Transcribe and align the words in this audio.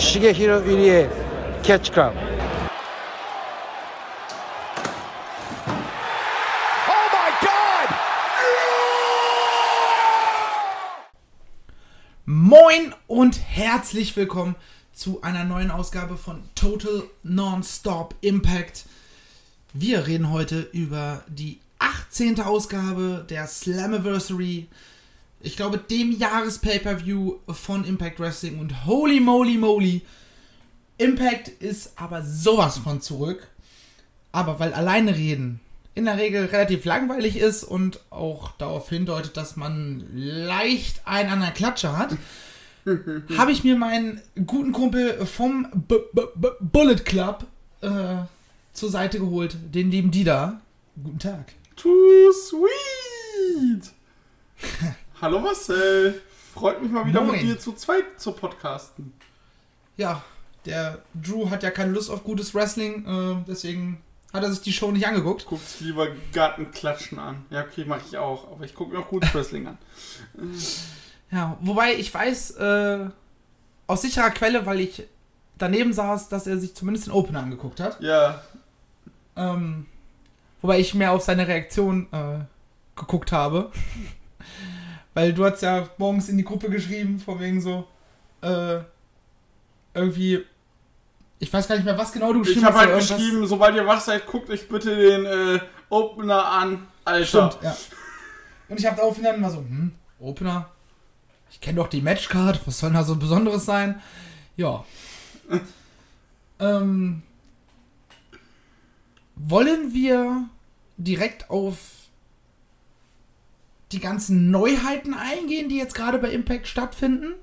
Shigehiro 0.00 0.60
Irie 0.62 1.08
Catch 1.62 1.92
Club. 1.92 2.14
Oh 6.88 7.06
my 7.12 7.30
God! 7.42 7.90
Moin 12.24 12.94
und 13.08 13.38
herzlich 13.46 14.16
willkommen 14.16 14.56
zu 14.94 15.20
einer 15.20 15.44
neuen 15.44 15.70
Ausgabe 15.70 16.16
von 16.16 16.44
Total 16.54 17.02
Non-Stop 17.22 18.14
Impact. 18.22 18.86
Wir 19.74 20.06
reden 20.06 20.30
heute 20.32 20.60
über 20.72 21.24
die 21.28 21.60
18. 21.78 22.40
Ausgabe 22.40 23.26
der 23.28 23.46
Slammiversary. 23.46 24.66
Ich 25.42 25.56
glaube, 25.56 25.78
dem 25.78 26.12
Jahres-Pay-Per-View 26.12 27.36
von 27.48 27.84
Impact 27.84 28.20
Wrestling. 28.20 28.58
Und 28.58 28.86
holy 28.86 29.20
moly 29.20 29.56
moly, 29.56 30.02
Impact 30.98 31.48
ist 31.48 31.92
aber 31.96 32.22
sowas 32.22 32.78
von 32.78 33.00
zurück. 33.00 33.48
Aber 34.32 34.60
weil 34.60 34.74
alleine 34.74 35.16
reden 35.16 35.60
in 35.94 36.04
der 36.04 36.18
Regel 36.18 36.44
relativ 36.46 36.84
langweilig 36.84 37.36
ist 37.36 37.64
und 37.64 38.00
auch 38.10 38.52
darauf 38.52 38.88
hindeutet, 38.88 39.36
dass 39.36 39.56
man 39.56 40.04
leicht 40.14 41.02
einen 41.04 41.30
an 41.30 41.40
der 41.40 41.50
Klatsche 41.50 41.96
hat, 41.96 42.16
habe 43.36 43.52
ich 43.52 43.64
mir 43.64 43.76
meinen 43.76 44.20
guten 44.46 44.72
Kumpel 44.72 45.26
vom 45.26 45.66
B 45.74 45.96
-B 46.14 46.28
-B 46.36 46.52
Bullet 46.60 47.04
Club 47.04 47.46
äh, 47.80 48.16
zur 48.72 48.90
Seite 48.90 49.18
geholt, 49.18 49.56
den 49.74 49.90
lieben 49.90 50.10
Dida. 50.10 50.60
Guten 51.02 51.18
Tag. 51.18 51.52
Too 51.76 52.32
sweet! 52.32 53.90
Hallo 55.20 55.38
Marcel, 55.38 56.22
freut 56.54 56.82
mich 56.82 56.90
mal 56.90 57.06
wieder 57.06 57.20
Moin. 57.20 57.32
mit 57.32 57.42
dir 57.42 57.58
zu 57.58 57.72
zweit 57.74 58.18
zu 58.18 58.32
podcasten. 58.32 59.12
Ja, 59.96 60.22
der 60.64 60.98
Drew 61.14 61.50
hat 61.50 61.62
ja 61.62 61.70
keine 61.70 61.92
Lust 61.92 62.10
auf 62.10 62.24
gutes 62.24 62.54
Wrestling, 62.54 63.04
äh, 63.06 63.44
deswegen 63.46 64.00
hat 64.32 64.42
er 64.44 64.50
sich 64.50 64.62
die 64.62 64.72
Show 64.72 64.90
nicht 64.92 65.06
angeguckt. 65.06 65.44
Guckst 65.46 65.80
lieber 65.80 66.08
Gartenklatschen 66.32 67.18
an. 67.18 67.44
Ja, 67.50 67.62
okay, 67.64 67.84
mache 67.84 68.02
ich 68.08 68.16
auch, 68.16 68.50
aber 68.52 68.64
ich 68.64 68.74
gucke 68.74 68.92
mir 68.94 69.00
auch 69.00 69.08
gutes 69.08 69.34
Wrestling 69.34 69.66
an. 69.66 69.78
Ja, 71.30 71.58
wobei 71.60 71.94
ich 71.94 72.12
weiß, 72.12 72.52
äh, 72.52 73.06
aus 73.86 74.02
sicherer 74.02 74.30
Quelle, 74.30 74.64
weil 74.66 74.80
ich 74.80 75.04
daneben 75.58 75.92
saß, 75.92 76.28
dass 76.28 76.46
er 76.46 76.58
sich 76.58 76.74
zumindest 76.74 77.06
den 77.08 77.12
Opener 77.12 77.40
angeguckt 77.40 77.80
hat. 77.80 78.00
Ja, 78.00 78.42
Ähm, 79.36 79.86
wobei 80.62 80.78
ich 80.80 80.94
mehr 80.94 81.12
auf 81.12 81.22
seine 81.22 81.46
Reaktion 81.46 82.06
äh, 82.12 82.38
geguckt 82.98 83.32
habe. 83.32 83.70
Weil 85.14 85.32
du 85.32 85.44
hast 85.44 85.62
ja 85.62 85.88
morgens 85.98 86.28
in 86.28 86.36
die 86.38 86.44
Gruppe 86.44 86.70
geschrieben, 86.70 87.18
von 87.18 87.38
wegen 87.40 87.60
so, 87.60 87.86
äh, 88.42 88.78
irgendwie, 89.92 90.44
ich 91.40 91.52
weiß 91.52 91.66
gar 91.66 91.74
nicht 91.76 91.84
mehr, 91.84 91.98
was 91.98 92.12
genau 92.12 92.32
du 92.32 92.40
geschrieben 92.40 92.60
ich 92.60 92.64
habe 92.64 92.74
hast. 92.74 92.80
halt 92.80 92.90
aber 92.92 92.98
irgendwas- 93.00 93.16
geschrieben, 93.18 93.46
sobald 93.46 93.74
ihr 93.74 93.86
wach 93.86 94.00
seid, 94.00 94.26
guckt 94.26 94.48
euch 94.50 94.68
bitte 94.68 94.94
den 94.96 95.26
äh, 95.26 95.60
Opener 95.88 96.44
an. 96.44 96.86
Alter. 97.04 97.50
Stimmt, 97.50 97.58
ja. 97.64 97.76
Und 98.68 98.78
ich 98.78 98.86
habe 98.86 98.96
daraufhin 98.96 99.24
dann 99.24 99.40
mal 99.40 99.50
so, 99.50 99.58
hm, 99.58 99.92
Opener? 100.20 100.68
Ich 101.50 101.60
kenne 101.60 101.76
doch 101.76 101.88
die 101.88 102.02
Matchcard, 102.02 102.64
was 102.66 102.78
soll 102.78 102.90
denn 102.90 102.98
da 102.98 103.04
so 103.04 103.16
Besonderes 103.16 103.64
sein? 103.64 104.00
Ja. 104.56 104.84
ähm, 106.60 107.22
wollen 109.34 109.92
wir 109.92 110.44
direkt 110.98 111.50
auf 111.50 111.78
die 113.92 114.00
ganzen 114.00 114.50
Neuheiten 114.50 115.14
eingehen, 115.14 115.68
die 115.68 115.76
jetzt 115.76 115.94
gerade 115.94 116.18
bei 116.18 116.30
Impact 116.30 116.66
stattfinden? 116.66 117.34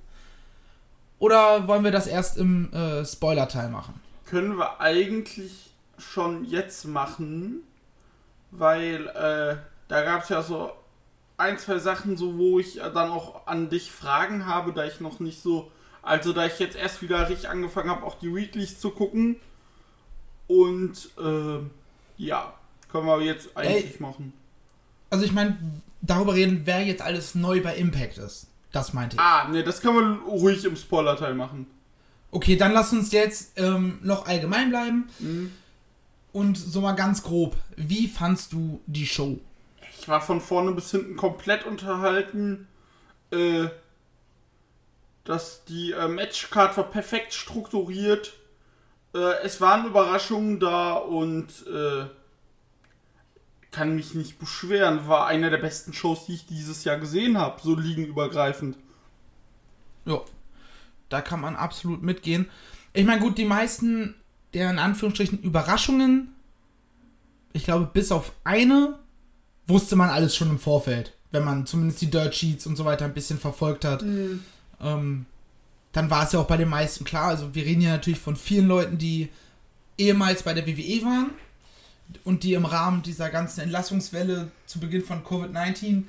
Oder 1.19 1.67
wollen 1.67 1.83
wir 1.83 1.91
das 1.91 2.07
erst 2.07 2.37
im 2.37 2.71
äh, 2.73 3.03
Spoiler-Teil 3.03 3.69
machen? 3.69 3.99
Können 4.25 4.57
wir 4.57 4.79
eigentlich 4.79 5.71
schon 5.97 6.45
jetzt 6.45 6.85
machen, 6.85 7.63
weil 8.51 9.07
äh, 9.07 9.57
da 9.87 10.03
gab 10.03 10.23
es 10.23 10.29
ja 10.29 10.43
so 10.43 10.71
ein, 11.37 11.57
zwei 11.57 11.79
Sachen, 11.79 12.17
so 12.17 12.37
wo 12.37 12.59
ich 12.59 12.75
dann 12.75 13.09
auch 13.09 13.47
an 13.47 13.69
dich 13.69 13.91
Fragen 13.91 14.45
habe, 14.45 14.73
da 14.73 14.85
ich 14.85 14.99
noch 14.99 15.19
nicht 15.19 15.41
so, 15.41 15.71
also 16.01 16.33
da 16.33 16.45
ich 16.45 16.59
jetzt 16.59 16.75
erst 16.75 17.01
wieder 17.01 17.29
richtig 17.29 17.49
angefangen 17.49 17.89
habe, 17.89 18.05
auch 18.05 18.15
die 18.15 18.33
Weeklies 18.33 18.79
zu 18.79 18.91
gucken. 18.91 19.37
Und 20.47 21.09
äh, 21.19 21.59
ja, 22.17 22.53
können 22.91 23.05
wir 23.05 23.21
jetzt 23.21 23.55
eigentlich 23.55 23.95
Ey. 23.95 24.01
machen. 24.01 24.33
Also 25.09 25.25
ich 25.25 25.31
meine, 25.31 25.57
darüber 26.01 26.33
reden, 26.33 26.61
wer 26.65 26.83
jetzt 26.83 27.01
alles 27.01 27.35
neu 27.35 27.61
bei 27.61 27.75
Impact 27.75 28.17
ist. 28.17 28.47
Das 28.71 28.93
meinte 28.93 29.15
ich. 29.15 29.21
Ah, 29.21 29.47
ne, 29.47 29.63
das 29.63 29.81
können 29.81 30.19
wir 30.25 30.31
ruhig 30.31 30.65
im 30.65 30.75
Spoiler-Teil 30.75 31.33
machen. 31.33 31.67
Okay, 32.31 32.55
dann 32.55 32.73
lass 32.73 32.91
uns 32.91 33.11
jetzt 33.11 33.53
ähm, 33.57 33.99
noch 34.01 34.27
allgemein 34.27 34.69
bleiben. 34.69 35.09
Mhm. 35.19 35.51
Und 36.33 36.57
so 36.57 36.81
mal 36.81 36.91
ganz 36.93 37.23
grob, 37.23 37.55
wie 37.75 38.07
fandst 38.07 38.51
du 38.51 38.81
die 38.85 39.07
Show? 39.07 39.39
Ich 39.99 40.07
war 40.07 40.21
von 40.21 40.41
vorne 40.41 40.71
bis 40.73 40.91
hinten 40.91 41.15
komplett 41.15 41.65
unterhalten. 41.65 42.67
Äh, 43.31 43.67
dass 45.27 45.65
die 45.65 45.91
äh, 45.91 46.07
Matchcard 46.07 46.77
war 46.77 46.85
perfekt 46.85 47.33
strukturiert. 47.33 48.33
Äh, 49.13 49.43
es 49.43 49.59
waren 49.59 49.85
Überraschungen 49.85 50.59
da 50.59 50.93
und 50.93 51.49
äh, 51.67 52.05
kann 53.77 53.95
mich 53.95 54.15
nicht 54.15 54.39
beschweren. 54.39 55.07
War 55.07 55.27
eine 55.27 55.51
der 55.51 55.59
besten 55.59 55.93
Shows, 55.93 56.25
die 56.25 56.33
ich 56.33 56.45
dieses 56.47 56.83
Jahr 56.83 56.97
gesehen 56.97 57.37
habe, 57.37 57.61
so 57.61 57.75
liegenübergreifend. 57.75 58.75
Ja, 60.05 60.21
da 61.09 61.21
kann 61.21 61.41
man 61.41 61.55
absolut 61.55 62.01
mitgehen. 62.01 62.49
Ich 62.93 63.05
meine, 63.05 63.21
gut, 63.21 63.37
die 63.37 63.45
meisten 63.45 64.15
der 64.53 64.71
in 64.71 64.79
Anführungsstrichen 64.79 65.41
Überraschungen, 65.43 66.33
ich 67.53 67.65
glaube, 67.65 67.89
bis 67.93 68.11
auf 68.11 68.31
eine, 68.43 68.97
wusste 69.67 69.95
man 69.95 70.09
alles 70.09 70.35
schon 70.35 70.49
im 70.49 70.57
Vorfeld. 70.59 71.13
Wenn 71.29 71.43
man 71.43 71.67
zumindest 71.67 72.01
die 72.01 72.09
Dirt 72.09 72.33
Sheets 72.33 72.65
und 72.65 72.77
so 72.77 72.85
weiter 72.85 73.05
ein 73.05 73.13
bisschen 73.13 73.37
verfolgt 73.37 73.85
hat. 73.85 74.03
Ähm, 74.81 75.25
dann 75.91 76.09
war 76.09 76.23
es 76.23 76.31
ja 76.31 76.39
auch 76.39 76.47
bei 76.47 76.57
den 76.57 76.69
meisten 76.69 77.03
klar. 77.03 77.27
Also, 77.27 77.53
wir 77.53 77.65
reden 77.65 77.81
ja 77.81 77.91
natürlich 77.91 78.19
von 78.19 78.35
vielen 78.35 78.67
Leuten, 78.67 78.97
die 78.97 79.29
ehemals 79.97 80.41
bei 80.41 80.53
der 80.53 80.65
WWE 80.65 81.03
waren 81.03 81.31
und 82.23 82.43
die 82.43 82.53
im 82.53 82.65
Rahmen 82.65 83.01
dieser 83.03 83.29
ganzen 83.29 83.61
Entlassungswelle 83.61 84.51
zu 84.65 84.79
Beginn 84.79 85.03
von 85.03 85.23
Covid-19 85.23 86.03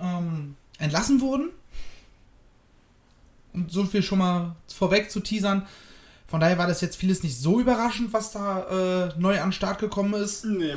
ähm, 0.00 0.56
entlassen 0.78 1.20
wurden. 1.20 1.50
Um 3.52 3.68
so 3.68 3.84
viel 3.84 4.02
schon 4.02 4.18
mal 4.18 4.56
vorweg 4.72 5.10
zu 5.10 5.20
teasern. 5.20 5.66
Von 6.26 6.40
daher 6.40 6.56
war 6.56 6.66
das 6.66 6.80
jetzt 6.80 6.96
vieles 6.96 7.22
nicht 7.22 7.38
so 7.38 7.60
überraschend, 7.60 8.12
was 8.12 8.32
da 8.32 9.08
äh, 9.08 9.20
neu 9.20 9.38
an 9.40 9.48
den 9.48 9.52
Start 9.52 9.78
gekommen 9.78 10.14
ist. 10.14 10.44
Nee. 10.46 10.76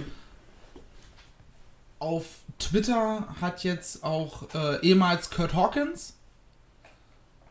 Auf 1.99 2.25
Twitter 2.59 3.33
hat 3.39 3.63
jetzt 3.63 4.03
auch 4.03 4.53
äh, 4.53 4.85
ehemals 4.85 5.29
Kurt 5.29 5.53
Hawkins 5.53 6.15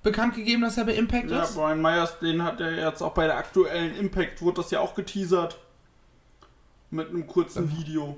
bekannt 0.03 0.35
gegeben, 0.35 0.63
dass 0.63 0.77
er 0.77 0.85
bei 0.85 0.95
Impact 0.95 1.31
Ja, 1.31 1.43
ist. 1.43 1.55
Brian 1.55 1.81
Myers, 1.81 2.19
den 2.21 2.43
hat 2.43 2.61
er 2.61 2.73
jetzt 2.73 3.03
auch 3.03 3.15
bei 3.15 3.27
der 3.27 3.37
aktuellen 3.37 3.97
Impact, 3.97 4.43
wurde 4.43 4.61
das 4.61 4.71
ja 4.71 4.81
auch 4.81 4.95
geteasert. 4.95 5.59
Mit 6.95 7.09
einem 7.09 7.27
kurzen 7.27 7.77
Video. 7.77 8.17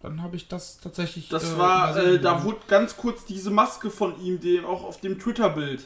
Dann 0.00 0.22
habe 0.22 0.36
ich 0.36 0.48
das 0.48 0.80
tatsächlich. 0.80 1.28
Das 1.28 1.52
äh, 1.52 1.58
war, 1.58 1.96
äh, 1.96 2.18
da 2.18 2.42
wurde 2.44 2.60
ganz 2.66 2.96
kurz 2.96 3.26
diese 3.26 3.50
Maske 3.50 3.90
von 3.90 4.18
ihm, 4.20 4.40
den 4.40 4.64
auch 4.64 4.84
auf 4.84 5.00
dem 5.00 5.18
Twitter-Bild. 5.18 5.84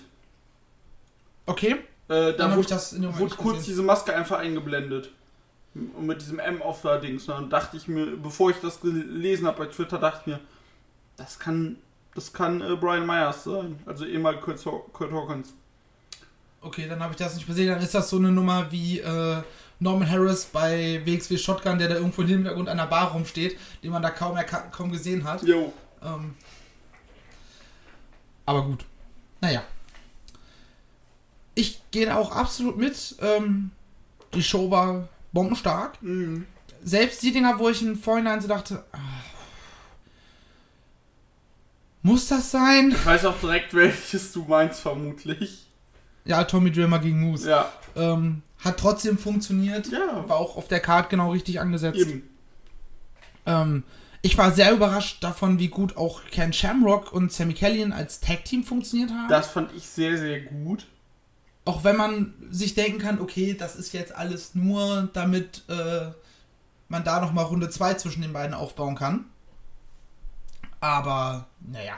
Okay, 1.47 1.73
Äh, 2.09 2.35
dann 2.37 2.51
da 2.53 2.57
wurde, 2.57 2.69
das 2.69 2.93
in 2.93 3.03
dem 3.03 3.11
Moment 3.11 3.33
wurde 3.33 3.37
kurz 3.43 3.57
gesehen. 3.59 3.73
diese 3.73 3.83
Maske 3.83 4.15
einfach 4.15 4.39
eingeblendet. 4.39 5.11
Und 5.75 6.07
mit 6.07 6.23
diesem 6.23 6.39
M 6.39 6.63
auf 6.63 6.83
der 6.83 6.99
Dings. 7.01 7.29
Und 7.29 7.35
dann 7.35 7.51
dachte 7.51 7.77
ich 7.77 7.89
mir, 7.89 8.17
bevor 8.17 8.51
ich 8.51 8.57
das 8.63 8.81
gelesen 8.81 9.47
habe 9.47 9.59
bei 9.59 9.67
Twitter, 9.67 9.99
dachte 9.99 10.21
ich 10.21 10.27
mir, 10.29 10.41
das 11.17 11.39
kann, 11.39 11.77
das 12.15 12.33
kann 12.33 12.61
äh, 12.63 12.77
Brian 12.77 13.07
Myers 13.07 13.43
sein. 13.45 13.81
Also 13.87 14.05
ehemalig 14.07 14.41
Kurt, 14.41 14.65
Kurt 14.93 15.13
Hawkins. 15.13 15.53
Okay, 16.63 16.87
dann 16.89 17.01
habe 17.03 17.13
ich 17.13 17.19
das 17.19 17.35
nicht 17.35 17.47
gesehen. 17.47 17.69
Dann 17.69 17.83
ist 17.83 17.95
das 17.95 18.09
so 18.09 18.17
eine 18.19 18.31
Nummer 18.31 18.71
wie 18.71 19.01
äh, 19.01 19.43
Norman 19.79 20.11
Harris 20.11 20.47
bei 20.47 21.03
WXW 21.05 21.37
Shotgun, 21.37 21.79
der 21.79 21.89
da 21.89 21.95
irgendwo 21.97 22.23
im 22.23 22.29
Hintergrund 22.29 22.69
einer 22.69 22.87
Bar 22.87 23.13
rumsteht, 23.13 23.59
den 23.83 23.91
man 23.91 24.03
da 24.03 24.11
kaum, 24.11 24.39
kaum 24.73 24.91
gesehen 24.91 25.25
hat. 25.25 25.43
Jo. 25.43 25.73
Ähm, 26.03 26.35
aber 28.47 28.63
gut. 28.65 28.85
Naja. 29.41 29.63
Ich 31.55 31.81
gehe 31.91 32.07
da 32.07 32.17
auch 32.17 32.33
absolut 32.33 32.77
mit. 32.77 33.17
Ähm, 33.21 33.71
die 34.35 34.43
Show 34.43 34.71
war 34.71 35.09
bombenstark. 35.33 36.03
Mhm. 36.03 36.47
Selbst 36.83 37.23
die 37.23 37.33
Dinger, 37.33 37.59
wo 37.59 37.69
ich 37.69 37.83
im 37.83 37.99
Vorhinein 37.99 38.41
so 38.41 38.49
dachte, 38.49 38.85
ah, 38.93 38.99
muss 42.03 42.29
das 42.29 42.51
sein? 42.51 42.91
Ich 42.91 43.05
weiß 43.05 43.25
auch 43.25 43.39
direkt, 43.41 43.75
welches 43.75 44.33
du 44.33 44.45
meinst, 44.45 44.81
vermutlich. 44.81 45.66
Ja, 46.27 46.45
Tommy 46.45 46.71
Dreamer 46.73 46.99
gegen 46.99 47.21
Moose. 47.21 47.49
Ja, 47.51 47.73
Ähm, 47.95 48.43
hat 48.63 48.79
trotzdem 48.79 49.17
funktioniert. 49.17 49.89
Ja. 49.91 50.29
War 50.29 50.37
auch 50.37 50.57
auf 50.57 50.69
der 50.69 50.81
Card 50.81 51.09
genau 51.09 51.31
richtig 51.31 51.61
angesetzt. 51.61 52.01
eben. 52.01 52.23
Ähm, 53.47 53.85
ich 54.23 54.37
war 54.37 54.51
sehr 54.51 54.73
überrascht 54.73 55.23
davon, 55.23 55.59
wie 55.59 55.69
gut 55.69 55.97
auch 55.97 56.25
Ken 56.31 56.53
Shamrock 56.53 57.13
und 57.13 57.33
Sammy 57.33 57.55
Callihan 57.55 57.93
als 57.93 58.21
Tag-Team 58.21 58.65
funktioniert 58.65 59.11
haben. 59.11 59.29
Das 59.29 59.47
fand 59.49 59.73
ich 59.77 59.87
sehr, 59.87 60.19
sehr 60.19 60.41
gut. 60.41 60.87
Auch 61.65 61.85
wenn 61.85 61.97
man 61.97 62.35
sich 62.51 62.75
denken 62.75 62.99
kann, 62.99 63.21
okay, 63.21 63.55
das 63.55 63.77
ist 63.77 63.93
jetzt 63.93 64.15
alles 64.15 64.55
nur, 64.55 65.09
damit 65.13 65.63
äh, 65.69 66.11
man 66.89 67.05
da 67.05 67.21
nochmal 67.21 67.45
Runde 67.45 67.71
2 67.71 67.95
zwischen 67.95 68.23
den 68.23 68.33
beiden 68.33 68.55
aufbauen 68.55 68.97
kann. 68.97 69.27
Aber, 70.81 71.47
naja, 71.61 71.95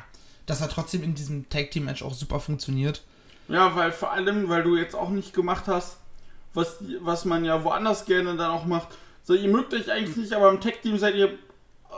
das 0.46 0.60
hat 0.60 0.70
trotzdem 0.72 1.02
in 1.02 1.14
diesem 1.14 1.48
Tag 1.48 1.70
Team 1.70 1.84
Match 1.84 2.02
auch 2.02 2.14
super 2.14 2.40
funktioniert. 2.40 3.04
Ja, 3.48 3.74
weil 3.74 3.92
vor 3.92 4.12
allem, 4.12 4.48
weil 4.48 4.62
du 4.62 4.76
jetzt 4.76 4.94
auch 4.94 5.10
nicht 5.10 5.32
gemacht 5.32 5.64
hast, 5.66 5.96
was, 6.54 6.78
was 7.00 7.24
man 7.24 7.44
ja 7.44 7.64
woanders 7.64 8.04
gerne 8.04 8.36
dann 8.36 8.50
auch 8.50 8.66
macht. 8.66 8.88
So, 9.22 9.34
ihr 9.34 9.48
mögt 9.48 9.74
euch 9.74 9.90
eigentlich 9.90 10.16
nicht, 10.16 10.32
aber 10.32 10.50
im 10.50 10.60
Tech-Team 10.60 10.98
seid 10.98 11.14
ihr 11.14 11.30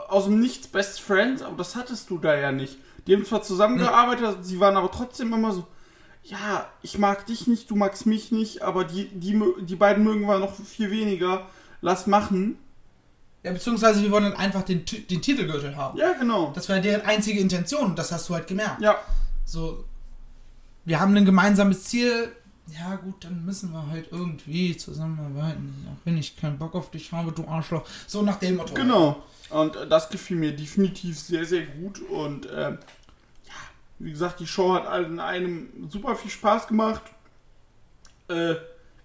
aus 0.07 0.25
dem 0.25 0.39
Nichts 0.39 0.67
Best 0.67 1.01
Friends, 1.01 1.41
aber 1.41 1.57
das 1.57 1.75
hattest 1.75 2.09
du 2.09 2.17
da 2.17 2.35
ja 2.35 2.51
nicht. 2.51 2.77
Die 3.07 3.15
haben 3.15 3.25
zwar 3.25 3.41
zusammengearbeitet, 3.41 4.37
sie 4.41 4.59
waren 4.59 4.77
aber 4.77 4.91
trotzdem 4.91 5.33
immer 5.33 5.51
so, 5.51 5.65
ja, 6.23 6.67
ich 6.81 6.97
mag 6.97 7.25
dich 7.25 7.47
nicht, 7.47 7.69
du 7.69 7.75
magst 7.75 8.05
mich 8.05 8.31
nicht, 8.31 8.61
aber 8.61 8.83
die, 8.83 9.07
die, 9.07 9.41
die 9.61 9.75
beiden 9.75 10.03
mögen 10.03 10.27
wir 10.27 10.39
noch 10.39 10.53
viel 10.53 10.91
weniger. 10.91 11.47
Lass 11.81 12.05
machen. 12.05 12.59
Ja, 13.43 13.51
beziehungsweise 13.51 14.03
wir 14.03 14.11
wollen 14.11 14.25
dann 14.25 14.35
einfach 14.35 14.61
den, 14.61 14.85
den 14.85 15.21
Titelgürtel 15.21 15.75
haben. 15.75 15.97
Ja, 15.97 16.13
genau. 16.13 16.51
Das 16.53 16.69
war 16.69 16.79
deren 16.79 17.01
einzige 17.01 17.39
Intention 17.39 17.95
das 17.95 18.11
hast 18.11 18.29
du 18.29 18.35
halt 18.35 18.45
gemerkt. 18.45 18.81
Ja, 18.81 18.99
So, 19.45 19.83
wir 20.85 20.99
haben 20.99 21.15
ein 21.15 21.25
gemeinsames 21.25 21.85
Ziel. 21.85 22.31
Ja, 22.67 22.95
gut, 22.95 23.23
dann 23.23 23.45
müssen 23.45 23.71
wir 23.71 23.87
halt 23.87 24.07
irgendwie 24.11 24.77
zusammenarbeiten. 24.77 25.87
Auch 25.91 26.05
wenn 26.05 26.17
ich 26.17 26.37
keinen 26.37 26.57
Bock 26.57 26.75
auf 26.75 26.91
dich 26.91 27.11
habe, 27.11 27.31
du 27.31 27.47
Arschloch. 27.47 27.83
So 28.07 28.21
nach 28.21 28.37
dem 28.37 28.57
Motto. 28.57 28.73
Genau. 28.73 29.23
Und 29.49 29.75
äh, 29.75 29.87
das 29.87 30.09
gefiel 30.09 30.37
mir 30.37 30.55
definitiv 30.55 31.19
sehr, 31.19 31.45
sehr 31.45 31.65
gut. 31.65 31.99
Und 31.99 32.45
ähm, 32.45 32.77
ja, 33.45 33.53
wie 33.99 34.11
gesagt, 34.11 34.39
die 34.39 34.47
Show 34.47 34.73
hat 34.73 34.85
allen 34.85 35.19
einem 35.19 35.89
super 35.89 36.15
viel 36.15 36.31
Spaß 36.31 36.67
gemacht. 36.67 37.03
Äh, 38.29 38.55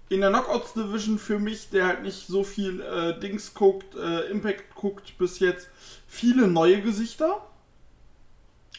in 0.09 0.21
der 0.21 0.31
Knockouts 0.31 0.75
Division 0.75 1.19
für 1.19 1.41
mich, 1.41 1.71
der 1.71 1.87
halt 1.87 2.03
nicht 2.03 2.29
so 2.29 2.45
viel 2.45 2.81
äh, 2.81 3.19
Dings 3.19 3.55
guckt, 3.55 3.97
äh, 3.97 4.31
Impact 4.31 4.75
guckt 4.77 5.19
bis 5.19 5.41
jetzt, 5.41 5.69
viele 6.07 6.47
neue 6.47 6.81
Gesichter. 6.81 7.45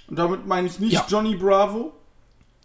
Und 0.08 0.18
damit 0.18 0.48
meine 0.48 0.68
ich 0.68 0.80
nicht 0.80 0.94
Ja. 0.94 1.06
Johnny 1.10 1.36
Bravo. 1.36 1.94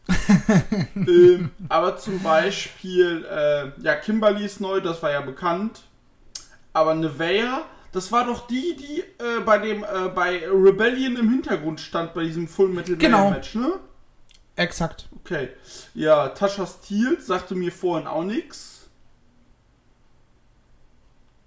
ähm, 0.97 1.51
aber 1.69 1.97
zum 1.97 2.21
Beispiel, 2.23 3.25
äh, 3.31 3.71
ja, 3.83 3.95
Kimberly 3.97 4.45
ist 4.45 4.61
neu, 4.61 4.81
das 4.81 5.03
war 5.03 5.11
ja 5.13 5.21
bekannt. 5.21 5.83
Aber 6.73 6.95
Nevea, 6.95 7.63
das 7.93 8.11
war 8.11 8.27
doch 8.27 8.47
die, 8.47 8.77
die 8.77 9.01
äh, 9.23 9.41
bei 9.45 9.59
dem 9.59 9.85
äh, 9.85 10.09
bei 10.09 10.43
Rebellion 10.49 11.17
im 11.17 11.31
Hintergrund 11.31 11.81
stand 11.81 12.15
bei 12.15 12.25
diesem 12.25 12.49
Full 12.49 12.71
Metal 12.71 12.97
Genau. 12.97 13.31
Match, 13.31 13.55
ne? 13.55 13.75
Exakt. 14.57 15.09
Okay. 15.17 15.51
Ja, 15.95 16.29
Tascha 16.31 16.67
Steele 16.67 17.21
sagte 17.21 17.55
mir 17.55 17.71
vorhin 17.73 18.07
auch 18.07 18.25
nichts. 18.25 18.89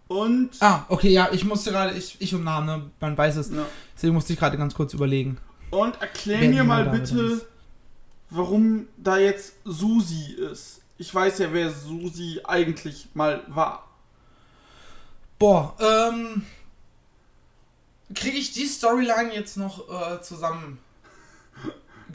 Und 0.07 0.51
Ah, 0.59 0.85
okay, 0.89 1.09
ja, 1.09 1.29
ich 1.31 1.45
musste 1.45 1.71
gerade, 1.71 1.95
ich, 1.97 2.17
ich 2.19 2.33
und 2.35 2.43
Namen, 2.43 2.67
ne? 2.67 2.89
man 2.99 3.17
weiß 3.17 3.37
es. 3.37 3.49
ja. 3.49 3.65
Deswegen 3.95 4.13
musste 4.13 4.33
ich 4.33 4.39
gerade 4.39 4.57
ganz 4.57 4.75
kurz 4.75 4.93
überlegen. 4.93 5.37
und 5.71 5.99
erklär 6.01 6.41
Wer 6.41 6.49
mir 6.49 6.61
die 6.61 6.67
mal 6.67 6.85
bitte. 6.89 7.45
Warum 8.29 8.87
da 8.97 9.17
jetzt 9.17 9.55
Susi 9.63 10.33
ist. 10.33 10.81
Ich 10.97 11.13
weiß 11.13 11.39
ja, 11.39 11.53
wer 11.53 11.71
Susi 11.71 12.41
eigentlich 12.43 13.09
mal 13.13 13.43
war. 13.47 13.87
Boah, 15.39 15.75
ähm. 15.79 16.45
Kriege 18.13 18.37
ich 18.37 18.51
die 18.51 18.67
Storyline 18.67 19.33
jetzt 19.33 19.57
noch 19.57 19.89
äh, 19.89 20.21
zusammen? 20.21 20.77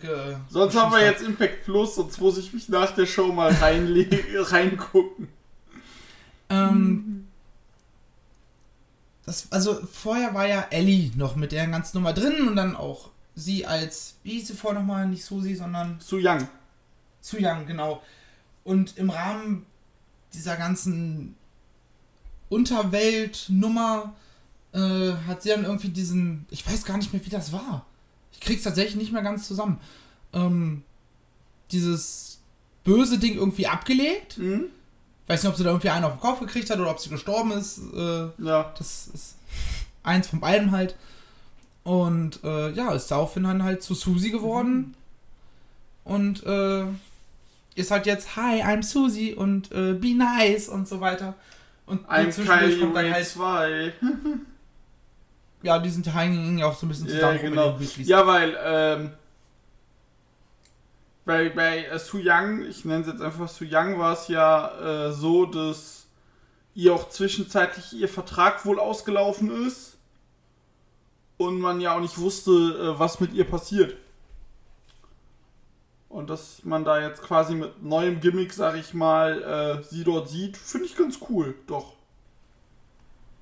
Sonst 0.48 0.76
haben 0.76 0.92
wir 0.92 1.04
jetzt 1.04 1.22
Impact 1.22 1.64
Plus, 1.64 1.96
sonst 1.96 2.20
muss 2.20 2.38
ich 2.38 2.52
mich 2.52 2.68
nach 2.68 2.94
der 2.94 3.06
Show 3.06 3.32
mal 3.32 3.52
reingucken. 3.60 5.28
Ähm, 6.48 7.28
das, 9.26 9.50
also 9.50 9.80
vorher 9.92 10.32
war 10.32 10.46
ja 10.46 10.66
Ellie 10.70 11.10
noch 11.16 11.36
mit 11.36 11.52
der 11.52 11.66
ganzen 11.66 11.98
Nummer 11.98 12.12
drin 12.12 12.48
und 12.48 12.56
dann 12.56 12.76
auch 12.76 13.10
sie 13.34 13.64
als, 13.66 14.14
wie 14.22 14.32
hieß 14.32 14.48
sie 14.48 14.54
vorher 14.54 14.80
nochmal, 14.80 15.06
nicht 15.08 15.24
Susi, 15.24 15.54
sondern 15.54 15.98
Su 16.00 16.18
Young. 16.20 16.46
Su 17.20 17.36
Young, 17.40 17.66
genau. 17.66 18.02
Und 18.64 18.96
im 18.98 19.10
Rahmen 19.10 19.66
dieser 20.34 20.56
ganzen 20.56 21.34
Unterweltnummer 22.48 24.14
äh, 24.72 25.12
hat 25.26 25.42
sie 25.42 25.50
dann 25.50 25.64
irgendwie 25.64 25.88
diesen, 25.88 26.46
ich 26.50 26.66
weiß 26.66 26.84
gar 26.84 26.96
nicht 26.96 27.12
mehr, 27.12 27.24
wie 27.24 27.30
das 27.30 27.52
war. 27.52 27.86
Ich 28.32 28.40
krieg's 28.40 28.62
tatsächlich 28.62 28.96
nicht 28.96 29.12
mehr 29.12 29.22
ganz 29.22 29.46
zusammen. 29.46 29.78
Ähm, 30.32 30.82
dieses 31.72 32.38
böse 32.84 33.18
Ding 33.18 33.34
irgendwie 33.36 33.66
abgelegt. 33.66 34.38
Mhm. 34.38 34.64
Weiß 35.26 35.42
nicht, 35.42 35.50
ob 35.50 35.56
sie 35.56 35.64
da 35.64 35.70
irgendwie 35.70 35.90
einen 35.90 36.04
auf 36.04 36.12
den 36.14 36.20
Kopf 36.20 36.40
gekriegt 36.40 36.70
hat 36.70 36.78
oder 36.78 36.90
ob 36.90 37.00
sie 37.00 37.10
gestorben 37.10 37.52
ist. 37.52 37.78
Äh, 37.94 38.28
Ja. 38.38 38.72
das 38.78 39.08
ist 39.08 39.36
eins 40.02 40.28
von 40.28 40.40
beiden 40.40 40.70
halt. 40.72 40.96
Und 41.82 42.42
äh, 42.44 42.70
ja, 42.70 42.92
ist 42.92 43.10
daraufhin 43.10 43.44
dann 43.44 43.62
halt 43.62 43.82
zu 43.82 43.94
Susi 43.94 44.30
geworden. 44.30 44.94
Und 46.04 46.44
äh, 46.44 46.84
ist 47.74 47.90
halt 47.90 48.06
jetzt, 48.06 48.36
hi, 48.36 48.62
I'm 48.62 48.82
Susi 48.82 49.34
und 49.34 49.72
äh, 49.72 49.94
be 49.94 50.14
nice 50.14 50.68
und 50.68 50.88
so 50.88 51.00
weiter. 51.00 51.34
Und 51.86 52.08
Kylie 52.08 52.78
kommt 52.78 52.96
dann 52.96 53.12
halt, 53.12 53.26
2. 53.26 53.92
ja, 55.62 55.78
die 55.78 55.90
sind 55.90 56.06
ja 56.06 56.66
auch 56.66 56.76
so 56.76 56.86
ein 56.86 56.88
bisschen 56.88 57.08
Ja, 57.08 57.14
zusammen. 57.14 57.38
genau. 57.40 57.70
den 57.72 57.80
Weeklies. 57.80 58.08
Ja, 58.08 58.26
weil, 58.26 58.56
ähm, 58.62 59.10
bei, 61.24 61.48
bei 61.48 61.84
äh, 61.84 61.98
Su 61.98 62.18
Yang, 62.18 62.62
ich 62.62 62.84
nenne 62.84 63.02
es 63.02 63.06
jetzt 63.08 63.22
einfach 63.22 63.48
Su 63.48 63.64
Yang, 63.64 63.98
war 63.98 64.12
es 64.12 64.28
ja 64.28 65.08
äh, 65.08 65.12
so, 65.12 65.46
dass 65.46 66.06
ihr 66.74 66.94
auch 66.94 67.08
zwischenzeitlich 67.08 67.92
ihr 67.94 68.08
Vertrag 68.08 68.64
wohl 68.64 68.78
ausgelaufen 68.78 69.66
ist 69.66 69.89
und 71.40 71.58
man 71.58 71.80
ja 71.80 71.96
auch 71.96 72.00
nicht 72.00 72.18
wusste, 72.18 72.50
äh, 72.50 72.98
was 72.98 73.18
mit 73.18 73.32
ihr 73.32 73.44
passiert. 73.48 73.96
Und 76.10 76.28
dass 76.28 76.64
man 76.64 76.84
da 76.84 77.00
jetzt 77.00 77.22
quasi 77.22 77.54
mit 77.54 77.82
neuem 77.82 78.20
Gimmick, 78.20 78.52
sag 78.52 78.76
ich 78.76 78.92
mal, 78.92 79.42
äh, 79.42 79.82
sie 79.82 80.04
dort 80.04 80.28
sieht, 80.28 80.58
finde 80.58 80.84
ich 80.84 80.96
ganz 80.96 81.18
cool, 81.30 81.54
doch. 81.66 81.94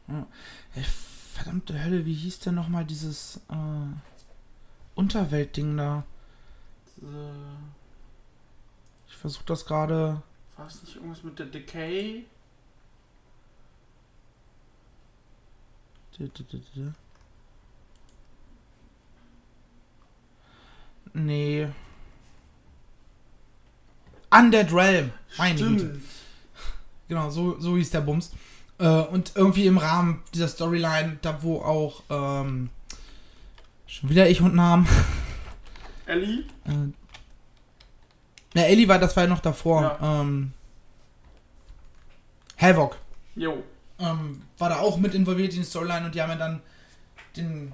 Ey, 0.07 0.85
verdammte 1.35 1.83
Hölle, 1.83 2.07
wie 2.07 2.15
hieß 2.15 2.39
denn 2.39 2.55
nochmal 2.55 2.85
dieses 2.85 3.41
äh, 3.51 3.97
Unterweltding 4.95 5.77
da? 5.77 6.05
Ich 9.09 9.17
versuche 9.17 9.45
das 9.47 9.67
gerade. 9.67 10.23
war 10.57 10.67
es 10.69 10.83
nicht 10.83 10.95
irgendwas 10.95 11.25
mit 11.25 11.37
der 11.41 11.47
Decay? 11.47 12.27
Nee. 21.19 21.69
Undead 24.31 24.73
Realm. 24.73 25.11
Meine 25.37 25.59
Güte. 25.59 25.79
Stimmt. 25.79 26.03
Genau, 27.09 27.31
so, 27.31 27.59
so 27.59 27.77
hieß 27.77 27.91
der 27.91 28.03
Bums. 28.03 28.33
Äh, 28.79 28.87
und 28.87 29.33
irgendwie 29.35 29.67
im 29.67 29.79
Rahmen 29.79 30.23
dieser 30.35 30.49
Storyline, 30.49 31.19
da 31.23 31.43
wo 31.43 31.61
auch 31.61 32.03
ähm, 32.11 32.71
schon 33.87 34.11
wieder 34.11 34.29
ich 34.29 34.41
und 34.41 34.55
Namen. 34.55 34.87
Ellie? 36.07 36.45
Äh, 36.65 36.93
na, 38.55 38.63
Ellie 38.63 38.89
war, 38.89 38.99
das 38.99 39.17
war 39.17 39.25
ja 39.25 39.29
noch 39.29 39.41
davor. 39.41 39.83
Ja. 39.83 40.21
Ähm, 40.21 40.53
Havoc 42.57 42.97
Jo. 43.37 43.63
ähm, 43.99 44.43
war 44.59 44.69
da 44.69 44.79
auch 44.79 44.99
mit 44.99 45.15
involviert 45.15 45.53
in 45.55 45.61
die 45.61 45.67
Storyline 45.67 46.07
und 46.07 46.15
die 46.15 46.21
haben 46.23 46.31
ja 46.31 46.37
dann 46.37 46.61
den 47.37 47.73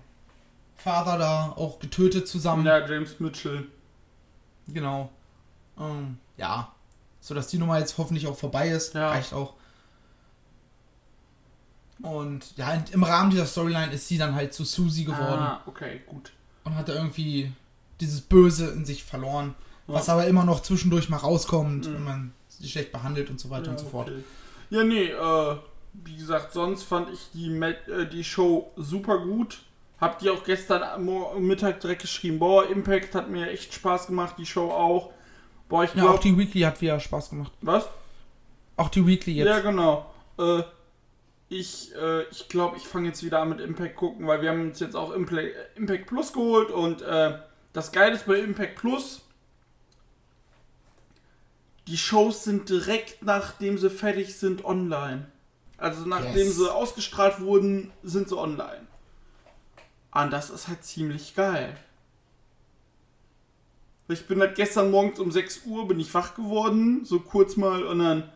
Vater 0.84 1.18
da 1.18 1.52
auch 1.56 1.78
getötet 1.78 2.28
zusammen. 2.28 2.64
Ja, 2.66 2.86
James 2.86 3.18
Mitchell. 3.18 3.66
Genau. 4.68 5.10
Ähm, 5.78 6.18
ja. 6.36 6.72
So 7.20 7.34
dass 7.34 7.48
die 7.48 7.58
Nummer 7.58 7.78
jetzt 7.78 7.96
hoffentlich 7.98 8.26
auch 8.26 8.36
vorbei 8.36 8.68
ist. 8.68 8.94
Ja. 8.94 9.08
Reicht 9.08 9.32
auch. 9.32 9.54
Und 12.02 12.56
ja, 12.56 12.74
im 12.92 13.02
Rahmen 13.02 13.30
dieser 13.30 13.46
Storyline 13.46 13.92
ist 13.92 14.08
sie 14.08 14.18
dann 14.18 14.34
halt 14.34 14.52
zu 14.52 14.64
Susie 14.64 15.04
geworden 15.04 15.40
Ah, 15.40 15.62
okay, 15.66 16.02
gut. 16.06 16.32
und 16.64 16.74
hatte 16.74 16.92
irgendwie 16.92 17.52
dieses 18.00 18.20
Böse 18.20 18.68
in 18.70 18.84
sich 18.84 19.04
verloren. 19.04 19.54
Ja. 19.86 19.94
Was 19.94 20.08
aber 20.08 20.26
immer 20.26 20.44
noch 20.44 20.60
zwischendurch 20.60 21.08
mal 21.08 21.16
rauskommt, 21.18 21.86
Mhm. 21.88 21.94
wenn 21.94 22.04
man 22.04 22.32
sie 22.48 22.68
schlecht 22.68 22.92
behandelt 22.92 23.30
und 23.30 23.40
so 23.40 23.48
weiter 23.50 23.70
und 23.70 23.78
so 23.78 23.86
fort. 23.86 24.08
okay. 24.08 24.22
Ja, 24.70 24.82
nee, 24.82 25.04
äh, 25.10 25.56
wie 25.94 26.16
gesagt, 26.16 26.52
sonst 26.52 26.82
fand 26.82 27.08
ich 27.10 27.30
die, 27.32 27.48
Met- 27.48 27.88
äh, 27.88 28.08
die 28.08 28.24
Show 28.24 28.72
super 28.76 29.18
gut. 29.18 29.62
Habt 30.04 30.22
ihr 30.22 30.32
auch 30.32 30.44
gestern 30.44 31.04
Mittag 31.38 31.80
direkt 31.80 32.02
geschrieben, 32.02 32.38
boah, 32.38 32.68
Impact 32.68 33.14
hat 33.14 33.30
mir 33.30 33.48
echt 33.50 33.72
Spaß 33.74 34.06
gemacht, 34.08 34.34
die 34.38 34.46
Show 34.46 34.70
auch. 34.70 35.12
Boah, 35.68 35.84
ich 35.84 35.90
Ja, 35.94 36.02
glaube, 36.02 36.14
auch 36.16 36.20
die 36.20 36.36
Weekly 36.36 36.60
hat 36.60 36.80
wieder 36.80 37.00
Spaß 37.00 37.30
gemacht. 37.30 37.52
was? 37.62 37.88
Auch 38.76 38.88
die 38.90 39.06
Weekly 39.06 39.34
jetzt. 39.34 39.46
Ja, 39.46 39.60
genau. 39.60 40.06
Äh, 40.38 40.62
ich 41.48 41.94
äh, 41.94 42.24
ich 42.30 42.48
glaube, 42.48 42.76
ich 42.76 42.82
fange 42.86 43.08
jetzt 43.08 43.22
wieder 43.24 43.40
an 43.40 43.48
mit 43.50 43.60
Impact 43.60 43.96
gucken, 43.96 44.26
weil 44.26 44.42
wir 44.42 44.50
haben 44.50 44.62
uns 44.62 44.80
jetzt 44.80 44.94
auch 44.96 45.10
Impact 45.12 46.06
Plus 46.06 46.32
geholt 46.32 46.70
und 46.70 47.00
äh, 47.02 47.38
das 47.72 47.92
Geile 47.92 48.14
ist 48.14 48.26
bei 48.26 48.38
Impact 48.40 48.76
Plus, 48.76 49.22
die 51.86 51.96
Shows 51.98 52.44
sind 52.44 52.68
direkt 52.68 53.22
nachdem 53.22 53.78
sie 53.78 53.90
fertig 53.90 54.36
sind 54.36 54.64
online. 54.64 55.26
Also 55.76 56.06
nachdem 56.06 56.34
Yes. 56.46 56.56
sie 56.56 56.72
ausgestrahlt 56.72 57.40
wurden, 57.40 57.90
sind 58.02 58.28
sie 58.28 58.36
online. 58.38 58.86
Und 60.14 60.32
das 60.32 60.50
ist 60.50 60.68
halt 60.68 60.84
ziemlich 60.84 61.34
geil. 61.34 61.76
Ich 64.08 64.26
bin 64.26 64.40
halt 64.40 64.54
gestern 64.54 64.90
morgens 64.90 65.18
um 65.18 65.32
6 65.32 65.62
Uhr 65.66 65.88
bin 65.88 65.98
ich 65.98 66.12
wach 66.14 66.34
geworden, 66.34 67.04
so 67.04 67.20
kurz 67.20 67.56
mal 67.56 67.84
und 67.84 67.98
dann 67.98 68.30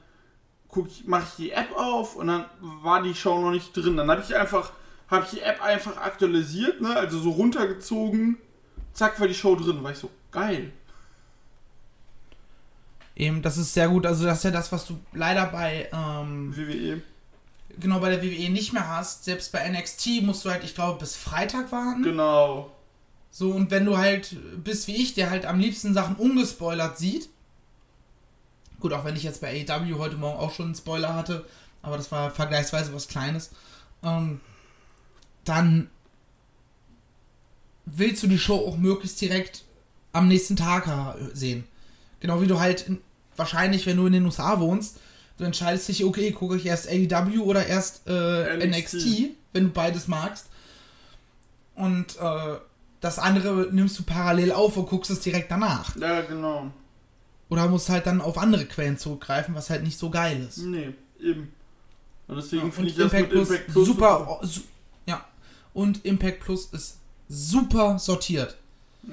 guck 0.66 0.88
ich, 0.88 1.06
mache 1.06 1.24
ich 1.28 1.36
die 1.36 1.50
App 1.50 1.76
auf 1.76 2.16
und 2.16 2.28
dann 2.28 2.46
war 2.60 3.02
die 3.02 3.14
Show 3.14 3.40
noch 3.40 3.50
nicht 3.50 3.76
drin. 3.76 3.96
Dann 3.96 4.10
habe 4.10 4.22
ich 4.22 4.34
einfach, 4.34 4.72
habe 5.08 5.24
ich 5.24 5.30
die 5.30 5.40
App 5.40 5.62
einfach 5.62 5.96
aktualisiert, 5.98 6.80
ne, 6.80 6.96
also 6.96 7.18
so 7.18 7.30
runtergezogen, 7.30 8.38
zack 8.92 9.20
war 9.20 9.28
die 9.28 9.34
Show 9.34 9.54
drin. 9.56 9.82
War 9.82 9.92
ich 9.92 9.98
so 9.98 10.10
geil. 10.30 10.72
Eben, 13.14 13.42
das 13.42 13.56
ist 13.56 13.74
sehr 13.74 13.88
gut. 13.88 14.06
Also 14.06 14.24
das 14.24 14.38
ist 14.38 14.44
ja 14.44 14.50
das, 14.50 14.72
was 14.72 14.86
du 14.86 14.98
leider 15.12 15.46
bei 15.46 15.88
ähm, 15.92 16.56
WWE. 16.56 17.02
Genau 17.80 18.00
bei 18.00 18.10
der 18.10 18.22
WWE 18.22 18.50
nicht 18.50 18.72
mehr 18.72 18.88
hast. 18.88 19.24
Selbst 19.24 19.52
bei 19.52 19.68
NXT 19.68 20.22
musst 20.22 20.44
du 20.44 20.50
halt, 20.50 20.64
ich 20.64 20.74
glaube, 20.74 20.98
bis 20.98 21.16
Freitag 21.16 21.72
warten. 21.72 22.02
Genau. 22.02 22.70
So, 23.30 23.50
und 23.50 23.70
wenn 23.70 23.84
du 23.84 23.96
halt 23.96 24.36
bist 24.64 24.88
wie 24.88 24.96
ich, 24.96 25.14
der 25.14 25.30
halt 25.30 25.46
am 25.46 25.60
liebsten 25.60 25.94
Sachen 25.94 26.16
ungespoilert 26.16 26.98
sieht. 26.98 27.28
Gut, 28.80 28.92
auch 28.92 29.04
wenn 29.04 29.16
ich 29.16 29.22
jetzt 29.22 29.40
bei 29.40 29.64
AEW 29.68 29.98
heute 29.98 30.16
Morgen 30.16 30.38
auch 30.38 30.52
schon 30.52 30.66
einen 30.66 30.74
Spoiler 30.74 31.14
hatte, 31.14 31.44
aber 31.82 31.96
das 31.96 32.10
war 32.12 32.30
vergleichsweise 32.30 32.94
was 32.94 33.08
Kleines. 33.08 33.50
Ähm, 34.02 34.40
dann 35.44 35.90
willst 37.86 38.22
du 38.22 38.26
die 38.26 38.38
Show 38.38 38.56
auch 38.66 38.76
möglichst 38.76 39.20
direkt 39.20 39.64
am 40.12 40.28
nächsten 40.28 40.56
Tag 40.56 41.16
sehen. 41.32 41.64
Genau 42.20 42.40
wie 42.40 42.46
du 42.46 42.60
halt 42.60 42.86
in, 42.86 43.00
wahrscheinlich, 43.36 43.86
wenn 43.86 43.96
du 43.96 44.06
in 44.06 44.12
den 44.12 44.24
USA 44.24 44.60
wohnst, 44.60 44.98
du 45.38 45.44
entscheidest 45.44 45.88
dich, 45.88 46.04
okay, 46.04 46.32
gucke 46.32 46.56
ich 46.56 46.66
erst 46.66 46.88
AEW 46.88 47.42
oder 47.42 47.66
erst 47.66 48.02
äh, 48.06 48.56
NXT. 48.56 48.94
NXT, 48.94 49.06
wenn 49.52 49.64
du 49.64 49.70
beides 49.70 50.08
magst. 50.08 50.46
Und 51.74 52.16
äh, 52.20 52.56
das 53.00 53.18
andere 53.18 53.68
nimmst 53.72 53.98
du 53.98 54.02
parallel 54.02 54.52
auf 54.52 54.76
und 54.76 54.88
guckst 54.88 55.10
es 55.10 55.20
direkt 55.20 55.50
danach. 55.50 55.96
Ja, 55.96 56.20
genau. 56.22 56.70
Oder 57.48 57.68
musst 57.68 57.88
halt 57.88 58.06
dann 58.06 58.20
auf 58.20 58.36
andere 58.36 58.66
Quellen 58.66 58.98
zurückgreifen, 58.98 59.54
was 59.54 59.70
halt 59.70 59.82
nicht 59.82 59.98
so 59.98 60.10
geil 60.10 60.44
ist. 60.46 60.58
Nee, 60.58 60.92
eben. 61.20 61.52
Und 62.26 62.36
deswegen 62.36 62.64
und 62.64 62.74
finde 62.74 62.90
ich 62.90 62.96
das 62.96 63.04
Impact 63.04 63.22
mit 63.22 63.30
Plus, 63.30 63.48
Impact 63.48 63.72
Plus 63.72 63.86
super, 63.86 64.40
su 64.42 64.60
ja. 65.06 65.24
Und 65.72 66.04
Impact 66.04 66.40
Plus 66.40 66.66
ist 66.66 66.98
super 67.28 67.98
sortiert. 67.98 68.56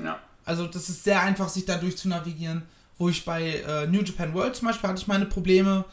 Ja. 0.04 0.20
Also 0.44 0.68
das 0.68 0.90
ist 0.90 1.04
sehr 1.04 1.22
einfach, 1.22 1.48
sich 1.48 1.66
da 1.66 1.78
durch 1.78 1.98
zu 1.98 2.10
navigieren. 2.10 2.64
Wo 2.98 3.10
ich 3.10 3.26
bei 3.26 3.60
äh, 3.60 3.88
New 3.88 4.02
Japan 4.02 4.34
World 4.34 4.56
zum 4.56 4.68
Beispiel 4.68 4.90
hatte 4.90 5.02
ich 5.02 5.08
meine 5.08 5.26
Probleme. 5.26 5.86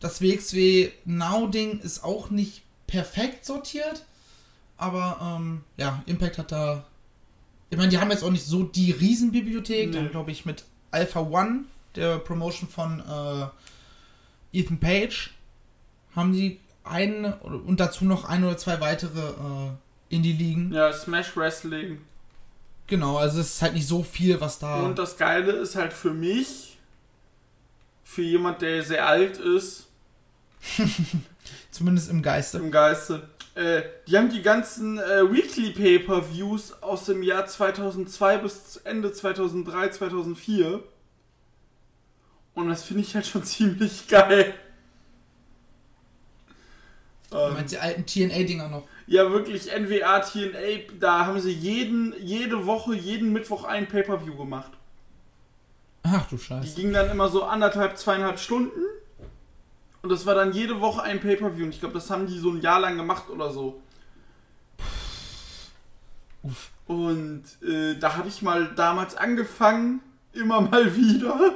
Das 0.00 0.20
WXW 0.20 0.90
Now-Ding 1.04 1.80
ist 1.80 2.02
auch 2.02 2.30
nicht 2.30 2.62
perfekt 2.86 3.44
sortiert. 3.44 4.04
Aber 4.76 5.18
ähm, 5.38 5.62
ja, 5.76 6.02
Impact 6.06 6.38
hat 6.38 6.52
da. 6.52 6.84
Ich 7.68 7.76
meine, 7.76 7.90
die 7.90 7.98
haben 7.98 8.10
jetzt 8.10 8.24
auch 8.24 8.30
nicht 8.30 8.46
so 8.46 8.62
die 8.62 8.90
Riesenbibliothek. 8.90 9.90
Nee. 9.90 10.08
glaube 10.08 10.30
ich, 10.30 10.46
mit 10.46 10.64
Alpha 10.90 11.20
One, 11.20 11.64
der 11.94 12.18
Promotion 12.18 12.68
von 12.68 13.00
äh, 13.00 14.58
Ethan 14.58 14.80
Page, 14.80 15.32
haben 16.16 16.32
die 16.32 16.58
einen 16.82 17.32
und 17.32 17.78
dazu 17.78 18.04
noch 18.04 18.24
ein 18.24 18.42
oder 18.42 18.56
zwei 18.56 18.80
weitere 18.80 19.20
äh, 19.20 19.70
Indie-Ligen. 20.08 20.72
Ja, 20.72 20.92
Smash 20.92 21.36
Wrestling. 21.36 22.00
Genau, 22.86 23.18
also 23.18 23.40
es 23.40 23.54
ist 23.54 23.62
halt 23.62 23.74
nicht 23.74 23.86
so 23.86 24.02
viel, 24.02 24.40
was 24.40 24.58
da. 24.58 24.80
Und 24.80 24.98
das 24.98 25.16
Geile 25.16 25.52
ist 25.52 25.76
halt 25.76 25.92
für 25.92 26.12
mich, 26.12 26.78
für 28.02 28.22
jemand, 28.22 28.62
der 28.62 28.82
sehr 28.82 29.06
alt 29.06 29.38
ist, 29.38 29.86
Zumindest 31.70 32.10
im 32.10 32.22
Geiste. 32.22 32.58
im 32.58 32.70
Geiste, 32.70 33.28
äh, 33.54 33.82
die 34.06 34.16
haben 34.16 34.30
die 34.30 34.42
ganzen 34.42 34.98
äh, 34.98 35.30
Weekly 35.32 35.70
Pay-Per-Views 35.70 36.82
aus 36.82 37.06
dem 37.06 37.22
Jahr 37.22 37.46
2002 37.46 38.38
bis 38.38 38.76
Ende 38.78 39.12
2003, 39.12 39.88
2004. 39.90 40.82
Und 42.54 42.68
das 42.68 42.82
finde 42.82 43.02
ich 43.02 43.14
halt 43.14 43.26
schon 43.26 43.42
ziemlich 43.44 44.08
geil. 44.08 44.54
Du 47.30 47.38
Ähm, 47.38 47.54
meinst 47.54 47.72
die 47.72 47.78
alten 47.78 48.04
TNA-Dinger 48.06 48.68
noch? 48.68 48.88
Ja, 49.06 49.30
wirklich, 49.30 49.66
NWA, 49.66 50.20
TNA, 50.20 50.92
da 50.98 51.26
haben 51.26 51.40
sie 51.40 51.52
jeden, 51.52 52.14
jede 52.20 52.66
Woche, 52.66 52.94
jeden 52.94 53.32
Mittwoch 53.32 53.64
ein 53.64 53.88
Pay-Per-View 53.88 54.36
gemacht. 54.36 54.72
Ach 56.02 56.26
du 56.28 56.36
Die 56.36 56.42
Scheiße. 56.42 56.74
ging 56.76 56.92
dann 56.92 57.10
immer 57.10 57.28
so 57.28 57.44
anderthalb, 57.44 57.98
zweieinhalb 57.98 58.38
Stunden. 58.38 58.80
Und 60.02 60.10
das 60.10 60.24
war 60.26 60.34
dann 60.34 60.52
jede 60.52 60.80
Woche 60.80 61.02
ein 61.02 61.20
Pay-Per-View. 61.20 61.64
Und 61.64 61.74
ich 61.74 61.80
glaube, 61.80 61.94
das 61.94 62.10
haben 62.10 62.26
die 62.26 62.38
so 62.38 62.50
ein 62.50 62.60
Jahr 62.60 62.80
lang 62.80 62.96
gemacht 62.96 63.28
oder 63.28 63.50
so. 63.50 63.80
Uff. 66.42 66.70
Und 66.86 67.44
äh, 67.62 67.96
da 67.98 68.16
habe 68.16 68.28
ich 68.28 68.42
mal 68.42 68.74
damals 68.74 69.14
angefangen, 69.14 70.00
immer 70.32 70.60
mal 70.60 70.96
wieder. 70.96 71.54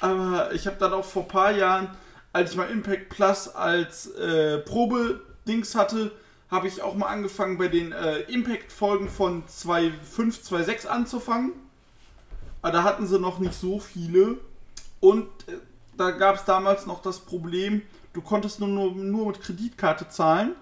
Aber 0.00 0.54
ich 0.54 0.66
habe 0.66 0.76
dann 0.78 0.92
auch 0.92 1.04
vor 1.04 1.22
ein 1.22 1.28
paar 1.28 1.50
Jahren, 1.50 1.90
als 2.32 2.52
ich 2.52 2.56
mal 2.56 2.70
Impact 2.70 3.10
Plus 3.10 3.48
als 3.48 4.06
äh, 4.12 4.58
Probe-Dings 4.58 5.74
hatte, 5.74 6.12
habe 6.50 6.66
ich 6.66 6.80
auch 6.80 6.94
mal 6.94 7.08
angefangen, 7.08 7.58
bei 7.58 7.68
den 7.68 7.92
äh, 7.92 8.20
Impact-Folgen 8.20 9.08
von 9.10 9.44
2.5, 9.44 9.92
2.6 10.48 10.86
anzufangen. 10.86 11.52
Aber 12.62 12.72
da 12.72 12.84
hatten 12.84 13.06
sie 13.06 13.18
noch 13.18 13.38
nicht 13.38 13.54
so 13.54 13.78
viele. 13.78 14.38
Und 15.00 15.26
äh, 15.48 15.58
da 15.98 16.12
gab 16.12 16.36
es 16.36 16.44
damals 16.44 16.86
noch 16.86 17.02
das 17.02 17.20
Problem, 17.20 17.82
du 18.12 18.22
konntest 18.22 18.60
nur, 18.60 18.68
nur, 18.68 18.94
nur 18.94 19.26
mit 19.26 19.40
Kreditkarte 19.40 20.08
zahlen. 20.08 20.54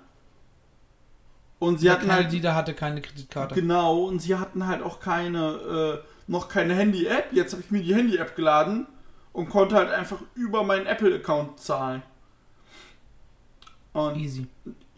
Und 1.58 1.78
sie 1.78 1.86
Der 1.86 1.94
hatten 1.94 2.12
halt 2.12 2.32
die 2.32 2.40
da 2.40 2.54
hatte 2.54 2.74
keine 2.74 3.00
Kreditkarte. 3.00 3.54
Genau, 3.54 4.04
und 4.04 4.20
sie 4.20 4.34
hatten 4.34 4.66
halt 4.66 4.82
auch 4.82 5.00
keine, 5.00 6.02
äh, 6.04 6.08
noch 6.26 6.48
keine 6.48 6.74
Handy-App. 6.74 7.32
Jetzt 7.32 7.52
habe 7.52 7.62
ich 7.62 7.70
mir 7.70 7.82
die 7.82 7.94
Handy-App 7.94 8.36
geladen 8.36 8.86
und 9.32 9.48
konnte 9.48 9.76
halt 9.76 9.90
einfach 9.90 10.18
über 10.34 10.64
meinen 10.64 10.86
Apple-Account 10.86 11.60
zahlen. 11.60 12.02
Und 13.94 14.16
Easy. 14.16 14.46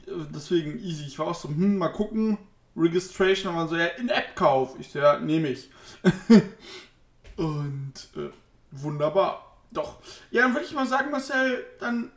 äh, 0.07 0.11
deswegen 0.35 0.79
easy. 0.81 1.05
Ich 1.07 1.19
war 1.21 1.29
auch 1.29 1.35
so, 1.35 1.49
hm, 1.49 1.79
mal 1.79 1.89
gucken. 1.89 2.39
Registration, 2.77 3.55
man 3.55 3.69
so, 3.69 3.77
ja, 3.77 3.87
in-App-Kauf. 3.87 4.77
Ich 4.81 4.91
so, 4.91 4.99
ja, 4.99 5.19
nehme 5.19 5.49
ich. 5.49 5.71
und 7.37 7.93
äh, 8.17 8.31
wunderbar. 8.73 9.48
Doch. 9.71 9.99
Ja, 10.31 10.43
dann 10.43 10.55
würde 10.55 10.67
ich 10.67 10.73
mal 10.73 10.87
sagen, 10.87 11.11
Marcel, 11.11 11.65
dann 11.81 12.11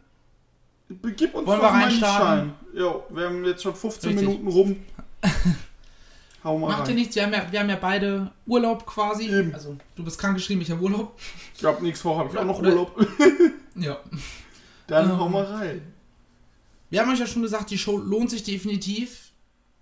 begib 0.88 1.34
uns 1.36 1.48
Wollen 1.48 1.60
doch 1.60 1.67
wir 1.67 1.72
mal 1.72 1.84
in 1.91 1.98
die 1.98 2.03
reinstarten? 2.03 2.53
Schein. 2.72 2.79
Jo, 2.79 3.03
wir 3.10 3.25
haben 3.25 3.46
jetzt 3.46 3.63
schon 3.63 3.75
15 3.75 4.10
Richtig. 4.10 4.27
Minuten 4.27 4.48
rum. 4.48 4.75
Hau 6.43 6.58
mal 6.58 6.67
Macht 6.70 6.79
ja 6.79 6.86
rein. 6.86 6.96
nichts, 6.96 7.15
wir 7.15 7.24
haben 7.24 7.34
ja, 7.34 7.51
wir 7.51 7.60
haben 7.60 7.70
ja 7.70 7.77
beide 7.79 8.31
Urlaub 8.48 8.86
quasi. 8.88 9.27
Eben. 9.29 9.53
Also, 9.53 9.77
du 9.96 10.03
bist 10.03 10.20
krankgeschrieben, 10.20 10.62
ich 10.63 10.72
habe 10.72 10.81
Urlaub. 10.81 11.20
Ich 11.53 11.60
glaube, 11.60 11.84
nächste 11.84 12.05
Woche 12.05 12.20
habe 12.20 12.29
ich 12.31 12.38
auch 12.38 12.46
noch 12.46 12.60
Urlaub. 12.62 12.96
Ja. 13.75 13.98
Dann 14.88 15.10
Ähm, 15.12 15.17
hau 15.17 15.29
mal 15.29 15.46
rein. 15.46 15.81
Wir 16.89 17.00
haben 17.01 17.10
euch 17.13 17.20
ja 17.20 17.25
schon 17.25 17.41
gesagt, 17.41 17.70
die 17.72 17.77
Show 17.77 17.98
lohnt 17.98 18.29
sich 18.29 18.43
definitiv. 18.43 19.31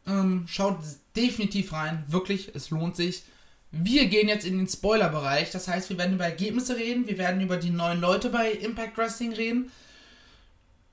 Ähm, 0.06 0.46
schaut 0.48 0.78
definitiv 1.16 1.74
rein. 1.74 2.04
Wirklich, 2.08 2.54
es 2.54 2.70
lohnt 2.70 2.96
sich. 2.96 3.24
Wir 3.72 4.08
gehen 4.08 4.28
jetzt 4.28 4.46
in 4.46 4.58
den 4.58 4.68
Spoiler-Bereich. 4.68 5.52
Das 5.52 5.68
heißt, 5.68 5.90
wir 5.90 5.98
werden 5.98 6.16
über 6.16 6.26
Ergebnisse 6.26 6.76
reden. 6.76 7.08
Wir 7.08 7.18
werden 7.18 7.42
über 7.42 7.58
die 7.58 7.70
neuen 7.70 8.02
Leute 8.02 8.30
bei 8.30 8.52
Impact 8.52 8.98
Wrestling 8.98 9.34
reden. 9.34 9.72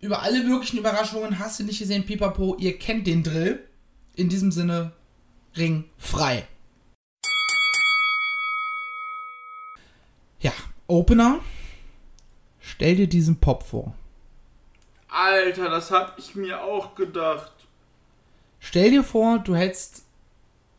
Über 0.00 0.22
alle 0.22 0.44
möglichen 0.44 0.78
Überraschungen. 0.78 1.38
Hast 1.38 1.58
du 1.58 1.64
nicht 1.64 1.78
gesehen, 1.78 2.04
Pipapo? 2.04 2.56
Ihr 2.58 2.78
kennt 2.78 3.06
den 3.06 3.22
Drill. 3.22 3.66
In 4.14 4.28
diesem 4.28 4.52
Sinne, 4.52 4.92
Ring 5.56 5.84
frei. 5.98 6.46
Ja, 10.40 10.52
Opener. 10.86 11.40
Stell 12.60 12.96
dir 12.96 13.06
diesen 13.06 13.40
Pop 13.40 13.62
vor. 13.62 13.94
Alter, 15.08 15.70
das 15.70 15.90
hab 15.90 16.18
ich 16.18 16.34
mir 16.34 16.62
auch 16.62 16.94
gedacht. 16.94 17.52
Stell 18.60 18.90
dir 18.90 19.02
vor, 19.02 19.38
du 19.38 19.54
hättest 19.54 20.04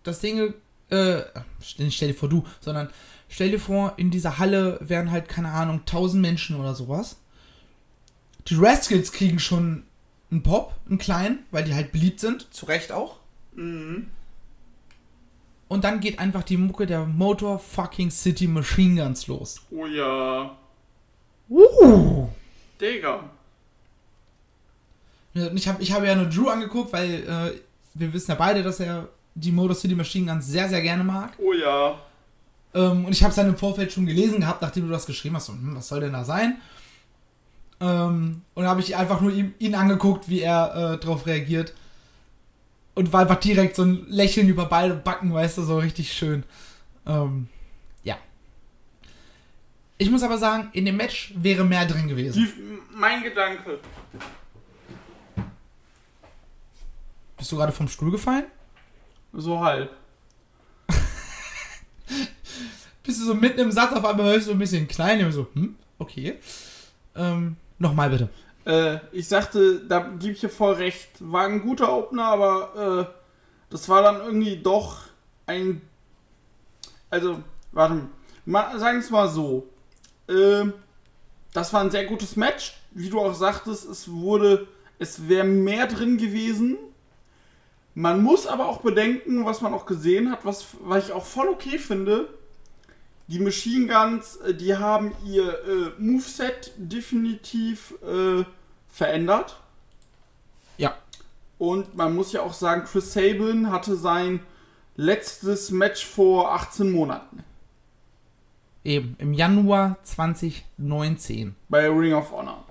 das 0.04 0.20
Ding, 0.20 0.54
äh, 0.89 1.22
nicht 1.77 1.96
stell 1.96 2.10
dir 2.10 2.13
vor 2.13 2.29
du, 2.29 2.46
sondern 2.60 2.89
stell 3.29 3.51
dir 3.51 3.60
vor, 3.60 3.94
in 3.98 4.12
dieser 4.12 4.38
Halle 4.38 4.79
wären 4.82 5.12
halt, 5.12 5.27
keine 5.27 5.51
Ahnung, 5.51 5.79
1000 5.79 6.22
Menschen 6.22 6.56
oder 6.60 6.75
sowas. 6.75 7.17
Die 8.48 8.56
Rascals 8.56 9.12
kriegen 9.12 9.39
schon 9.39 9.84
einen 10.32 10.44
Pop, 10.44 10.75
einen 10.88 10.98
kleinen, 10.98 11.39
weil 11.51 11.63
die 11.63 11.75
halt 11.75 11.91
beliebt 11.91 12.20
sind, 12.20 12.53
zu 12.53 12.65
Recht 12.65 12.91
auch. 12.91 13.17
Mhm. 13.56 14.08
Und 15.67 15.84
dann 15.84 16.00
geht 16.00 16.20
einfach 16.20 16.44
die 16.44 16.58
Mucke 16.58 16.86
der 16.86 17.06
Motor 17.06 17.60
fucking 17.60 18.10
City 18.10 18.48
Machine 18.48 19.01
Guns 19.01 19.27
los. 19.27 19.62
Oh 19.70 19.86
ja. 19.86 20.58
Uh. 21.50 22.29
Digga. 22.79 23.29
Ich 25.34 25.67
habe 25.67 25.84
ich 25.84 25.91
hab 25.91 26.03
ja 26.03 26.15
nur 26.15 26.25
Drew 26.27 26.48
angeguckt, 26.48 26.94
weil 26.94 27.24
äh, 27.24 27.62
wir 27.94 28.13
wissen 28.13 28.32
ja 28.32 28.36
beide, 28.36 28.63
dass 28.63 28.79
er 28.79 29.10
die 29.39 29.51
Motor 29.51 29.75
City 29.75 29.96
Machine 29.96 30.32
Guns 30.32 30.48
sehr, 30.48 30.67
sehr 30.67 30.82
gerne 30.82 31.03
mag. 31.03 31.34
Oh 31.38 31.53
ja. 31.53 32.00
Ähm, 32.74 33.06
und 33.06 33.12
ich 33.12 33.24
habe 33.24 33.29
es 33.29 33.36
dann 33.36 33.48
im 33.48 33.58
Vorfeld 33.58 33.91
schon 33.91 34.06
gelesen 34.06 34.41
gehabt, 34.41 34.62
nachdem 34.62 34.88
du 34.88 34.91
das 34.91 35.06
geschrieben 35.06 35.36
hast. 35.36 35.46
So, 35.46 35.53
hm, 35.53 35.75
was 35.75 35.88
soll 35.88 36.00
denn 36.01 36.13
da 36.13 36.24
sein? 36.24 36.60
Ähm, 37.79 38.41
und 38.53 38.63
dann 38.63 38.70
habe 38.70 38.82
ich 38.82 38.96
einfach 38.96 39.22
nur 39.22 39.32
ihm, 39.32 39.53
ihn 39.60 39.75
angeguckt, 39.75 40.27
wie 40.29 40.41
er 40.41 40.94
äh, 40.94 41.00
darauf 41.00 41.25
reagiert. 41.25 41.74
Und 42.96 43.13
war 43.13 43.22
einfach 43.22 43.39
direkt 43.39 43.75
so 43.75 43.84
ein 43.84 44.06
Lächeln 44.08 44.50
über 44.50 44.65
beide 44.65 44.96
Backen, 44.96 45.32
weißt 45.32 45.60
du, 45.60 45.63
so 45.63 45.77
richtig 45.77 46.13
schön. 46.13 46.44
Ähm, 47.06 47.48
ja. 48.03 48.17
Ich 50.00 50.10
muss 50.10 50.24
aber 50.24 50.39
sagen, 50.39 50.70
in 50.74 50.86
dem 50.86 50.98
Match 50.98 51.32
wäre 51.36 51.63
mehr 51.63 51.86
drin 51.86 52.08
gewesen. 52.08 52.44
Die, 52.44 52.79
mein 52.96 53.22
Gedanke. 53.22 53.79
Bist 57.38 57.51
du 57.51 57.56
gerade 57.56 57.72
vom 57.72 57.88
Stuhl 57.88 58.10
gefallen? 58.10 58.46
So 59.34 59.60
halb. 59.60 59.91
Bist 63.03 63.22
du 63.22 63.25
so 63.25 63.36
mitten 63.36 63.60
im 63.60 63.72
Satz, 63.72 63.93
auf 63.93 64.05
einmal 64.05 64.34
hörst 64.34 64.48
du 64.48 64.51
ein 64.51 64.60
bisschen 64.60 64.88
klein, 64.88 65.24
und 65.25 65.31
so, 65.31 65.48
hm, 65.53 65.75
okay. 66.00 66.39
Ähm, 67.15 67.55
nochmal 67.79 68.10
bitte. 68.10 68.29
Äh, 68.65 69.00
ich 69.13 69.27
sagte, 69.27 69.79
da 69.88 70.00
gebe 70.00 70.34
ich 70.34 70.41
dir 70.41 70.50
voll 70.50 70.74
recht. 70.74 71.10
War 71.19 71.46
ein 71.46 71.62
guter 71.62 71.91
Opener, 71.91 72.25
aber 72.25 73.07
äh, 73.10 73.13
das 73.69 73.88
war 73.88 74.01
dann 74.01 74.17
irgendwie 74.17 74.57
doch 74.57 75.03
ein. 75.46 75.81
Also, 77.10 77.41
warte 77.72 78.07
mal, 78.46 78.77
sagen 78.77 79.00
es 79.00 79.10
mal 79.10 79.29
so. 79.29 79.67
Äh, 80.27 80.65
das 81.53 81.72
war 81.72 81.81
ein 81.81 81.91
sehr 81.91 82.05
gutes 82.05 82.36
Match. 82.36 82.77
Wie 82.91 83.10
du 83.10 83.19
auch 83.19 83.34
sagtest, 83.34 83.89
es 83.89 84.12
wurde. 84.12 84.67
Es 85.00 85.29
wäre 85.29 85.46
mehr 85.46 85.88
drin 85.88 86.17
gewesen. 86.17 86.77
Man 87.98 88.22
muss 88.22 88.46
aber 88.46 88.68
auch 88.68 88.82
bedenken, 88.82 89.44
was 89.44 89.62
man 89.62 89.74
auch 89.74 89.88
gesehen 89.88 90.30
hat, 90.30 90.46
was, 90.46 90.68
was 90.82 91.06
ich 91.08 91.12
auch 91.13 91.25
voll 91.25 91.48
okay 91.48 91.80
finde. 91.80 92.30
Die 93.25 93.39
Machine 93.39 93.88
Guns, 93.88 94.36
äh, 94.36 94.54
die 94.54 94.77
haben 94.77 95.13
ihr 95.25 95.50
äh, 95.50 95.92
Moveset 95.98 96.74
definitiv 96.77 97.96
äh, 98.04 98.44
verändert. 98.88 99.60
Ja. 100.77 100.96
Und 101.58 101.96
man 101.96 102.16
muss 102.16 102.34
ja 102.34 102.44
auch 102.44 102.54
sagen, 102.54 102.84
Chris 102.84 103.13
Sabin 103.13 103.72
hatte 103.72 103.96
sein 103.96 104.42
letztes 104.96 105.72
Match 105.72 106.06
vor 106.06 106.54
18 106.54 106.92
Monaten 106.92 107.44
Eben, 108.84 109.16
im 109.18 109.34
Januar 109.34 109.98
2019. 110.04 111.56
bei 111.68 111.89
Ring 111.89 112.13
of 112.13 112.32
Honor. 112.32 112.63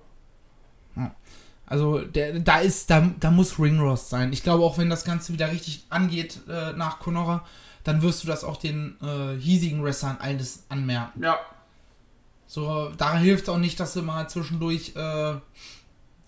Also 1.66 2.00
der, 2.00 2.38
da 2.38 2.58
ist, 2.58 2.90
da, 2.90 3.10
da 3.18 3.30
muss 3.30 3.58
Ringrost 3.58 4.08
sein. 4.08 4.32
Ich 4.32 4.42
glaube 4.42 4.64
auch, 4.64 4.78
wenn 4.78 4.88
das 4.88 5.04
Ganze 5.04 5.32
wieder 5.32 5.50
richtig 5.50 5.84
angeht 5.90 6.40
äh, 6.48 6.72
nach 6.74 7.00
Conora, 7.00 7.44
dann 7.82 8.02
wirst 8.02 8.22
du 8.22 8.28
das 8.28 8.44
auch 8.44 8.56
den 8.56 8.96
äh, 9.02 9.40
hiesigen 9.40 9.82
Wrestlern 9.82 10.16
alles 10.20 10.64
anmerken. 10.68 11.22
Ja, 11.22 11.38
So, 12.46 12.90
da 12.96 13.16
hilft 13.18 13.48
auch 13.48 13.58
nicht, 13.58 13.78
dass 13.80 13.94
du 13.94 14.02
mal 14.02 14.28
zwischendurch, 14.28 14.94
äh, 14.94 15.34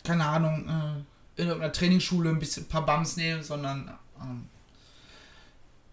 keine 0.05 0.25
Ahnung, 0.27 0.69
äh, 0.69 1.41
in 1.41 1.47
irgendeiner 1.47 1.73
Trainingsschule 1.73 2.31
ein 2.31 2.41
bisschen 2.41 2.65
ein 2.65 2.69
paar 2.69 2.85
Bums 2.85 3.17
nehmen, 3.17 3.43
sondern 3.45 3.93
ähm, 4.21 4.47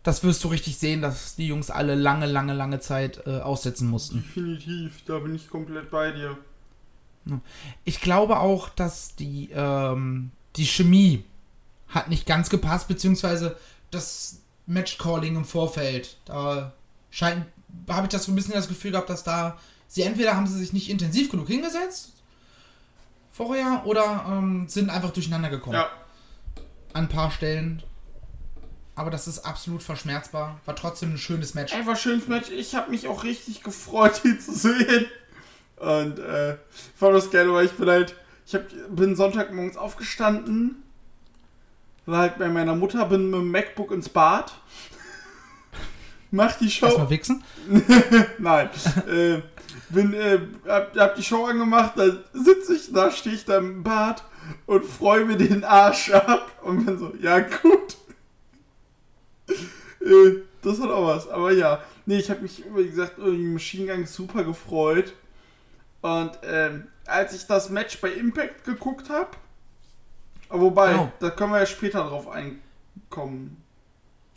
das 0.01 0.23
wirst 0.23 0.43
du 0.43 0.47
richtig 0.49 0.77
sehen, 0.77 1.01
dass 1.01 1.35
die 1.35 1.47
Jungs 1.47 1.69
alle 1.69 1.95
lange, 1.95 2.25
lange, 2.25 2.53
lange 2.53 2.79
Zeit 2.79 3.25
äh, 3.25 3.39
aussetzen 3.41 3.87
mussten. 3.89 4.23
definitiv. 4.23 5.03
Da 5.05 5.19
bin 5.19 5.35
ich 5.35 5.49
komplett 5.49 5.89
bei 5.91 6.11
dir. 6.11 6.37
Ich 7.83 8.01
glaube 8.01 8.39
auch, 8.39 8.69
dass 8.69 9.15
die, 9.15 9.49
ähm, 9.53 10.31
die 10.55 10.65
Chemie 10.65 11.23
hat 11.87 12.09
nicht 12.09 12.25
ganz 12.25 12.49
gepasst, 12.49 12.87
beziehungsweise 12.87 13.57
das 13.91 14.39
Matchcalling 14.67 15.35
im 15.35 15.45
Vorfeld. 15.45 16.17
Da 16.25 16.73
scheint, 17.09 17.45
habe 17.89 18.07
ich 18.07 18.11
das 18.11 18.25
so 18.25 18.31
ein 18.31 18.35
bisschen 18.35 18.53
das 18.53 18.67
Gefühl 18.67 18.91
gehabt, 18.91 19.09
dass 19.09 19.23
da 19.23 19.57
sie 19.87 20.03
entweder 20.03 20.35
haben 20.35 20.47
sie 20.47 20.57
sich 20.57 20.73
nicht 20.73 20.89
intensiv 20.89 21.29
genug 21.29 21.47
hingesetzt 21.47 22.11
vorher 23.35 23.81
oder 23.85 24.25
ähm, 24.29 24.67
sind 24.69 24.89
einfach 24.89 25.11
durcheinander 25.11 25.49
gekommen. 25.49 25.75
Ja, 25.75 25.89
An 26.93 27.05
ein 27.05 27.09
paar 27.09 27.31
Stellen. 27.31 27.83
Aber 28.95 29.11
das 29.11 29.27
ist 29.27 29.39
absolut 29.39 29.83
verschmerzbar. 29.83 30.61
War 30.63 30.75
trotzdem 30.75 31.13
ein 31.13 31.17
schönes 31.17 31.53
Match. 31.53 31.73
einfach 31.73 31.97
schönes 31.97 32.29
Match. 32.29 32.49
Ich 32.49 32.75
habe 32.75 32.91
mich 32.91 33.07
auch 33.09 33.25
richtig 33.25 33.61
gefreut, 33.61 34.21
die 34.23 34.39
zu 34.39 34.53
sehen. 34.53 35.05
Und 35.77 36.19
äh, 36.19 36.55
fand 36.95 37.15
das 37.15 37.31
geil, 37.31 37.51
weil 37.51 37.65
ich 37.65 37.73
bin 37.73 37.89
halt, 37.89 38.15
ich 38.45 38.55
hab, 38.55 38.63
bin 38.89 39.15
Sonntagmorgens 39.15 39.77
aufgestanden, 39.77 40.83
war 42.05 42.19
halt 42.19 42.37
bei 42.37 42.47
meiner 42.47 42.75
Mutter, 42.75 43.05
bin 43.05 43.29
mit 43.29 43.39
dem 43.39 43.51
MacBook 43.51 43.91
ins 43.91 44.07
Bad, 44.07 44.53
mach 46.31 46.57
die 46.57 46.69
Show. 46.69 46.85
Erstmal 46.85 47.09
wichsen. 47.09 47.43
Nein. 48.37 48.69
äh, 49.07 49.41
bin, 49.89 50.13
äh, 50.13 50.39
hab, 50.67 50.95
hab 50.95 51.15
die 51.15 51.23
Show 51.23 51.45
angemacht, 51.45 51.93
dann 51.95 52.23
sitze 52.33 52.75
ich 52.75 52.93
da, 52.93 53.11
stehe 53.11 53.35
ich 53.35 53.45
da 53.45 53.57
im 53.57 53.83
Bad 53.83 54.23
und 54.65 54.85
freue 54.85 55.25
mir 55.25 55.37
den 55.37 55.63
Arsch 55.63 56.11
ab 56.11 56.51
und 56.63 56.85
bin 56.85 56.97
so, 56.97 57.13
ja 57.19 57.39
gut. 57.39 57.97
äh, 60.01 60.41
das 60.61 60.79
hat 60.79 60.89
auch 60.89 61.07
was, 61.07 61.27
aber 61.27 61.51
ja. 61.51 61.83
Nee, 62.05 62.17
ich 62.17 62.29
habe 62.29 62.41
mich, 62.41 62.63
wie 62.75 62.87
gesagt, 62.87 63.17
über 63.17 63.31
die 63.31 63.43
Machine 63.43 63.93
Gun 63.93 64.05
super 64.05 64.43
gefreut. 64.43 65.13
Und 66.05 66.31
ähm, 66.43 66.87
als 67.07 67.33
ich 67.33 67.47
das 67.47 67.71
Match 67.71 67.99
bei 67.99 68.09
Impact 68.11 68.63
geguckt 68.63 69.09
habe, 69.09 69.29
wobei, 70.49 70.91
Genau. 70.91 71.11
da 71.19 71.31
können 71.31 71.51
wir 71.53 71.59
ja 71.61 71.65
später 71.65 72.03
drauf 72.03 72.27
einkommen, 72.27 73.57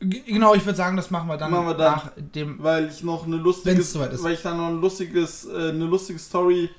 genau, 0.01 0.55
ich 0.55 0.65
würde 0.65 0.77
sagen, 0.79 0.97
das 0.97 1.11
machen 1.11 1.29
wir 1.29 1.37
dann, 1.37 1.51
Machen 1.51 1.67
wir 1.67 1.75
dann. 1.75 1.93
nach 1.93 2.13
dem. 2.17 2.63
weil 2.63 2.89
ich 2.89 3.03
noch 3.03 3.27
eine 3.27 3.37
lustige, 3.37 3.79
ist. 3.79 3.99
weil 3.99 4.33
ich 4.33 4.41
dann 4.43 4.57
noch 4.57 4.69
ein 4.69 4.81
lustiges, 4.81 5.45
äh, 5.45 5.69
eine 5.69 5.85
lustige 5.85 6.19
Story, 6.19 6.71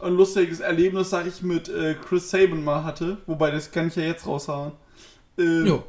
ein 0.00 0.12
lustiges 0.12 0.60
Erlebnis, 0.60 1.08
sag 1.08 1.26
ich, 1.26 1.40
mit 1.40 1.70
äh, 1.70 1.94
Chris 1.94 2.28
Sabin 2.30 2.62
mal 2.62 2.84
hatte. 2.84 3.16
Wobei, 3.24 3.50
das 3.50 3.70
kann 3.70 3.88
ich 3.88 3.96
ja 3.96 4.02
jetzt 4.02 4.26
raushauen. 4.26 4.72
Äh, 5.38 5.62
Jo. 5.66 5.82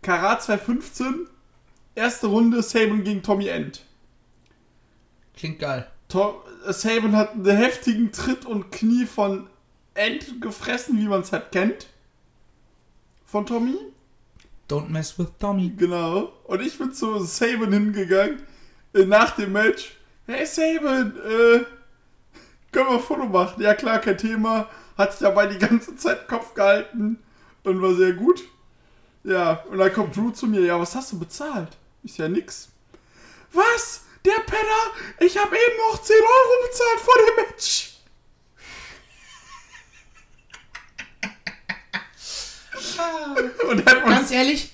Karat 0.00 0.44
215, 0.44 1.26
erste 1.96 2.28
Runde 2.28 2.62
Sabin 2.62 3.02
gegen 3.02 3.20
Tommy 3.24 3.48
End. 3.48 3.82
Klingt 5.36 5.58
geil. 5.58 5.88
To 6.08 6.40
Sabin 6.72 7.16
hat 7.16 7.32
einen 7.32 7.56
heftigen 7.56 8.12
Tritt 8.12 8.44
und 8.46 8.70
Knie 8.70 9.06
von 9.06 9.48
End 9.94 10.40
gefressen, 10.40 10.98
wie 10.98 11.08
man 11.08 11.22
es 11.22 11.32
halt 11.32 11.50
kennt. 11.50 11.86
Von 13.26 13.46
Tommy. 13.46 13.76
Don't 14.68 14.88
mess 14.88 15.18
with 15.18 15.28
Tommy. 15.38 15.72
Genau. 15.76 16.32
Und 16.44 16.60
ich 16.60 16.78
bin 16.78 16.92
zu 16.92 17.18
Saban 17.20 17.72
hingegangen 17.72 18.42
äh, 18.94 19.04
nach 19.04 19.34
dem 19.36 19.52
Match. 19.52 19.96
Hey 20.26 20.46
Saban, 20.46 21.16
äh, 21.16 21.64
können 22.70 22.88
wir 22.88 22.94
ein 22.96 23.00
Foto 23.00 23.24
machen? 23.24 23.62
Ja 23.62 23.74
klar, 23.74 23.98
kein 23.98 24.18
Thema. 24.18 24.68
Hat 24.96 25.12
sich 25.12 25.20
dabei 25.20 25.46
die 25.46 25.58
ganze 25.58 25.96
Zeit 25.96 26.28
Kopf 26.28 26.54
gehalten 26.54 27.18
und 27.64 27.82
war 27.82 27.94
sehr 27.94 28.12
gut. 28.12 28.42
Ja, 29.24 29.64
und 29.70 29.78
dann 29.78 29.92
kommt 29.92 30.16
Drew 30.16 30.30
zu 30.30 30.46
mir. 30.46 30.60
Ja, 30.60 30.78
was 30.78 30.94
hast 30.94 31.12
du 31.12 31.18
bezahlt? 31.18 31.76
Ist 32.02 32.18
ja 32.18 32.28
nix. 32.28 32.68
Was? 33.52 34.04
Der 34.24 34.40
Penner? 34.40 34.92
Ich 35.20 35.36
habe 35.36 35.56
eben 35.56 35.76
noch 35.76 36.02
10 36.02 36.16
Euro 36.16 36.68
bezahlt 36.68 37.00
vor 37.00 37.14
dem 37.16 37.44
Match. 37.44 37.94
Ganz 44.04 44.30
ehrlich, 44.30 44.72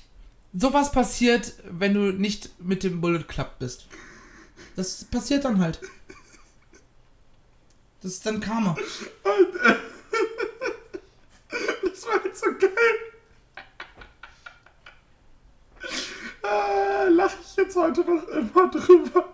sowas 0.52 0.90
passiert, 0.92 1.54
wenn 1.64 1.94
du 1.94 2.12
nicht 2.12 2.50
mit 2.60 2.82
dem 2.82 3.00
Bullet 3.00 3.24
Club 3.24 3.58
bist. 3.58 3.86
Das 4.76 5.04
passiert 5.04 5.44
dann 5.44 5.60
halt. 5.60 5.80
Das 8.02 8.12
ist 8.12 8.26
dann 8.26 8.40
Karma. 8.40 8.76
Das 11.84 12.06
war 12.06 12.22
halt 12.22 12.36
so 12.36 12.46
geil. 12.58 12.70
Ah, 16.44 17.04
Lache 17.10 17.36
ich 17.42 17.56
jetzt 17.56 17.76
heute 17.76 18.00
noch 18.02 18.22
immer 18.28 18.70
drüber. 18.70 19.28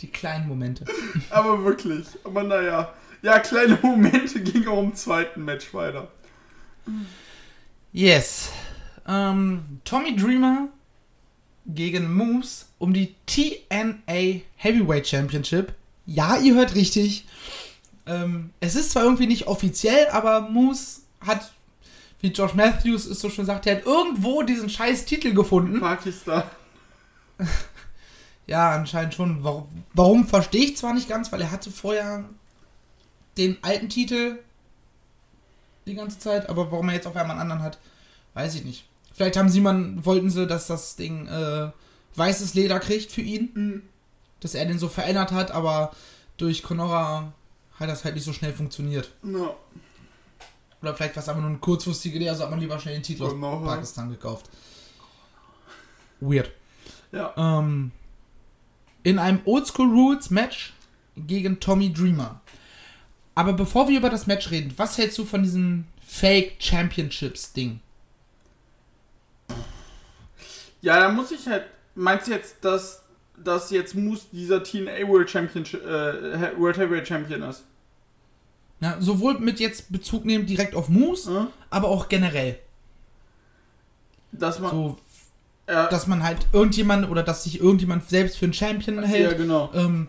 Die 0.00 0.08
kleinen 0.08 0.48
Momente. 0.48 0.84
Aber 1.30 1.64
wirklich. 1.64 2.06
Aber 2.24 2.42
naja. 2.42 2.92
Ja, 3.22 3.38
kleine 3.38 3.78
Momente 3.82 4.40
ging 4.40 4.66
auch 4.68 4.82
im 4.82 4.94
zweiten 4.94 5.44
Match 5.44 5.72
weiter. 5.72 6.08
Yes. 7.92 8.50
Ähm, 9.06 9.80
Tommy 9.84 10.14
Dreamer 10.14 10.68
gegen 11.66 12.14
Moose 12.14 12.66
um 12.78 12.92
die 12.92 13.14
TNA 13.26 14.42
Heavyweight 14.56 15.08
Championship. 15.08 15.72
Ja, 16.04 16.36
ihr 16.36 16.54
hört 16.54 16.74
richtig. 16.74 17.26
Ähm, 18.06 18.50
es 18.60 18.76
ist 18.76 18.92
zwar 18.92 19.04
irgendwie 19.04 19.26
nicht 19.26 19.46
offiziell, 19.46 20.08
aber 20.08 20.42
Moose 20.42 21.00
hat, 21.20 21.52
wie 22.20 22.28
Josh 22.28 22.54
Matthews 22.54 23.06
es 23.06 23.20
so 23.20 23.30
schön 23.30 23.46
sagt, 23.46 23.66
er 23.66 23.76
hat 23.76 23.86
irgendwo 23.86 24.42
diesen 24.42 24.70
scheiß 24.70 25.04
Titel 25.04 25.34
gefunden. 25.34 25.80
Pakistan. 25.80 26.44
Ja, 28.46 28.70
anscheinend 28.70 29.14
schon. 29.14 29.42
Warum, 29.42 29.66
warum 29.92 30.26
verstehe 30.26 30.64
ich 30.64 30.76
zwar 30.76 30.94
nicht 30.94 31.08
ganz, 31.08 31.32
weil 31.32 31.40
er 31.40 31.50
hatte 31.50 31.70
vorher 31.70 32.24
den 33.36 33.58
alten 33.62 33.88
Titel 33.88 34.38
die 35.86 35.94
ganze 35.94 36.18
Zeit, 36.18 36.48
aber 36.48 36.70
warum 36.70 36.88
er 36.88 36.94
jetzt 36.94 37.06
auf 37.06 37.16
einmal 37.16 37.32
einen 37.32 37.50
anderen 37.50 37.62
hat, 37.62 37.78
weiß 38.34 38.54
ich 38.54 38.64
nicht. 38.64 38.88
Vielleicht 39.12 39.36
haben 39.36 39.48
sie 39.48 39.60
man, 39.60 40.04
wollten 40.04 40.30
sie, 40.30 40.46
dass 40.46 40.66
das 40.66 40.96
Ding 40.96 41.26
äh, 41.26 41.70
weißes 42.16 42.54
Leder 42.54 42.80
kriegt 42.80 43.12
für 43.12 43.22
ihn. 43.22 43.50
Mhm. 43.54 43.82
Dass 44.40 44.54
er 44.54 44.66
den 44.66 44.78
so 44.78 44.88
verändert 44.88 45.32
hat, 45.32 45.50
aber 45.50 45.92
durch 46.36 46.62
Conora 46.62 47.32
hat 47.80 47.88
das 47.88 48.04
halt 48.04 48.14
nicht 48.14 48.24
so 48.24 48.32
schnell 48.32 48.52
funktioniert. 48.52 49.10
Ja. 49.22 49.54
Oder 50.86 50.94
vielleicht 50.94 51.16
war 51.16 51.22
es 51.24 51.28
einfach 51.28 51.40
nur 51.42 51.50
eine 51.50 51.58
kurzfristige 51.58 52.14
Idee, 52.16 52.28
also 52.28 52.44
hat 52.44 52.50
man 52.50 52.60
lieber 52.60 52.78
schnell 52.78 52.94
den 52.94 53.02
Titel 53.02 53.24
aus 53.24 53.32
Genau. 53.32 53.58
Pakistan 53.58 54.08
gekauft. 54.08 54.48
Weird. 56.20 56.52
Ja. 57.10 57.34
Ähm, 57.36 57.90
in 59.02 59.18
einem 59.18 59.40
Oldschool 59.44 59.88
Rules 59.88 60.30
Match 60.30 60.74
gegen 61.16 61.58
Tommy 61.58 61.92
Dreamer. 61.92 62.40
Aber 63.34 63.52
bevor 63.52 63.88
wir 63.88 63.98
über 63.98 64.10
das 64.10 64.28
Match 64.28 64.50
reden, 64.52 64.72
was 64.76 64.96
hältst 64.96 65.18
du 65.18 65.24
von 65.24 65.42
diesem 65.42 65.86
Fake 66.06 66.54
Championships 66.60 67.52
Ding? 67.52 67.80
Ja, 70.82 71.00
da 71.00 71.08
muss 71.10 71.32
ich 71.32 71.48
halt. 71.48 71.64
Meinst 71.96 72.28
du 72.28 72.30
jetzt, 72.30 72.64
dass, 72.64 73.02
dass 73.36 73.70
jetzt 73.70 73.96
Moose 73.96 74.26
dieser 74.30 74.62
TNA 74.62 75.08
World 75.08 75.28
Championship, 75.30 75.84
äh, 75.84 76.56
World 76.56 76.78
Heavyweight 76.78 77.08
Champion 77.08 77.42
ist? 77.42 77.64
Ja, 78.80 78.96
sowohl 79.00 79.38
mit 79.38 79.58
jetzt 79.60 79.90
Bezug 79.90 80.24
nehmen 80.24 80.46
direkt 80.46 80.74
auf 80.74 80.88
Moose, 80.88 81.30
Hm? 81.40 81.46
aber 81.70 81.88
auch 81.88 82.08
generell. 82.08 82.58
Dass 84.32 84.58
man. 84.58 84.70
So, 84.70 84.98
ja, 85.68 85.88
dass 85.88 86.06
man 86.06 86.22
halt 86.22 86.46
irgendjemand 86.52 87.08
oder 87.10 87.22
dass 87.22 87.44
sich 87.44 87.60
irgendjemand 87.60 88.08
selbst 88.08 88.36
für 88.38 88.44
einen 88.44 88.52
Champion 88.52 89.02
hält. 89.02 89.32
ja, 89.32 89.36
genau. 89.36 89.70
Ähm, 89.74 90.08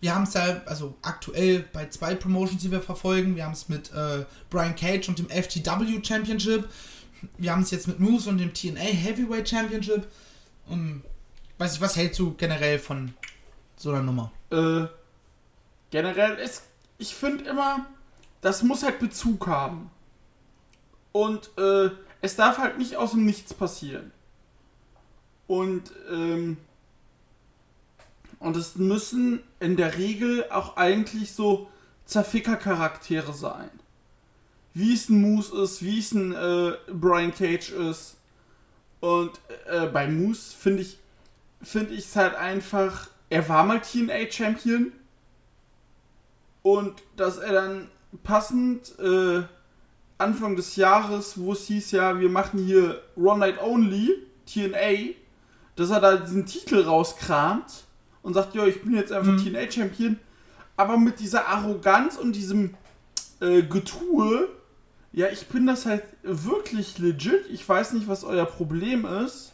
wir 0.00 0.14
haben 0.14 0.24
es 0.24 0.34
ja, 0.34 0.62
also 0.66 0.94
aktuell 1.02 1.64
bei 1.72 1.86
zwei 1.88 2.14
Promotions, 2.14 2.60
die 2.62 2.70
wir 2.70 2.80
verfolgen. 2.82 3.34
Wir 3.36 3.44
haben 3.44 3.52
es 3.52 3.68
mit 3.68 3.92
äh, 3.92 4.24
Brian 4.50 4.76
Cage 4.76 5.08
und 5.08 5.18
dem 5.18 5.28
FTW 5.28 6.00
Championship. 6.04 6.68
Wir 7.38 7.52
haben 7.52 7.62
es 7.62 7.70
jetzt 7.70 7.88
mit 7.88 7.98
Moose 8.00 8.28
und 8.28 8.38
dem 8.38 8.52
TNA 8.52 8.80
Heavyweight 8.80 9.48
Championship. 9.48 10.06
Und 10.66 11.02
weiß 11.58 11.74
ich, 11.76 11.80
was 11.80 11.96
hältst 11.96 12.18
du 12.18 12.34
generell 12.34 12.78
von 12.78 13.14
so 13.76 13.90
einer 13.90 14.02
Nummer? 14.02 14.32
Äh, 14.50 14.86
generell 15.90 16.36
ist. 16.38 16.64
Ich 16.98 17.14
finde 17.14 17.44
immer, 17.44 17.86
das 18.42 18.62
muss 18.62 18.82
halt 18.82 18.98
Bezug 18.98 19.46
haben. 19.46 19.90
Und 21.12 21.50
äh, 21.56 21.90
es 22.20 22.36
darf 22.36 22.58
halt 22.58 22.76
nicht 22.76 22.96
aus 22.96 23.12
dem 23.12 23.24
Nichts 23.24 23.54
passieren. 23.54 24.12
Und, 25.46 25.92
ähm, 26.10 26.58
und 28.38 28.56
es 28.56 28.76
müssen 28.76 29.42
in 29.58 29.76
der 29.76 29.96
Regel 29.96 30.44
auch 30.50 30.76
eigentlich 30.76 31.32
so 31.32 31.70
Zerficker-Charaktere 32.04 33.32
sein. 33.32 33.70
Wie 34.74 34.94
es 34.94 35.08
ein 35.08 35.20
Moose 35.20 35.62
ist, 35.62 35.82
wie 35.82 35.98
es 35.98 36.12
ein 36.12 36.32
äh, 36.32 36.74
Brian 36.92 37.34
Cage 37.34 37.70
ist. 37.70 38.16
Und 39.00 39.40
äh, 39.66 39.86
bei 39.86 40.06
Moose 40.06 40.54
finde 40.54 40.82
ich 40.82 40.98
finde 41.62 41.94
ich 41.94 42.06
es 42.06 42.16
halt 42.16 42.34
einfach, 42.34 43.08
er 43.30 43.48
war 43.48 43.64
mal 43.64 43.80
TNA-Champion 43.80 44.92
und 46.62 47.02
dass 47.16 47.38
er 47.38 47.52
dann 47.52 47.90
passend 48.22 48.98
äh, 48.98 49.42
Anfang 50.18 50.56
des 50.56 50.76
Jahres, 50.76 51.38
wo 51.38 51.52
es 51.52 51.66
hieß 51.66 51.92
ja, 51.92 52.18
wir 52.20 52.28
machen 52.28 52.64
hier 52.64 53.02
One 53.16 53.38
Night 53.40 53.60
Only, 53.62 54.10
TNA, 54.46 55.14
dass 55.76 55.90
er 55.90 56.00
da 56.00 56.16
diesen 56.16 56.46
Titel 56.46 56.82
rauskramt 56.82 57.84
und 58.22 58.34
sagt, 58.34 58.54
ja, 58.54 58.66
ich 58.66 58.82
bin 58.82 58.94
jetzt 58.94 59.10
einfach 59.12 59.32
Mhm. 59.32 59.44
TNA-Champion, 59.44 60.18
aber 60.76 60.96
mit 60.96 61.18
dieser 61.20 61.48
Arroganz 61.48 62.16
und 62.16 62.34
diesem 62.36 62.74
äh, 63.40 63.62
Getue, 63.62 64.48
ja, 65.12 65.26
ich 65.28 65.46
bin 65.48 65.66
das 65.66 65.86
halt 65.86 66.04
wirklich 66.22 66.98
legit, 66.98 67.46
ich 67.50 67.68
weiß 67.68 67.92
nicht, 67.94 68.08
was 68.08 68.24
euer 68.24 68.46
Problem 68.46 69.04
ist. 69.04 69.52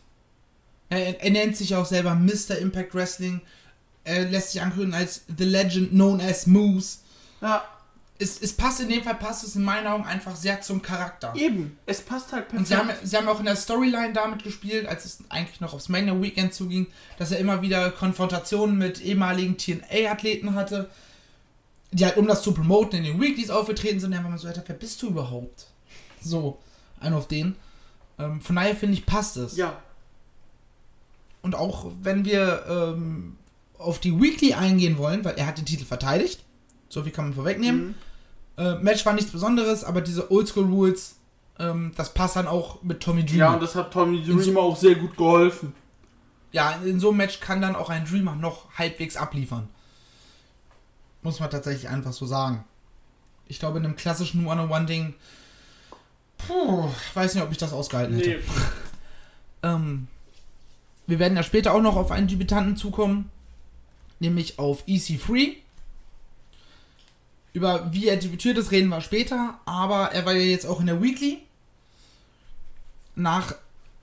Er, 0.90 1.22
er 1.22 1.30
nennt 1.30 1.56
sich 1.56 1.74
auch 1.74 1.86
selber 1.86 2.14
Mr. 2.14 2.58
Impact 2.58 2.94
Wrestling. 2.94 3.40
Er 4.04 4.24
lässt 4.28 4.52
sich 4.52 4.62
ankündigen 4.62 4.94
als 4.94 5.22
The 5.36 5.44
Legend 5.44 5.90
known 5.90 6.20
as 6.20 6.46
Moose. 6.46 6.98
Ja, 7.40 7.62
Es, 8.20 8.40
es 8.40 8.52
passt 8.52 8.80
in 8.80 8.88
dem 8.88 9.02
Fall, 9.04 9.14
passt 9.14 9.44
es 9.44 9.54
in 9.54 9.62
meinen 9.62 9.86
Augen 9.86 10.04
einfach 10.04 10.34
sehr 10.34 10.60
zum 10.60 10.82
Charakter. 10.82 11.32
eben, 11.36 11.78
es 11.86 12.00
passt 12.00 12.32
halt 12.32 12.48
perfekt. 12.48 12.58
Und 12.58 12.66
sie 12.66 12.76
haben, 12.76 12.90
sie 13.04 13.16
haben 13.16 13.28
auch 13.28 13.38
in 13.38 13.44
der 13.44 13.54
Storyline 13.54 14.12
damit 14.12 14.42
gespielt, 14.42 14.86
als 14.86 15.04
es 15.04 15.18
eigentlich 15.28 15.60
noch 15.60 15.72
aufs 15.72 15.88
Mania 15.88 16.20
Weekend 16.20 16.52
zuging, 16.52 16.88
dass 17.16 17.30
er 17.30 17.38
immer 17.38 17.62
wieder 17.62 17.90
Konfrontationen 17.92 18.76
mit 18.76 19.00
ehemaligen 19.00 19.56
TNA-Athleten 19.56 20.54
hatte, 20.56 20.90
die 21.92 22.04
halt, 22.04 22.16
um 22.16 22.26
das 22.26 22.42
zu 22.42 22.52
promoten, 22.52 22.98
in 22.98 23.04
den 23.04 23.20
Weeklies 23.20 23.50
aufgetreten 23.50 24.00
sind. 24.00 24.10
Und 24.12 24.18
einfach 24.18 24.30
mal 24.30 24.38
so, 24.38 24.48
Alter, 24.48 24.64
wer 24.66 24.76
bist 24.76 25.00
du 25.02 25.08
überhaupt? 25.08 25.66
So, 26.20 26.58
ein 26.98 27.14
auf 27.14 27.28
den. 27.28 27.54
Ähm, 28.18 28.40
von 28.40 28.56
daher 28.56 28.74
finde 28.74 28.94
ich, 28.94 29.06
passt 29.06 29.36
es. 29.36 29.56
ja, 29.56 29.80
Und 31.42 31.54
auch 31.54 31.92
wenn 32.02 32.24
wir 32.24 32.64
ähm, 32.68 33.36
auf 33.78 34.00
die 34.00 34.20
Weekly 34.20 34.54
eingehen 34.54 34.98
wollen, 34.98 35.24
weil 35.24 35.36
er 35.36 35.46
hat 35.46 35.58
den 35.58 35.66
Titel 35.66 35.84
verteidigt, 35.84 36.40
so 36.88 37.04
viel 37.04 37.12
kann 37.12 37.26
man 37.26 37.34
vorwegnehmen. 37.34 37.88
Mhm. 37.88 37.94
Äh, 38.58 38.74
Match 38.76 39.06
war 39.06 39.12
nichts 39.12 39.30
Besonderes, 39.30 39.84
aber 39.84 40.00
diese 40.00 40.30
Oldschool 40.32 40.64
Rules, 40.64 41.16
ähm, 41.58 41.92
das 41.96 42.12
passt 42.12 42.36
dann 42.36 42.48
auch 42.48 42.82
mit 42.82 43.00
Tommy 43.00 43.24
Dreamer. 43.24 43.38
Ja, 43.38 43.54
und 43.54 43.62
das 43.62 43.74
hat 43.76 43.92
Tommy 43.92 44.22
Dreamer 44.22 44.60
auch 44.60 44.76
sehr 44.76 44.96
gut 44.96 45.16
geholfen. 45.16 45.72
ja, 46.52 46.72
in 46.84 46.98
so 46.98 47.08
einem 47.08 47.18
Match 47.18 47.40
kann 47.40 47.60
dann 47.60 47.76
auch 47.76 47.88
ein 47.88 48.04
Dreamer 48.04 48.34
noch 48.34 48.70
halbwegs 48.76 49.16
abliefern. 49.16 49.68
Muss 51.22 51.40
man 51.40 51.50
tatsächlich 51.50 51.88
einfach 51.88 52.12
so 52.12 52.26
sagen. 52.26 52.64
Ich 53.46 53.58
glaube, 53.58 53.78
in 53.78 53.84
einem 53.84 53.96
klassischen 53.96 54.46
One-on-One-Ding, 54.46 55.14
puh, 56.38 56.88
weiß 57.14 57.34
nicht, 57.34 57.44
ob 57.44 57.52
ich 57.52 57.58
das 57.58 57.72
ausgehalten 57.72 58.16
hätte. 58.16 58.30
Nee. 58.30 58.38
Ähm, 59.60 60.06
wir 61.08 61.18
werden 61.18 61.36
ja 61.36 61.42
später 61.42 61.74
auch 61.74 61.82
noch 61.82 61.96
auf 61.96 62.12
einen 62.12 62.28
Debütanten 62.28 62.76
zukommen, 62.76 63.28
nämlich 64.20 64.60
auf 64.60 64.86
EC3. 64.86 65.56
Über 67.52 67.92
wie 67.92 68.08
er 68.08 68.16
debütiert 68.16 68.58
ist, 68.58 68.70
reden 68.70 68.88
wir 68.88 69.00
später, 69.00 69.58
aber 69.64 70.12
er 70.12 70.24
war 70.26 70.32
ja 70.34 70.42
jetzt 70.42 70.66
auch 70.66 70.80
in 70.80 70.86
der 70.86 71.02
Weekly. 71.02 71.42
Nach 73.14 73.52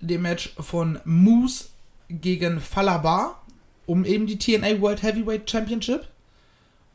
dem 0.01 0.23
Match 0.23 0.53
von 0.59 0.99
Moose 1.05 1.65
gegen 2.09 2.59
Falabar 2.59 3.41
um 3.87 4.03
eben 4.03 4.25
die 4.25 4.37
TNA 4.39 4.81
World 4.81 5.03
Heavyweight 5.03 5.49
Championship 5.49 6.07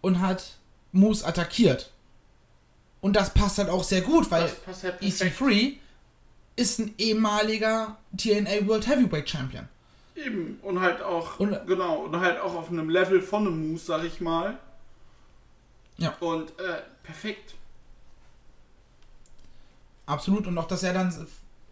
und 0.00 0.20
hat 0.20 0.56
Moose 0.92 1.24
attackiert. 1.24 1.92
Und 3.00 3.14
das 3.14 3.32
passt 3.32 3.58
halt 3.58 3.68
auch 3.68 3.84
sehr 3.84 4.00
gut, 4.02 4.28
weil 4.30 4.42
halt 4.42 4.64
perfekt. 4.64 5.02
EC3 5.02 5.74
ist 6.56 6.80
ein 6.80 6.92
ehemaliger 6.98 7.96
TNA 8.16 8.66
World 8.66 8.88
Heavyweight 8.88 9.30
Champion. 9.30 9.68
Eben. 10.16 10.58
Und 10.62 10.80
halt 10.80 11.00
auch, 11.00 11.38
Und- 11.38 11.56
genau, 11.66 11.98
und 12.00 12.16
halt 12.18 12.40
auch 12.40 12.54
auf 12.54 12.68
einem 12.70 12.90
Level 12.90 13.22
von 13.22 13.46
einem 13.46 13.70
Moose, 13.70 13.84
sag 13.86 14.04
ich 14.04 14.20
mal. 14.20 14.58
Ja. 16.00 16.16
Und, 16.20 16.58
äh, 16.58 16.82
perfekt. 17.02 17.54
Absolut. 20.06 20.46
Und 20.46 20.58
auch, 20.58 20.66
dass 20.66 20.82
er 20.82 20.92
dann, 20.92 21.14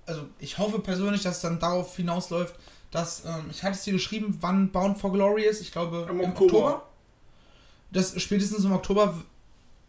also 0.07 0.23
ich 0.39 0.59
hoffe 0.59 0.79
persönlich, 0.79 1.23
dass 1.23 1.37
es 1.37 1.43
dann 1.43 1.59
darauf 1.59 1.97
hinausläuft, 1.97 2.55
dass, 2.91 3.25
ähm, 3.25 3.47
ich 3.51 3.63
hatte 3.63 3.75
es 3.75 3.85
dir 3.85 3.93
geschrieben, 3.93 4.39
wann 4.41 4.71
Bound 4.71 4.99
for 4.99 5.13
Glory 5.13 5.43
ist, 5.45 5.61
ich 5.61 5.73
glaube 5.73 6.07
Im 6.09 6.21
im, 6.21 6.31
Oktober. 6.31 6.57
Oktober. 6.57 6.83
Dass 7.91 8.21
spätestens 8.21 8.65
im 8.65 8.73
Oktober 8.73 9.23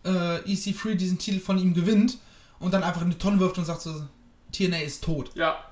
äh, 0.03 0.39
EC3 0.39 0.95
diesen 0.95 1.19
Titel 1.19 1.39
von 1.39 1.57
ihm 1.57 1.73
gewinnt 1.73 2.17
und 2.59 2.73
dann 2.73 2.83
einfach 2.83 3.01
in 3.01 3.09
die 3.09 3.17
Tonne 3.17 3.39
wirft 3.39 3.57
und 3.57 3.65
sagt 3.65 3.81
so, 3.81 4.03
TNA 4.51 4.79
ist 4.79 5.03
tot. 5.03 5.31
Ja. 5.35 5.63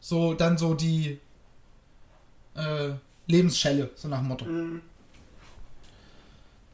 So, 0.00 0.34
dann 0.34 0.56
so 0.56 0.74
die 0.74 1.18
äh, 2.54 2.90
Lebensschelle, 3.26 3.90
so 3.94 4.08
nach 4.08 4.18
dem 4.18 4.28
Motto. 4.28 4.44
Mhm. 4.46 4.82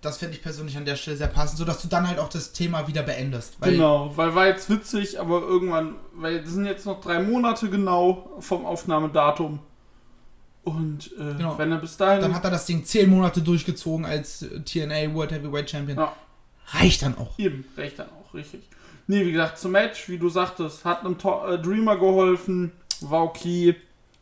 Das 0.03 0.19
finde 0.19 0.35
ich 0.35 0.43
persönlich 0.43 0.77
an 0.77 0.85
der 0.85 0.97
Stelle 0.97 1.17
sehr 1.17 1.27
passend, 1.27 1.59
sodass 1.59 1.83
du 1.83 1.89
dann 1.89 2.07
halt 2.07 2.19
auch 2.19 2.29
das 2.29 2.53
Thema 2.53 2.87
wieder 2.87 3.03
beendest. 3.03 3.57
Weil 3.61 3.73
Genau, 3.73 4.13
weil 4.17 4.35
war 4.35 4.47
jetzt 4.47 4.69
witzig, 4.71 5.19
aber 5.19 5.41
irgendwann, 5.41 5.95
weil 6.15 6.37
es 6.37 6.51
sind 6.51 6.67
jetzt 6.67 6.87
noch 6.87 7.01
drei 7.01 7.21
Monate 7.21 7.71
genau 7.71 8.31
vom 8.39 8.67
Aufnahmedatum. 8.67 9.59
Und 10.65 11.13
äh, 11.19 11.35
Genau. 11.37 11.57
wenn 11.59 11.71
er 11.73 11.79
bis 11.79 11.97
dahin. 11.97 12.21
dann 12.21 12.35
hat 12.35 12.45
er 12.45 12.51
das 12.51 12.67
Ding 12.67 12.85
zehn 12.85 13.09
Monate 13.09 13.41
durchgezogen 13.41 14.05
als 14.05 14.43
äh, 14.43 14.61
TNA 14.61 15.15
World 15.15 15.33
Heavyweight 15.33 15.71
Champion. 15.71 15.99
Ja. 15.99 16.13
Reicht 16.73 17.03
dann 17.03 17.17
auch. 17.19 17.39
Eben, 17.39 17.65
recht 17.77 17.99
dann 17.99 18.09
auch, 18.09 18.35
richtig. 18.35 18.63
Nee, 19.07 19.25
wie 19.25 19.31
gesagt, 19.33 19.59
zum 19.59 19.71
Match, 19.73 20.09
wie 20.09 20.19
du 20.19 20.29
sagtest, 20.29 20.85
hat 20.85 21.05
einem 21.05 21.17
To 21.19 21.47
äh, 21.47 21.59
Dreamer 21.61 21.97
geholfen, 21.97 22.73
war 23.01 23.23
okay, 23.23 23.77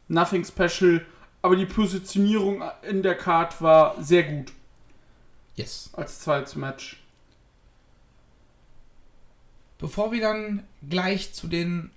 nothing 0.08 0.44
special, 0.44 1.00
aber 1.40 1.56
die 1.56 1.64
Positionierung 1.64 2.62
in 2.88 3.02
der 3.02 3.14
Card 3.16 3.62
war 3.62 3.94
sehr 4.02 4.24
gut 4.24 4.52
Yes. 5.56 5.90
als 5.92 6.20
zweites 6.20 6.56
Match. 6.56 7.00
Bevor 9.78 10.12
wir 10.12 10.20
dann 10.20 10.64
gleich 10.88 11.32
zu 11.34 11.46
den 11.46 11.90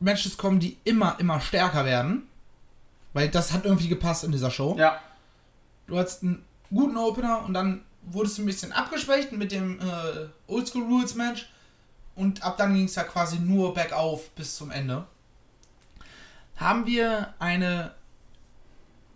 Matches 0.00 0.36
kommen, 0.36 0.60
die 0.60 0.76
immer, 0.84 1.18
immer 1.20 1.40
stärker 1.40 1.84
werden, 1.84 2.28
weil 3.12 3.28
das 3.28 3.52
hat 3.52 3.64
irgendwie 3.64 3.88
gepasst 3.88 4.24
in 4.24 4.32
dieser 4.32 4.50
Show. 4.50 4.76
Ja, 4.78 5.00
Du 5.90 5.98
hattest 5.98 6.22
einen 6.22 6.44
guten 6.72 6.96
Opener 6.96 7.44
und 7.44 7.52
dann 7.52 7.82
wurdest 8.02 8.38
du 8.38 8.42
ein 8.42 8.46
bisschen 8.46 8.72
abgeschwächt 8.72 9.32
mit 9.32 9.50
dem 9.50 9.80
äh, 9.80 10.28
Oldschool 10.46 10.84
Rules 10.84 11.16
Match 11.16 11.50
und 12.14 12.44
ab 12.44 12.56
dann 12.58 12.74
ging 12.74 12.84
es 12.84 12.94
ja 12.94 13.02
quasi 13.02 13.40
nur 13.40 13.74
bergauf 13.74 14.30
bis 14.30 14.54
zum 14.54 14.70
Ende. 14.70 15.04
Haben 16.56 16.86
wir 16.86 17.34
eine 17.40 17.92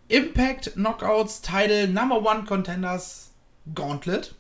Impact 0.09 0.73
Knockouts 0.75 1.43
Title 1.43 1.87
Number 1.87 2.21
One 2.29 2.45
Contenders 2.45 3.31
Gauntlet. 3.75 4.35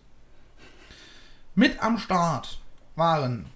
Mit 1.55 1.81
am 1.83 1.99
Start 1.99 2.59
waren 2.97 3.47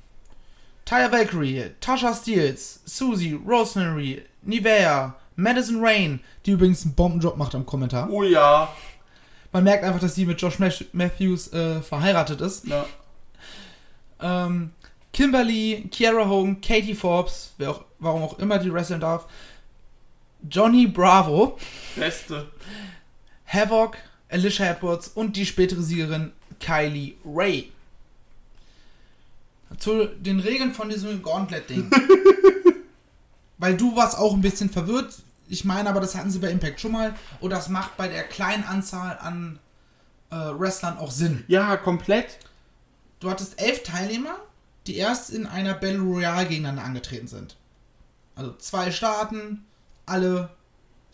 Tyler 0.85 1.13
Valkyrie, 1.13 1.71
Tasha 1.81 2.15
Steels, 2.15 2.81
Susie, 2.85 3.35
Rosemary, 3.47 4.23
Nivea, 4.43 5.15
Madison 5.37 5.85
Rain, 5.85 6.21
die 6.47 6.53
übrigens 6.53 6.85
einen 6.85 6.95
Bombenjob 6.95 7.37
macht 7.37 7.55
am 7.55 7.67
Kommentar. 7.67 8.09
Oh 8.11 8.23
ja. 8.23 8.73
Man 9.53 9.65
merkt 9.65 9.85
einfach, 9.85 10.01
dass 10.01 10.15
sie 10.15 10.27
mit 10.27 10.41
Josh 10.41 10.59
Matthews 10.93 11.53
äh, 11.53 11.81
verheiratet 11.83 12.41
ist. 12.41 12.67
ja. 12.67 12.87
Ähm, 14.21 14.73
Kimberly, 15.13 15.89
Kiara 15.91 16.29
Hogan, 16.29 16.61
Katie 16.61 16.95
Forbes, 16.95 17.53
wer 17.59 17.71
auch, 17.71 17.85
warum 17.99 18.23
auch 18.23 18.39
immer 18.39 18.59
die 18.59 18.73
wresteln 18.73 19.01
darf. 19.01 19.27
Johnny 20.49 20.87
Bravo, 20.87 21.59
Beste. 21.97 22.49
Havoc, 23.47 23.97
Alicia 24.29 24.67
Edwards 24.67 25.09
und 25.09 25.37
die 25.37 25.47
spätere 25.47 25.83
Siegerin 25.83 26.33
Kylie 26.61 27.15
Ray. 27.25 27.73
Zu 29.79 30.07
den 30.07 30.41
Regeln 30.41 30.73
von 30.73 30.89
diesem 30.89 31.23
Gauntlet-Ding. 31.23 31.91
Weil 33.59 33.77
du 33.77 33.97
warst 33.97 34.17
auch 34.17 34.35
ein 34.35 34.41
bisschen 34.41 34.71
verwirrt. 34.71 35.15
Ich 35.49 35.65
meine 35.65 35.89
aber, 35.89 36.01
das 36.01 36.15
hatten 36.15 36.31
sie 36.31 36.39
bei 36.39 36.51
Impact 36.51 36.81
schon 36.81 36.93
mal. 36.93 37.15
Und 37.41 37.51
das 37.51 37.69
macht 37.69 37.97
bei 37.97 38.09
der 38.09 38.25
kleinen 38.25 38.65
Anzahl 38.65 39.19
an 39.19 39.59
äh, 40.31 40.37
Wrestlern 40.37 40.99
auch 40.99 41.11
Sinn. 41.11 41.45
Ja, 41.49 41.77
komplett. 41.77 42.39
Du 43.21 43.31
hattest 43.31 43.61
elf 43.61 43.83
Teilnehmer, 43.83 44.37
die 44.87 44.97
erst 44.97 45.31
in 45.31 45.47
einer 45.47 45.75
Battle 45.75 46.01
Royale 46.01 46.47
gegeneinander 46.47 46.85
angetreten 46.85 47.27
sind. 47.27 47.57
Also 48.37 48.55
zwei 48.59 48.93
Staaten, 48.93 49.67
alle, 50.07 50.51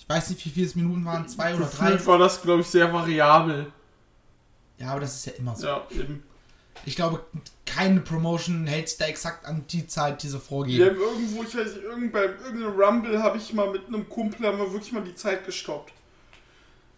ich 0.05 0.15
weiß 0.15 0.31
nicht, 0.31 0.45
wie 0.45 0.51
viele 0.51 0.71
Minuten 0.75 1.05
waren, 1.07 1.27
zwei 1.29 1.55
oder 1.55 1.65
drei. 1.65 1.93
Gefühlt 1.93 2.07
war 2.07 2.19
das, 2.19 2.43
glaube 2.43 2.61
ich, 2.61 2.67
sehr 2.67 2.93
variabel. 2.93 3.73
Ja, 4.79 4.91
aber 4.91 5.01
das 5.01 5.15
ist 5.15 5.27
ja 5.27 5.33
immer 5.33 5.57
so. 5.57 5.67
Ja, 5.67 5.87
eben. 5.91 6.23
Ich 6.85 6.95
glaube, 6.95 7.25
keine 7.65 8.01
Promotion 8.01 8.67
hält 8.67 8.91
sich 8.91 8.99
da 8.99 9.07
exakt 9.07 9.47
an 9.47 9.65
die 9.71 9.87
Zeit, 9.87 10.23
die 10.23 10.29
sie 10.29 10.39
vorgeben. 10.39 10.85
haben 10.85 11.01
irgendwo, 11.01 11.43
ich 11.43 11.57
weiß 11.57 11.75
nicht, 11.75 11.85
irgend, 11.85 12.13
beim 12.13 12.31
irgendeinem 12.45 12.79
Rumble 12.79 13.23
habe 13.23 13.39
ich 13.39 13.55
mal 13.55 13.71
mit 13.71 13.87
einem 13.87 14.07
Kumpel 14.09 14.47
haben 14.47 14.59
wir 14.59 14.71
wirklich 14.71 14.93
mal 14.93 15.03
die 15.03 15.15
Zeit 15.15 15.47
gestoppt. 15.47 15.93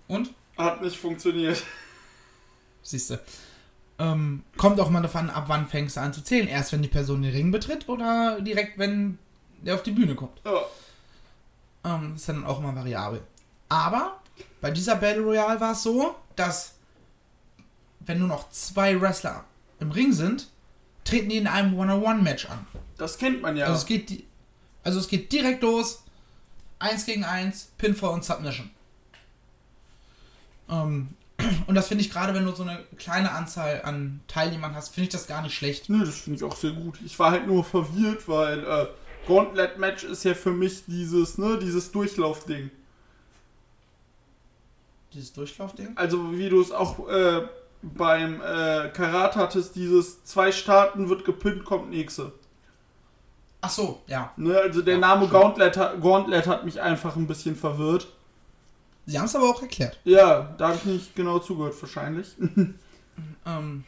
Und? 0.08 0.34
Hat 0.58 0.82
nicht 0.82 0.96
funktioniert. 0.96 1.62
Siehst 2.82 3.10
du. 3.10 3.20
Ähm, 3.98 4.42
kommt 4.56 4.80
auch 4.80 4.90
mal 4.90 5.02
davon 5.02 5.30
ab, 5.30 5.44
wann 5.46 5.68
fängst 5.68 5.96
du 5.96 6.00
an 6.00 6.12
zu 6.12 6.24
zählen. 6.24 6.48
Erst 6.48 6.72
wenn 6.72 6.82
die 6.82 6.88
Person 6.88 7.22
den 7.22 7.32
Ring 7.32 7.52
betritt 7.52 7.88
oder 7.88 8.40
direkt, 8.40 8.78
wenn 8.78 9.18
der 9.62 9.76
auf 9.76 9.84
die 9.84 9.92
Bühne 9.92 10.16
kommt. 10.16 10.40
Ja. 10.44 10.62
Ähm, 11.86 12.14
ist 12.16 12.28
dann 12.28 12.44
auch 12.44 12.58
immer 12.58 12.74
variabel. 12.74 13.22
Aber 13.68 14.20
bei 14.60 14.70
dieser 14.70 14.96
Battle 14.96 15.22
Royale 15.22 15.60
war 15.60 15.72
es 15.72 15.82
so, 15.82 16.16
dass 16.34 16.74
wenn 18.00 18.18
nur 18.18 18.28
noch 18.28 18.50
zwei 18.50 19.00
Wrestler 19.00 19.44
im 19.80 19.90
Ring 19.90 20.12
sind, 20.12 20.48
treten 21.04 21.28
die 21.28 21.36
in 21.36 21.46
einem 21.46 21.78
One-on-One-Match 21.78 22.46
an. 22.50 22.66
Das 22.98 23.18
kennt 23.18 23.42
man 23.42 23.56
ja. 23.56 23.66
Also, 23.66 23.78
es 23.78 23.86
geht, 23.86 24.24
also 24.82 24.98
es 24.98 25.08
geht 25.08 25.30
direkt 25.32 25.62
los. 25.62 26.02
Eins 26.78 27.06
gegen 27.06 27.24
eins, 27.24 27.70
Pinfall 27.78 28.10
und 28.10 28.24
Submission. 28.24 28.70
Ähm, 30.68 31.14
und 31.66 31.74
das 31.74 31.88
finde 31.88 32.02
ich 32.02 32.10
gerade, 32.10 32.34
wenn 32.34 32.44
du 32.44 32.52
so 32.52 32.64
eine 32.64 32.84
kleine 32.98 33.30
Anzahl 33.30 33.82
an 33.82 34.20
Teilnehmern 34.28 34.74
hast, 34.74 34.88
finde 34.88 35.04
ich 35.04 35.12
das 35.12 35.26
gar 35.26 35.42
nicht 35.42 35.54
schlecht. 35.54 35.88
Nö, 35.88 36.04
das 36.04 36.16
finde 36.16 36.38
ich 36.38 36.44
auch 36.44 36.56
sehr 36.56 36.72
gut. 36.72 36.98
Ich 37.04 37.18
war 37.18 37.30
halt 37.30 37.46
nur 37.46 37.64
verwirrt, 37.64 38.28
weil 38.28 38.64
äh, 38.64 38.86
Gauntlet 39.26 39.78
Match 39.78 40.04
ist 40.04 40.24
ja 40.24 40.34
für 40.34 40.52
mich 40.52 40.84
dieses, 40.86 41.38
ne, 41.38 41.58
dieses 41.58 41.90
Durchlaufding. 41.92 42.70
Dieses 45.12 45.32
Durchlaufding. 45.32 45.92
Also 45.96 46.32
wie 46.36 46.48
du 46.48 46.60
es 46.60 46.72
auch 46.72 47.08
äh, 47.08 47.42
beim 47.82 48.40
äh, 48.40 48.88
Karat 48.92 49.36
hattest, 49.36 49.76
dieses 49.76 50.24
zwei 50.24 50.52
Starten 50.52 51.08
wird 51.08 51.24
gepinnt, 51.24 51.64
kommt 51.64 51.90
nächste. 51.90 52.32
Ach 53.60 53.70
so, 53.70 54.02
ja. 54.06 54.32
Ne, 54.36 54.58
also 54.58 54.82
der 54.82 54.94
Ja, 54.94 55.00
Name. 55.00 55.28
Gauntlet, 55.28 55.76
hat- 55.76 56.00
Gauntlet 56.00 56.46
hat 56.46 56.64
mich 56.64 56.80
einfach 56.80 57.16
ein 57.16 57.26
bisschen 57.26 57.56
verwirrt. 57.56 58.08
Sie 59.06 59.18
haben 59.18 59.26
es 59.26 59.36
aber 59.36 59.48
auch 59.48 59.62
erklärt. 59.62 59.98
Ja, 60.04 60.54
da 60.58 60.68
habe 60.68 60.76
ich 60.78 60.84
nicht 60.84 61.16
genau 61.16 61.38
zugehört 61.38 61.80
wahrscheinlich. 61.80 62.34
Ähm, 63.46 63.84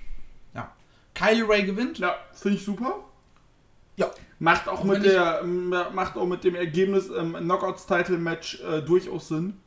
ja. 0.55 0.73
Kylie 1.15 1.47
Ray 1.47 1.65
gewinnt. 1.67 1.99
ja, 1.99 2.15
finde 2.33 2.57
ich 2.57 2.65
super. 2.65 2.95
Ja. 3.99 4.11
Macht 4.39 4.69
auch 4.69 4.81
Auch 4.81 4.85
mit 4.85 5.05
der 5.05 5.41
ähm, 5.43 5.75
macht 5.93 6.17
auch 6.17 6.27
mit 6.27 6.45
dem 6.45 6.55
Ergebnis 6.55 7.09
im 7.09 7.35
Knockouts 7.35 7.87
Title 7.87 8.19
Match 8.19 8.61
äh, 8.61 8.81
durchaus 8.81 9.29
Sinn. 9.29 9.59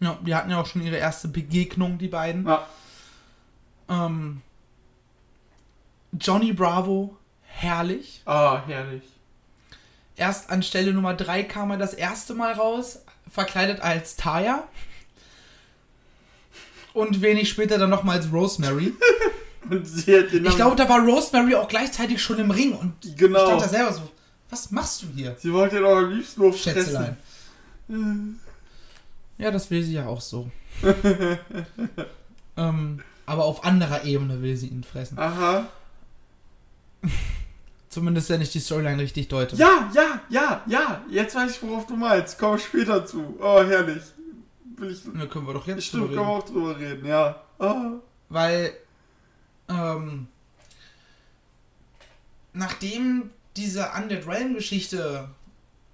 Ja, 0.00 0.18
die 0.24 0.34
hatten 0.34 0.50
ja 0.50 0.60
auch 0.60 0.66
schon 0.66 0.82
ihre 0.82 0.96
erste 0.96 1.26
Begegnung, 1.28 1.98
die 1.98 2.08
beiden. 2.08 2.46
Ja. 2.46 2.66
Ähm, 3.88 4.42
Johnny 6.12 6.52
Bravo, 6.52 7.16
herrlich. 7.42 8.22
Ah, 8.26 8.62
herrlich. 8.66 9.02
Erst 10.16 10.50
an 10.50 10.62
Stelle 10.62 10.92
Nummer 10.92 11.14
3 11.14 11.44
kam 11.44 11.70
er 11.70 11.78
das 11.78 11.94
erste 11.94 12.34
Mal 12.34 12.52
raus, 12.52 13.02
verkleidet 13.30 13.80
als 13.80 14.16
Taya. 14.16 14.68
Und 16.92 17.22
wenig 17.22 17.48
später 17.48 17.78
dann 17.78 17.90
nochmal 17.90 18.16
als 18.18 18.32
Rosemary. 18.32 18.92
Und 19.70 19.84
sie 19.86 20.16
hat 20.18 20.26
den 20.32 20.38
Ich 20.38 20.42
Namen- 20.42 20.56
glaube, 20.56 20.76
da 20.76 20.88
war 20.88 21.00
Rosemary 21.00 21.54
auch 21.54 21.68
gleichzeitig 21.68 22.22
schon 22.22 22.38
im 22.38 22.50
Ring 22.50 22.72
und 22.74 22.94
ich 23.04 23.16
genau. 23.16 23.46
stand 23.46 23.62
da 23.62 23.68
selber 23.68 23.92
so, 23.92 24.02
was 24.50 24.70
machst 24.70 25.02
du 25.02 25.06
hier, 25.14 25.36
Sie 25.38 25.52
wollte 25.52 25.78
ihn 25.78 25.84
auch 25.84 25.96
am 25.96 26.10
liebsten 26.10 26.40
nur 26.42 26.52
fressen. 26.52 26.74
Schätzelein? 26.74 27.16
Ja, 29.38 29.50
das 29.50 29.70
will 29.70 29.82
sie 29.82 29.94
ja 29.94 30.06
auch 30.06 30.20
so. 30.20 30.50
ähm, 32.56 33.00
aber 33.26 33.44
auf 33.44 33.64
anderer 33.64 34.04
Ebene 34.04 34.42
will 34.42 34.56
sie 34.56 34.68
ihn 34.68 34.84
fressen. 34.84 35.18
Aha. 35.18 35.66
Zumindest 37.88 38.28
wenn 38.30 38.40
ich 38.42 38.50
die 38.52 38.60
Storyline 38.60 39.00
richtig 39.02 39.28
deute. 39.28 39.56
Ja, 39.56 39.90
ja, 39.94 40.20
ja, 40.28 40.62
ja. 40.66 41.02
Jetzt 41.10 41.34
weiß 41.34 41.50
ich, 41.52 41.62
worauf 41.62 41.86
du 41.86 41.96
meinst. 41.96 42.40
Wir 42.40 42.58
später 42.58 43.04
zu. 43.06 43.36
Oh, 43.40 43.62
herrlich. 43.62 44.02
Will 44.76 44.90
ich. 44.90 45.00
Da 45.18 45.26
können 45.26 45.46
wir 45.46 45.54
doch 45.54 45.66
jetzt 45.66 45.84
Stimmt, 45.84 46.08
können 46.08 46.16
wir 46.16 46.26
auch 46.26 46.44
drüber 46.44 46.78
reden, 46.78 47.06
ja. 47.06 47.42
Ah. 47.58 47.92
Weil, 48.28 48.72
ähm, 49.68 50.28
nachdem 52.52 53.30
diese 53.56 53.90
Undead 53.96 54.26
Realm 54.26 54.54
Geschichte 54.54 55.28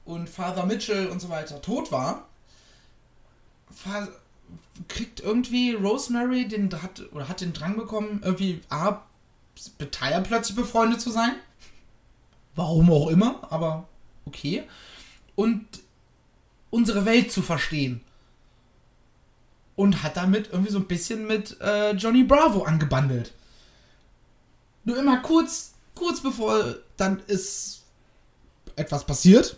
und 0.05 0.29
Father 0.29 0.67
Mitchell 0.67 1.09
und 1.09 1.21
so 1.21 1.29
weiter 1.29 1.61
tot 1.63 1.91
war, 1.93 2.29
kriegt 4.89 5.21
irgendwie 5.21 5.73
Rosemary 5.73 6.47
den 6.47 6.71
hat 6.83 7.03
oder 7.13 7.29
hat 7.29 7.41
den 7.41 7.53
Drang 7.53 7.77
bekommen, 7.77 8.21
irgendwie 8.23 8.61
A, 8.69 9.03
mit 9.79 9.99
plötzlich 10.25 10.57
befreundet 10.57 11.01
zu 11.01 11.11
sein. 11.11 11.33
Warum 12.55 12.91
auch 12.91 13.09
immer, 13.09 13.47
aber 13.51 13.89
okay. 14.27 14.65
Und 15.35 15.67
unsere 16.71 17.05
Welt 17.05 17.33
zu 17.33 17.43
verstehen. 17.43 18.01
Und 19.77 20.05
hat 20.05 20.17
damit 20.17 20.51
irgendwie 20.53 20.71
so 20.71 20.79
ein 20.79 20.87
bisschen 20.87 21.27
mit 21.27 21.61
äh, 21.61 21.93
Johnny 21.93 22.23
Bravo 22.23 22.63
angebandelt. 22.63 23.33
Nur 24.85 24.99
immer 24.99 25.19
kurz, 25.19 25.75
kurz 25.95 26.21
bevor 26.21 26.77
dann 26.97 27.21
ist 27.27 27.83
etwas 28.77 29.05
passiert, 29.05 29.57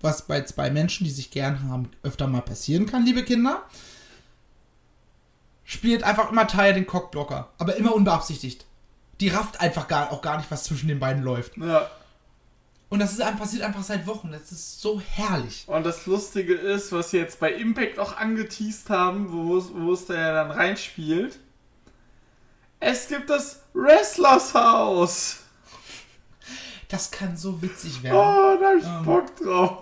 was 0.00 0.22
bei 0.22 0.42
zwei 0.42 0.70
Menschen, 0.70 1.04
die 1.04 1.10
sich 1.10 1.30
gern 1.30 1.68
haben, 1.68 1.90
öfter 2.02 2.26
mal 2.26 2.42
passieren 2.42 2.86
kann, 2.86 3.04
liebe 3.04 3.24
Kinder, 3.24 3.62
spielt 5.64 6.02
einfach 6.02 6.30
immer 6.30 6.46
Teil 6.46 6.74
den 6.74 6.86
Cockblocker, 6.86 7.50
aber 7.58 7.76
immer 7.76 7.94
unbeabsichtigt. 7.94 8.66
Die 9.20 9.28
rafft 9.28 9.60
einfach 9.60 9.88
gar, 9.88 10.12
auch 10.12 10.22
gar 10.22 10.36
nicht, 10.36 10.50
was 10.50 10.64
zwischen 10.64 10.88
den 10.88 10.98
beiden 10.98 11.22
läuft. 11.22 11.56
Ja. 11.56 11.90
Und 12.90 13.00
das 13.00 13.12
ist 13.12 13.22
einfach, 13.22 13.40
passiert 13.40 13.62
einfach 13.62 13.82
seit 13.82 14.06
Wochen. 14.06 14.30
Das 14.30 14.52
ist 14.52 14.80
so 14.80 15.00
herrlich. 15.00 15.64
Und 15.66 15.84
das 15.84 16.06
Lustige 16.06 16.54
ist, 16.54 16.92
was 16.92 17.10
sie 17.10 17.18
jetzt 17.18 17.40
bei 17.40 17.52
Impact 17.52 17.98
auch 17.98 18.16
angeteased 18.16 18.90
haben, 18.90 19.32
wo 19.32 19.92
es, 19.92 20.06
da 20.06 20.14
ja 20.14 20.32
dann 20.32 20.50
reinspielt. 20.50 21.38
Es 22.84 23.08
gibt 23.08 23.30
das 23.30 23.60
Wrestlers 23.72 24.52
Haus. 24.54 25.38
Das 26.88 27.10
kann 27.10 27.36
so 27.36 27.60
witzig 27.62 28.02
werden. 28.02 28.16
Oh, 28.16 28.58
da 28.60 28.68
hab 28.70 28.76
ich 28.78 28.84
Ähm. 28.84 29.04
Bock 29.04 29.36
drauf. 29.36 29.78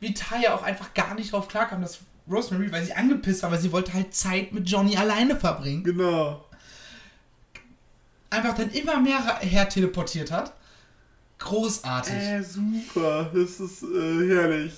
Wie 0.00 0.12
Taya 0.12 0.54
auch 0.54 0.62
einfach 0.62 0.92
gar 0.94 1.14
nicht 1.14 1.32
drauf 1.32 1.48
klarkam, 1.48 1.80
dass 1.80 1.98
Rosemary, 2.30 2.70
weil 2.72 2.84
sie 2.84 2.92
angepisst 2.92 3.42
war, 3.44 3.50
weil 3.52 3.60
sie 3.60 3.72
wollte 3.72 3.94
halt 3.94 4.12
Zeit 4.14 4.52
mit 4.52 4.68
Johnny 4.68 4.96
alleine 4.96 5.36
verbringen, 5.36 5.84
Genau. 5.84 6.44
einfach 8.30 8.54
dann 8.56 8.70
immer 8.70 8.98
mehr 9.00 9.38
her 9.38 9.68
teleportiert 9.68 10.30
hat. 10.32 10.52
Großartig. 11.38 12.12
Äh, 12.14 12.42
super. 12.42 13.30
Das 13.32 13.60
ist 13.60 13.82
äh, 13.84 14.28
herrlich. 14.28 14.72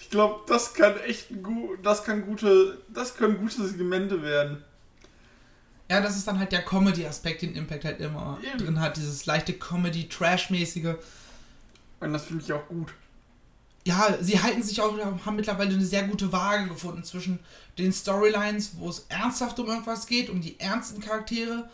Ich 0.00 0.10
glaube, 0.10 0.40
das 0.46 0.74
kann 0.74 0.98
echt 1.00 1.30
ein 1.30 1.42
gu 1.42 1.76
das 1.82 2.04
kann 2.04 2.26
gute, 2.26 2.78
das 2.92 3.16
können 3.16 3.38
gute 3.38 3.66
Segmente 3.66 4.22
werden. 4.22 4.62
Ja, 5.90 6.00
das 6.00 6.16
ist 6.16 6.26
dann 6.26 6.38
halt 6.38 6.52
der 6.52 6.62
Comedy-Aspekt, 6.62 7.42
den 7.42 7.54
Impact 7.54 7.84
halt 7.84 8.00
immer 8.00 8.38
Eben. 8.42 8.58
drin 8.58 8.80
hat. 8.80 8.96
Dieses 8.96 9.26
leichte 9.26 9.52
Comedy-Trash-mäßige. 9.52 10.94
Und 12.00 12.12
das 12.12 12.24
finde 12.24 12.42
ich 12.44 12.52
auch 12.52 12.66
gut. 12.68 12.92
ja, 13.86 14.16
sie 14.20 14.42
halten 14.42 14.62
sich 14.62 14.80
auch, 14.80 14.96
haben 14.98 15.36
mittlerweile 15.36 15.74
eine 15.74 15.84
sehr 15.84 16.04
gute 16.04 16.32
Waage 16.32 16.68
gefunden 16.68 17.04
zwischen 17.04 17.38
den 17.76 17.92
Storylines, 17.92 18.72
wo 18.78 18.88
es 18.88 19.06
ernsthaft 19.10 19.58
um 19.60 19.66
irgendwas 19.66 20.06
geht, 20.06 20.30
um 20.30 20.40
die 20.40 20.58
ernsten 20.58 21.00
Charaktere 21.00 21.68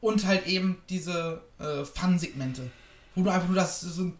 und 0.00 0.26
halt 0.26 0.46
eben 0.46 0.82
diese 0.90 1.42
äh, 1.58 1.84
Fun-Segmente, 1.84 2.70
wo 3.14 3.22
du 3.22 3.30
einfach 3.30 3.48
nur 3.48 3.56
das 3.56 3.80
so 3.80 4.12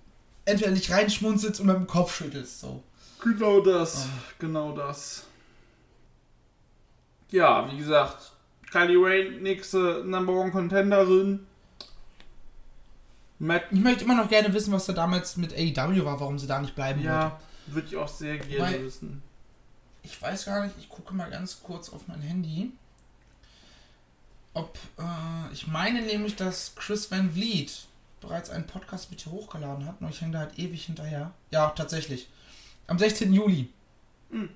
entweder 0.47 0.71
nicht 0.71 0.91
reinschmunzelst 0.91 1.61
und 1.61 1.67
mit 1.67 1.77
dem 1.77 1.87
Kopf 1.87 2.17
schüttelst. 2.17 2.61
So. 2.61 2.83
Genau 3.23 3.61
das. 3.61 4.07
Genau 4.39 4.73
das. 4.75 5.25
Ja, 7.31 7.71
wie 7.71 7.77
gesagt, 7.77 8.33
Kylie 8.77 8.99
Ray, 9.03 9.31
nächste 9.41 10.03
Number 10.05 10.35
One 10.35 10.51
Contenderin. 10.51 11.47
Matt, 13.39 13.65
Ich 13.71 13.81
möchte 13.81 14.05
immer 14.05 14.15
noch 14.17 14.29
gerne 14.29 14.53
wissen, 14.53 14.71
was 14.73 14.85
da 14.85 14.93
damals 14.93 15.39
mit 15.39 15.55
AEW 15.55 16.05
war, 16.05 16.21
warum 16.21 16.39
sie 16.39 16.47
da 16.47 16.61
nicht 16.61 16.75
bleiben 16.75 17.01
wollte. 17.01 17.09
ja, 17.11 17.41
würde 17.69 17.89
ich 17.89 17.97
auch 17.97 18.09
sehr 18.09 18.37
gerne 18.37 18.75
Weil- 18.75 18.85
wissen. 18.85 19.23
Ich 20.03 20.21
weiß 20.21 20.45
gar 20.45 20.65
nicht, 20.65 20.77
ich 20.79 20.89
gucke 20.91 21.15
mal 21.15 21.31
ganz 21.31 21.63
kurz 21.63 21.89
auf 21.89 22.07
mein 22.07 22.21
Handy. 22.21 22.71
Ob, 24.55 24.77
äh, 24.99 25.53
ich 25.53 25.67
meine 25.67 26.03
nämlich, 26.03 26.37
dass 26.37 26.75
Chris 26.77 27.11
Van 27.11 27.33
Vliet 27.33 27.87
bereits 28.21 28.51
einen 28.51 28.67
Podcast 28.67 29.11
mit 29.11 29.25
dir 29.25 29.31
hochgeladen 29.33 29.87
hat, 29.87 30.01
nur 30.03 30.11
ich 30.11 30.21
hänge 30.21 30.33
da 30.33 30.39
halt 30.41 30.59
ewig 30.59 30.85
hinterher. 30.85 31.33
Ja, 31.51 31.71
tatsächlich. 31.71 32.29
Am 32.87 32.99
16. 32.99 33.33
Juli. 33.33 33.69
Hm. 34.31 34.51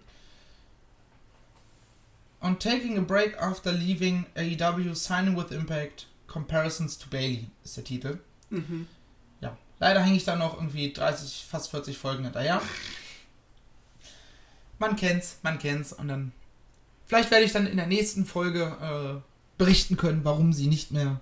On 2.43 2.59
taking 2.59 2.97
a 2.97 3.03
break 3.03 3.37
after 3.37 3.71
leaving 3.71 4.27
AEW, 4.35 4.95
signing 4.97 5.37
with 5.37 5.53
Impact, 5.53 6.07
Comparisons 6.27 6.97
to 6.97 7.09
Bailey 7.09 7.51
ist 7.65 7.77
der 7.77 7.85
Titel. 7.85 8.19
Mhm. 8.49 8.87
Ja, 9.41 9.57
leider 9.79 10.03
hänge 10.03 10.17
ich 10.17 10.25
da 10.25 10.37
noch 10.37 10.57
irgendwie 10.57 10.93
30, 10.93 11.47
fast 11.49 11.71
40 11.71 11.99
Folgen 11.99 12.25
hinterher. 12.25 12.63
Man 14.79 14.97
kennt's, 14.97 15.39
man 15.43 15.59
kennt's 15.59 15.93
und 15.93 16.09
dann. 16.09 16.33
Vielleicht 17.07 17.31
werde 17.31 17.45
ich 17.45 17.53
dann 17.53 17.67
in 17.67 17.77
der 17.77 17.87
nächsten 17.87 18.25
Folge 18.25 18.77
äh, 18.81 19.21
berichten 19.59 19.97
können, 19.97 20.25
warum 20.25 20.53
sie 20.53 20.69
nicht 20.69 20.93
mehr 20.93 21.21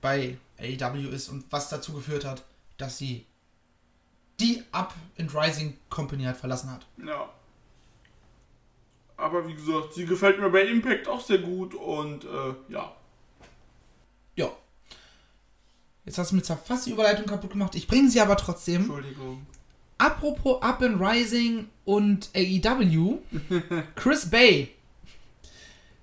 bei 0.00 0.38
AEW 0.58 1.08
ist 1.08 1.28
und 1.28 1.44
was 1.50 1.68
dazu 1.68 1.92
geführt 1.92 2.24
hat, 2.24 2.44
dass 2.78 2.96
sie 2.96 3.26
die 4.38 4.62
Up 4.72 4.94
and 5.18 5.34
Rising 5.34 5.76
Company 5.90 6.24
halt 6.24 6.38
verlassen 6.38 6.70
hat. 6.70 6.86
Ja. 7.04 7.28
Aber 9.20 9.46
wie 9.46 9.54
gesagt, 9.54 9.94
sie 9.94 10.06
gefällt 10.06 10.40
mir 10.40 10.50
bei 10.50 10.62
Impact 10.62 11.06
auch 11.08 11.20
sehr 11.20 11.38
gut 11.38 11.74
und 11.74 12.24
äh, 12.24 12.54
ja. 12.68 12.92
Ja. 14.36 14.50
Jetzt 16.04 16.18
hast 16.18 16.32
du 16.32 16.36
mir 16.36 16.42
zwar 16.42 16.56
fast 16.56 16.86
die 16.86 16.92
Überleitung 16.92 17.26
kaputt 17.26 17.50
gemacht, 17.50 17.74
ich 17.74 17.86
bringe 17.86 18.08
sie 18.08 18.20
aber 18.20 18.36
trotzdem. 18.36 18.82
Entschuldigung. 18.82 19.46
Apropos 19.98 20.62
Up 20.62 20.80
and 20.80 20.98
Rising 20.98 21.68
und 21.84 22.30
AEW, 22.34 23.18
Chris 23.94 24.30
Bay. 24.30 24.74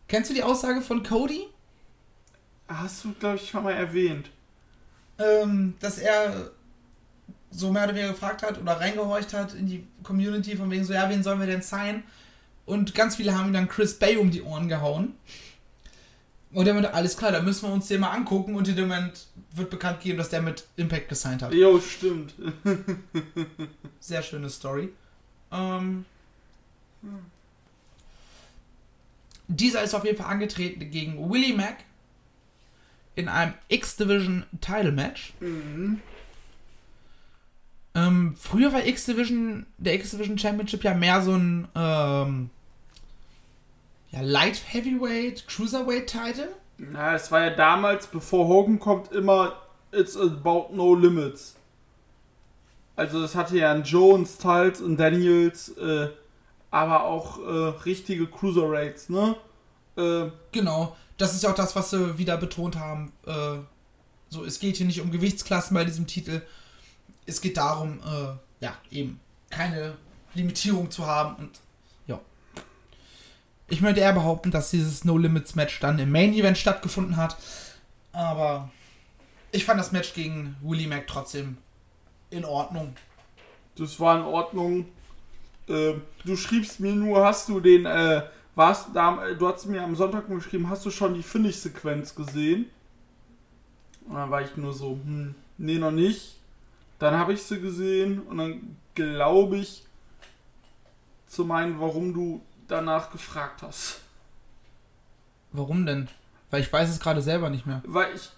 Kennst 0.07 0.29
du 0.29 0.35
die 0.35 0.43
Aussage 0.43 0.81
von 0.81 1.01
Cody? 1.01 1.47
Hast 2.67 3.03
du, 3.03 3.13
glaube 3.13 3.37
ich, 3.37 3.49
schon 3.49 3.63
mal 3.63 3.73
erwähnt. 3.73 4.29
Ähm, 5.17 5.73
dass 5.79 5.97
er 5.97 6.51
so 7.49 7.71
mehr 7.71 7.85
oder 7.85 7.95
weniger 7.95 8.13
gefragt 8.13 8.43
hat 8.43 8.59
oder 8.59 8.79
reingehorcht 8.79 9.33
hat 9.33 9.55
in 9.55 9.65
die 9.65 9.87
Community 10.03 10.55
von 10.55 10.69
wegen 10.69 10.83
so, 10.83 10.93
ja, 10.93 11.09
wen 11.09 11.23
sollen 11.23 11.39
wir 11.39 11.47
denn 11.47 11.63
sein? 11.63 12.03
Und 12.67 12.93
ganz 12.93 13.15
viele 13.15 13.35
haben 13.35 13.47
ihm 13.47 13.53
dann 13.53 13.67
Chris 13.69 13.97
Bay 13.97 14.17
um 14.17 14.29
die 14.29 14.43
Ohren 14.43 14.67
gehauen. 14.67 15.15
Und 16.51 16.65
der 16.65 16.73
meinte, 16.73 16.93
alles 16.93 17.17
klar, 17.17 17.31
da 17.31 17.41
müssen 17.41 17.67
wir 17.67 17.73
uns 17.73 17.87
den 17.87 18.01
mal 18.01 18.11
angucken. 18.11 18.55
Und 18.55 18.67
in 18.67 18.75
dem 18.75 18.89
Moment 18.89 19.27
wird 19.55 19.69
bekannt 19.69 20.01
gegeben, 20.01 20.17
dass 20.17 20.29
der 20.29 20.41
mit 20.41 20.65
Impact 20.75 21.07
gesigned 21.07 21.41
hat. 21.41 21.53
Jo, 21.53 21.79
stimmt. 21.79 22.35
Sehr 24.01 24.21
schöne 24.21 24.49
Story. 24.49 24.89
Ähm, 25.51 26.05
dieser 29.47 29.81
ist 29.81 29.93
auf 29.93 30.03
jeden 30.03 30.17
Fall 30.17 30.29
angetreten 30.29 30.91
gegen 30.91 31.29
Willie 31.31 31.55
Mack 31.55 31.77
in 33.15 33.29
einem 33.29 33.53
X-Division 33.69 34.45
Title 34.59 34.91
Match. 34.91 35.33
Mhm. 35.39 36.01
Ähm, 37.95 38.35
früher 38.37 38.73
war 38.73 38.85
X-Division, 38.85 39.65
der 39.77 39.95
X-Division 39.95 40.37
Championship 40.37 40.83
ja 40.83 40.93
mehr 40.93 41.21
so 41.21 41.33
ein 41.33 41.67
ähm, 41.75 42.49
ja, 44.09 44.21
Light 44.21 44.61
Heavyweight, 44.67 45.47
Cruiserweight 45.47 46.07
Title. 46.07 46.49
Na, 46.77 47.15
es 47.15 47.31
war 47.31 47.41
ja 47.41 47.49
damals, 47.49 48.07
bevor 48.07 48.47
Hogan 48.47 48.79
kommt, 48.79 49.11
immer 49.11 49.53
It's 49.91 50.17
about 50.17 50.69
no 50.73 50.93
limits. 50.95 51.55
Also 52.95 53.23
es 53.23 53.35
hatte 53.35 53.57
ja 53.57 53.71
einen 53.71 53.83
Jones, 53.83 54.35
Styles 54.35 54.81
und 54.81 54.97
Daniels, 54.97 55.69
äh, 55.77 56.09
aber 56.71 57.03
auch 57.03 57.39
äh, 57.39 57.67
richtige 57.85 58.27
Cruiserweights, 58.27 59.09
ne? 59.09 59.35
Äh, 59.95 60.29
Genau, 60.51 60.95
das 61.17 61.33
ist 61.33 61.43
ja 61.43 61.51
auch 61.51 61.55
das, 61.55 61.75
was 61.75 61.91
sie 61.91 62.17
wieder 62.17 62.37
betont 62.37 62.75
haben. 62.77 63.11
Äh, 63.25 63.57
so, 64.29 64.43
es 64.43 64.59
geht 64.59 64.77
hier 64.77 64.85
nicht 64.85 65.01
um 65.01 65.11
Gewichtsklassen 65.11 65.73
bei 65.75 65.85
diesem 65.85 66.05
Titel. 66.05 66.41
Es 67.25 67.39
geht 67.39 67.57
darum, 67.57 67.99
äh, 67.99 68.63
ja, 68.63 68.75
eben 68.91 69.19
keine 69.49 69.95
Limitierung 70.33 70.91
zu 70.91 71.05
haben 71.05 71.35
und. 71.37 71.59
Ich 73.69 73.81
möchte 73.81 73.99
eher 73.99 74.13
behaupten, 74.13 74.51
dass 74.51 74.71
dieses 74.71 75.03
No 75.03 75.17
Limits 75.17 75.55
Match 75.55 75.79
dann 75.79 75.99
im 75.99 76.11
Main 76.11 76.33
Event 76.33 76.57
stattgefunden 76.57 77.17
hat. 77.17 77.37
Aber 78.13 78.69
ich 79.51 79.65
fand 79.65 79.79
das 79.79 79.91
Match 79.91 80.13
gegen 80.13 80.55
Willie 80.61 80.87
Mack 80.87 81.07
trotzdem 81.07 81.57
in 82.29 82.45
Ordnung. 82.45 82.95
das 83.75 83.99
war 83.99 84.17
in 84.17 84.23
Ordnung. 84.23 84.85
Äh, 85.67 85.93
du 86.25 86.35
schriebst 86.35 86.79
mir 86.79 86.93
nur, 86.93 87.25
hast 87.25 87.49
du 87.49 87.59
den, 87.59 87.85
äh, 87.85 88.23
warst 88.55 88.89
da, 88.93 89.33
du 89.37 89.47
hast 89.47 89.65
mir 89.65 89.83
am 89.83 89.95
Sonntag 89.95 90.27
geschrieben, 90.29 90.69
hast 90.69 90.85
du 90.85 90.91
schon 90.91 91.13
die 91.13 91.23
Finish-Sequenz 91.23 92.15
gesehen? 92.15 92.67
Und 94.07 94.15
dann 94.15 94.31
war 94.31 94.41
ich 94.41 94.55
nur 94.55 94.73
so, 94.73 94.91
hm, 94.91 95.35
nee, 95.57 95.77
noch 95.77 95.91
nicht. 95.91 96.37
Dann 96.99 97.15
habe 97.15 97.33
ich 97.33 97.43
sie 97.43 97.59
gesehen 97.59 98.21
und 98.21 98.37
dann 98.37 98.77
glaube 98.95 99.57
ich 99.57 99.83
zu 101.27 101.45
meinen, 101.45 101.79
warum 101.79 102.13
du 102.13 102.41
danach 102.67 103.11
gefragt 103.11 103.61
hast. 103.61 104.01
Warum 105.51 105.85
denn? 105.85 106.07
Weil 106.49 106.61
ich 106.61 106.71
weiß 106.71 106.89
es 106.89 106.99
gerade 106.99 107.21
selber 107.21 107.49
nicht 107.49 107.65
mehr. 107.65 107.81
Weil 107.85 108.15
ich, 108.15 108.29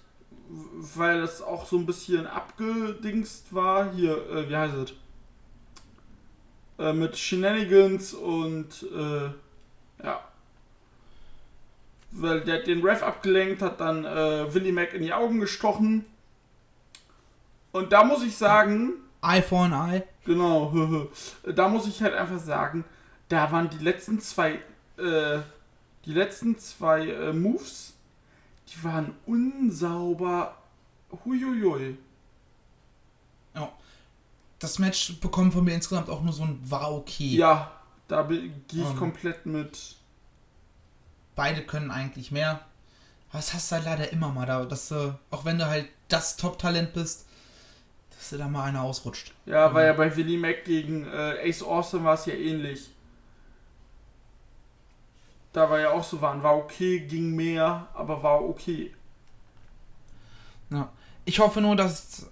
weil 0.95 1.21
das 1.21 1.41
auch 1.41 1.65
so 1.65 1.77
ein 1.77 1.85
bisschen 1.85 2.27
abgedingst 2.27 3.53
war. 3.53 3.91
Hier, 3.91 4.17
äh, 4.29 4.49
wie 4.49 4.55
heißt 4.55 4.75
es? 4.75 4.93
Äh, 6.79 6.93
mit 6.93 7.17
Shenanigans 7.17 8.13
und, 8.13 8.83
äh, 8.95 9.29
ja. 10.03 10.21
Weil 12.11 12.41
der 12.41 12.59
hat 12.59 12.67
den 12.67 12.81
Ref 12.81 13.03
abgelenkt, 13.03 13.61
hat 13.61 13.79
dann 13.79 14.05
äh, 14.05 14.53
Willie 14.53 14.73
Mac 14.73 14.93
in 14.93 15.03
die 15.03 15.13
Augen 15.13 15.39
gestochen. 15.39 16.05
Und 17.71 17.91
da 17.91 18.03
muss 18.03 18.23
ich 18.23 18.35
sagen, 18.35 18.93
Eye 19.21 19.41
for 19.41 19.65
an 19.65 19.73
Eye. 19.73 20.03
Genau, 20.25 21.07
da 21.53 21.67
muss 21.67 21.87
ich 21.87 22.01
halt 22.01 22.13
einfach 22.13 22.39
sagen, 22.39 22.85
da 23.29 23.51
waren 23.51 23.69
die 23.69 23.77
letzten 23.77 24.19
zwei, 24.19 24.59
äh, 24.97 25.39
die 26.05 26.13
letzten 26.13 26.57
zwei 26.59 27.07
äh, 27.07 27.33
Moves, 27.33 27.93
die 28.67 28.83
waren 28.83 29.15
unsauber. 29.25 30.55
Huiuiui. 31.25 31.97
Ja. 33.55 33.71
Das 34.59 34.77
Match 34.77 35.19
bekommt 35.19 35.53
von 35.53 35.63
mir 35.63 35.73
insgesamt 35.73 36.09
auch 36.09 36.21
nur 36.21 36.33
so 36.33 36.43
ein 36.43 36.59
war 36.63 36.91
okay. 36.93 37.35
Ja, 37.35 37.71
da 38.07 38.23
gehe 38.23 38.51
ich 38.69 38.77
Ähm. 38.77 38.95
komplett 38.95 39.45
mit. 39.45 39.95
Beide 41.35 41.63
können 41.63 41.89
eigentlich 41.89 42.31
mehr. 42.31 42.59
Aber 43.29 43.39
das 43.39 43.53
hast 43.53 43.71
du 43.71 43.75
halt 43.77 43.85
leider 43.85 44.11
immer 44.11 44.29
mal 44.29 44.45
da, 44.45 44.65
dass 44.65 44.89
du, 44.89 45.17
auch 45.31 45.45
wenn 45.45 45.57
du 45.57 45.67
halt 45.67 45.87
das 46.09 46.35
Top-Talent 46.35 46.93
bist, 46.93 47.25
dass 48.17 48.31
du 48.31 48.37
da 48.37 48.47
mal 48.47 48.65
einer 48.65 48.81
ausrutscht. 48.81 49.33
Ja, 49.45 49.73
war 49.73 49.83
ja 49.83 49.93
bei 49.93 50.15
Willie 50.15 50.37
Mac 50.37 50.65
gegen 50.65 51.05
äh, 51.07 51.47
Ace 51.47 51.63
Austin 51.63 52.03
war 52.03 52.15
es 52.15 52.25
ja 52.25 52.33
ähnlich. 52.33 52.89
Da 55.53 55.69
war 55.69 55.79
ja 55.79 55.91
auch 55.91 56.03
so, 56.03 56.21
waren, 56.21 56.43
war 56.43 56.55
okay, 56.55 56.99
ging 56.99 57.35
mehr, 57.35 57.87
aber 57.93 58.21
war 58.21 58.43
okay. 58.43 58.93
Ja. 60.69 60.89
Ich 61.25 61.39
hoffe 61.39 61.61
nur, 61.61 61.75
dass 61.75 62.27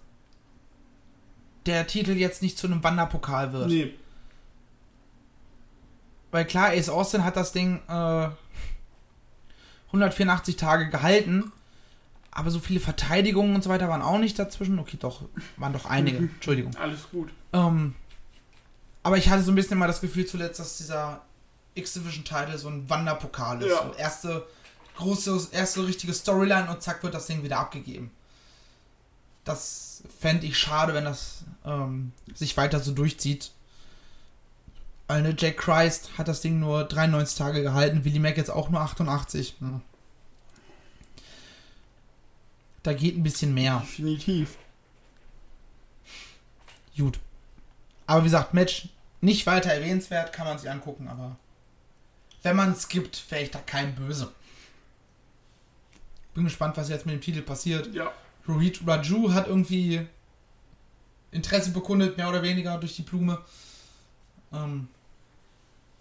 der 1.65 1.87
Titel 1.87 2.11
jetzt 2.11 2.41
nicht 2.41 2.57
zu 2.57 2.67
einem 2.67 2.83
Wanderpokal 2.83 3.53
wird. 3.53 3.67
Nee, 3.67 3.93
Weil 6.31 6.45
klar, 6.45 6.69
Ace 6.69 6.89
Austin 6.89 7.23
hat 7.23 7.35
das 7.35 7.51
Ding 7.51 7.81
äh, 7.87 8.29
184 9.87 10.55
Tage 10.55 10.89
gehalten, 10.89 11.51
aber 12.31 12.51
so 12.51 12.59
viele 12.59 12.79
Verteidigungen 12.79 13.55
und 13.55 13.63
so 13.63 13.69
weiter 13.69 13.89
waren 13.89 14.01
auch 14.01 14.19
nicht 14.19 14.37
dazwischen. 14.37 14.79
Okay, 14.79 14.97
doch, 14.99 15.23
waren 15.57 15.73
doch 15.73 15.85
einige. 15.85 16.17
Entschuldigung. 16.17 16.75
alles 16.77 17.09
gut. 17.11 17.29
Ähm, 17.53 17.95
aber 19.03 19.17
ich 19.17 19.29
hatte 19.29 19.43
so 19.43 19.51
ein 19.51 19.55
bisschen 19.55 19.73
immer 19.77 19.87
das 19.87 20.01
Gefühl 20.01 20.25
zuletzt, 20.25 20.59
dass 20.59 20.77
dieser 20.77 21.21
X-Division-Title 21.77 22.57
so 22.57 22.69
ein 22.69 22.89
Wanderpokal 22.89 23.61
ist. 23.61 23.69
Ja. 23.69 23.83
So 23.83 23.93
erste 23.93 24.47
große, 24.97 25.49
erste 25.51 25.85
richtige 25.85 26.13
Storyline 26.13 26.69
und 26.69 26.81
zack 26.81 27.03
wird 27.03 27.13
das 27.13 27.27
Ding 27.27 27.43
wieder 27.43 27.59
abgegeben. 27.59 28.11
Das 29.45 30.03
fände 30.19 30.45
ich 30.45 30.57
schade, 30.57 30.93
wenn 30.93 31.05
das 31.05 31.43
ähm, 31.65 32.11
sich 32.33 32.57
weiter 32.57 32.79
so 32.79 32.91
durchzieht. 32.91 33.51
Weil 35.07 35.21
ne, 35.21 35.35
Jack 35.37 35.57
Christ 35.57 36.09
hat 36.17 36.27
das 36.27 36.41
Ding 36.41 36.59
nur 36.59 36.83
93 36.83 37.37
Tage 37.37 37.61
gehalten, 37.61 38.03
Willie 38.03 38.19
Mack 38.19 38.35
jetzt 38.35 38.51
auch 38.51 38.69
nur 38.69 38.81
88. 38.81 39.55
Hm. 39.59 39.81
Da 42.83 42.93
geht 42.93 43.17
ein 43.17 43.23
bisschen 43.23 43.53
mehr. 43.53 43.79
Definitiv. 43.79 44.57
Gut. 46.97 47.19
Aber 48.05 48.21
wie 48.21 48.25
gesagt, 48.25 48.53
Match 48.53 48.89
nicht 49.21 49.45
weiter 49.45 49.71
erwähnenswert, 49.71 50.33
kann 50.33 50.47
man 50.47 50.57
sich 50.57 50.69
angucken, 50.69 51.07
aber 51.07 51.37
wenn 52.47 52.55
man 52.55 52.71
es 52.71 52.87
gibt, 52.87 53.29
wäre 53.29 53.43
ich 53.43 53.51
da 53.51 53.59
kein 53.59 53.93
Böse. 53.93 54.31
Bin 56.33 56.45
gespannt, 56.45 56.77
was 56.77 56.87
jetzt 56.87 57.05
mit 57.05 57.13
dem 57.13 57.19
Titel 57.21 57.41
passiert. 57.41 57.93
Ja. 57.93 58.09
Rohit 58.47 58.79
Raju 58.87 59.33
hat 59.33 59.47
irgendwie 59.47 60.07
Interesse 61.31 61.71
bekundet, 61.71 62.15
mehr 62.15 62.29
oder 62.29 62.41
weniger 62.41 62.77
durch 62.77 62.95
die 62.95 63.01
Blume. 63.01 63.39
Ähm, 64.53 64.87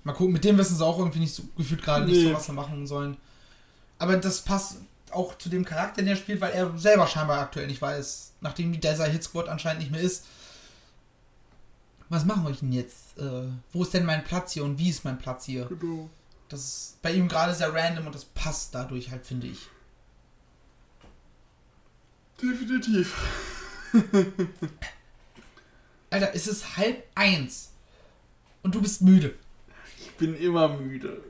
mal 0.05 0.13
gucken, 0.13 0.33
mit 0.35 0.45
dem 0.45 0.57
wissen 0.57 0.77
sie 0.77 0.85
auch 0.87 0.99
irgendwie 1.01 1.19
nicht 1.19 1.35
so 1.35 1.43
gefühlt 1.57 1.83
gerade 1.83 2.05
nicht 2.07 2.17
Nee. 2.19 2.29
so, 2.29 2.35
was 2.35 2.47
sie 2.47 2.53
machen 2.53 2.87
sollen. 2.87 3.17
Aber 3.99 4.17
das 4.17 4.43
passt 4.43 4.77
auch 5.11 5.37
zu 5.39 5.49
dem 5.49 5.65
Charakter, 5.65 6.01
den 6.03 6.09
er 6.11 6.17
spielt, 6.17 6.41
weil 6.41 6.53
er 6.53 6.79
selber 6.79 7.09
scheinbar 7.09 7.41
aktuell 7.41 7.67
nicht 7.67 7.83
weiß, 7.83 8.35
nachdem 8.41 8.71
die 8.73 8.79
Desert 8.81 9.11
Hit 9.11 9.25
Squad 9.25 9.49
anscheinend 9.49 9.81
nicht 9.81 9.91
mehr 9.91 10.01
ist. 10.01 10.27
Was 12.09 12.25
machen 12.25 12.45
wir 12.45 12.53
denn 12.53 12.71
jetzt? 12.73 13.19
Äh, 13.19 13.49
wo 13.73 13.83
ist 13.83 13.93
denn 13.95 14.05
mein 14.07 14.23
Platz 14.23 14.53
hier 14.53 14.63
und 14.65 14.79
wie 14.79 14.91
ist 14.91 15.05
mein 15.05 15.19
Platz 15.19 15.45
hier? 15.47 15.65
Genau. 15.65 16.09
Das 16.49 16.61
ist 16.61 17.03
bei 17.03 17.13
ihm 17.13 17.29
gerade 17.29 17.55
sehr 17.55 17.75
random 17.75 18.07
und 18.07 18.15
das 18.15 18.25
passt 18.25 18.75
dadurch 18.75 19.11
halt, 19.11 19.27
finde 19.27 19.49
ich. 19.49 19.69
Definitiv. 22.41 23.17
Alter, 26.11 26.35
es 26.35 26.47
ist 26.47 26.77
halb 26.77 27.03
eins. 27.15 27.71
Und 28.63 28.75
du 28.75 28.83
bist 28.83 29.03
müde. 29.03 29.35
Ich 29.99 30.11
bin 30.13 30.37
immer 30.37 30.69
müde. 30.69 31.23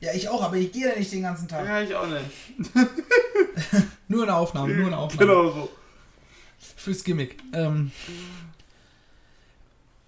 Ja, 0.00 0.14
ich 0.14 0.28
auch, 0.28 0.42
aber 0.42 0.56
ich 0.56 0.72
gehe 0.72 0.88
ja 0.88 0.98
nicht 0.98 1.12
den 1.12 1.22
ganzen 1.22 1.46
Tag. 1.46 1.66
Ja, 1.66 1.80
ich 1.82 1.94
auch 1.94 2.06
nicht. 2.06 2.74
Nur 4.08 4.24
eine 4.24 4.34
Aufnahme, 4.34 4.74
nur 4.74 4.86
eine 4.88 4.96
Aufnahme. 4.98 5.26
Genau 5.26 5.52
so. 5.52 5.70
Fürs 6.76 7.04
Gimmick. 7.04 7.38
Ähm, 7.52 7.92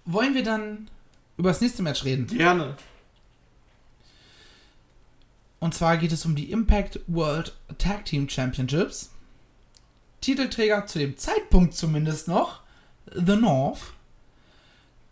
wollen 0.04 0.34
wir 0.34 0.42
dann 0.42 0.88
über 1.36 1.50
das 1.50 1.60
nächste 1.60 1.82
Match 1.82 2.04
reden? 2.04 2.26
Gerne. 2.26 2.76
Und 5.62 5.74
zwar 5.74 5.96
geht 5.96 6.10
es 6.10 6.26
um 6.26 6.34
die 6.34 6.50
Impact 6.50 6.98
World 7.06 7.56
Tag 7.78 8.04
Team 8.04 8.28
Championships. 8.28 9.12
Titelträger 10.20 10.88
zu 10.88 10.98
dem 10.98 11.16
Zeitpunkt 11.16 11.74
zumindest 11.74 12.26
noch 12.26 12.62
The 13.12 13.36
North 13.36 13.92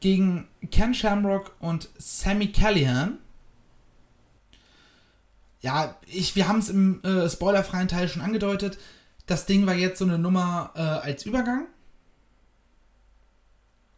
gegen 0.00 0.48
Ken 0.72 0.92
Shamrock 0.92 1.54
und 1.60 1.88
Sammy 1.98 2.50
Callahan. 2.50 3.18
Ja, 5.60 5.96
ich, 6.08 6.34
wir 6.34 6.48
haben 6.48 6.58
es 6.58 6.68
im 6.68 7.00
äh, 7.04 7.30
spoilerfreien 7.30 7.86
Teil 7.86 8.08
schon 8.08 8.22
angedeutet. 8.22 8.76
Das 9.26 9.46
Ding 9.46 9.66
war 9.66 9.74
jetzt 9.74 10.00
so 10.00 10.04
eine 10.04 10.18
Nummer 10.18 10.72
äh, 10.74 10.80
als 10.80 11.26
Übergang. 11.26 11.68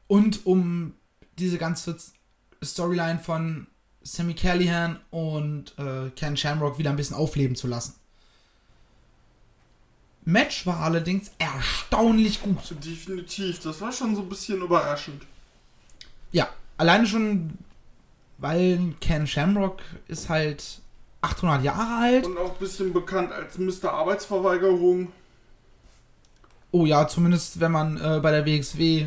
Und 0.07 0.45
um 0.45 0.93
diese 1.39 1.57
ganze 1.57 1.97
Storyline 2.63 3.21
von 3.21 3.69
Sammy 4.05 4.35
Callahan 4.35 4.99
und 5.11 5.75
äh, 5.79 6.11
Ken 6.17 6.37
Shamrock 6.37 6.79
wieder 6.79 6.91
ein 6.91 6.97
bisschen 6.97 7.17
aufleben 7.17 7.57
zu 7.57 7.67
lassen. 7.67 7.95
Match 10.25 10.67
war 10.67 10.81
allerdings 10.81 11.33
erstaunlich 11.39 12.43
gut. 12.43 12.75
Definitiv. 12.85 13.61
Das 13.61 13.81
war 13.81 13.91
schon 13.91 14.15
so 14.15 14.23
ein 14.23 14.29
bisschen 14.29 14.61
überraschend. 14.63 15.23
Ja, 16.31 16.49
alleine 16.77 17.07
schon, 17.07 17.59
weil 18.39 18.95
Ken 19.01 19.27
Shamrock 19.27 19.81
ist 20.07 20.29
halt 20.29 20.81
800 21.23 21.65
Jahre 21.65 21.97
alt. 22.03 22.27
Und 22.27 22.39
auch 22.39 22.53
ein 22.53 22.59
bisschen 22.59 22.93
bekannt 22.93 23.33
als 23.33 23.59
Mr. 23.59 23.93
Arbeitsverweigerung. 23.93 25.13
Oh 26.71 26.87
ja, 26.87 27.07
zumindest 27.07 27.61
wenn 27.61 27.73
man 27.73 27.97
äh, 27.99 28.21
bei 28.21 28.31
der 28.31 28.47
WXW 28.47 29.07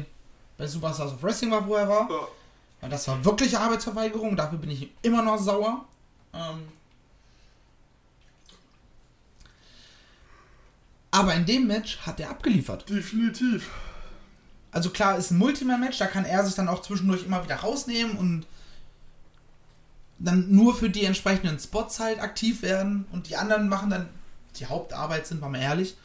bei 0.57 0.67
Superstars 0.67 1.13
of 1.13 1.23
Wrestling 1.23 1.51
war, 1.51 1.65
wo 1.67 1.75
er 1.75 1.87
war. 1.87 2.09
Ja. 2.09 2.27
Das 2.89 3.07
war 3.07 3.23
wirkliche 3.23 3.59
Arbeitsverweigerung. 3.59 4.35
Dafür 4.35 4.57
bin 4.57 4.71
ich 4.71 4.89
immer 5.01 5.21
noch 5.21 5.37
sauer. 5.37 5.85
Ähm 6.33 6.67
Aber 11.11 11.33
in 11.33 11.45
dem 11.45 11.67
Match 11.67 11.99
hat 11.99 12.19
er 12.19 12.29
abgeliefert. 12.29 12.89
Definitiv. 12.89 13.69
Also 14.71 14.89
klar, 14.89 15.17
ist 15.17 15.31
ein 15.31 15.37
Multiman-Match, 15.37 15.97
da 15.97 16.07
kann 16.07 16.25
er 16.25 16.43
sich 16.43 16.55
dann 16.55 16.67
auch 16.67 16.81
zwischendurch 16.81 17.23
immer 17.25 17.41
wieder 17.41 17.55
rausnehmen 17.55 18.17
und 18.17 18.45
dann 20.19 20.53
nur 20.53 20.75
für 20.75 20.89
die 20.89 21.05
entsprechenden 21.05 21.57
Spots 21.59 22.01
halt 22.01 22.19
aktiv 22.19 22.61
werden 22.61 23.05
und 23.13 23.29
die 23.29 23.37
anderen 23.37 23.69
machen 23.69 23.89
dann 23.89 24.09
die 24.57 24.65
Hauptarbeit, 24.65 25.27
sind 25.27 25.41
wir 25.41 25.47
mal 25.47 25.61
ehrlich. 25.61 25.95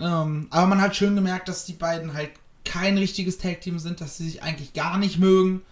Ähm, 0.00 0.46
aber 0.48 0.66
man 0.66 0.80
hat 0.80 0.96
schön 0.96 1.14
gemerkt, 1.14 1.50
dass 1.50 1.66
die 1.66 1.74
beiden 1.74 2.14
halt 2.14 2.30
kein 2.68 2.98
richtiges 2.98 3.38
Tag-Team 3.38 3.78
sind, 3.78 4.00
dass 4.00 4.18
sie 4.18 4.24
sich 4.24 4.42
eigentlich 4.42 4.74
gar 4.74 4.98
nicht 4.98 5.18
mögen 5.18 5.62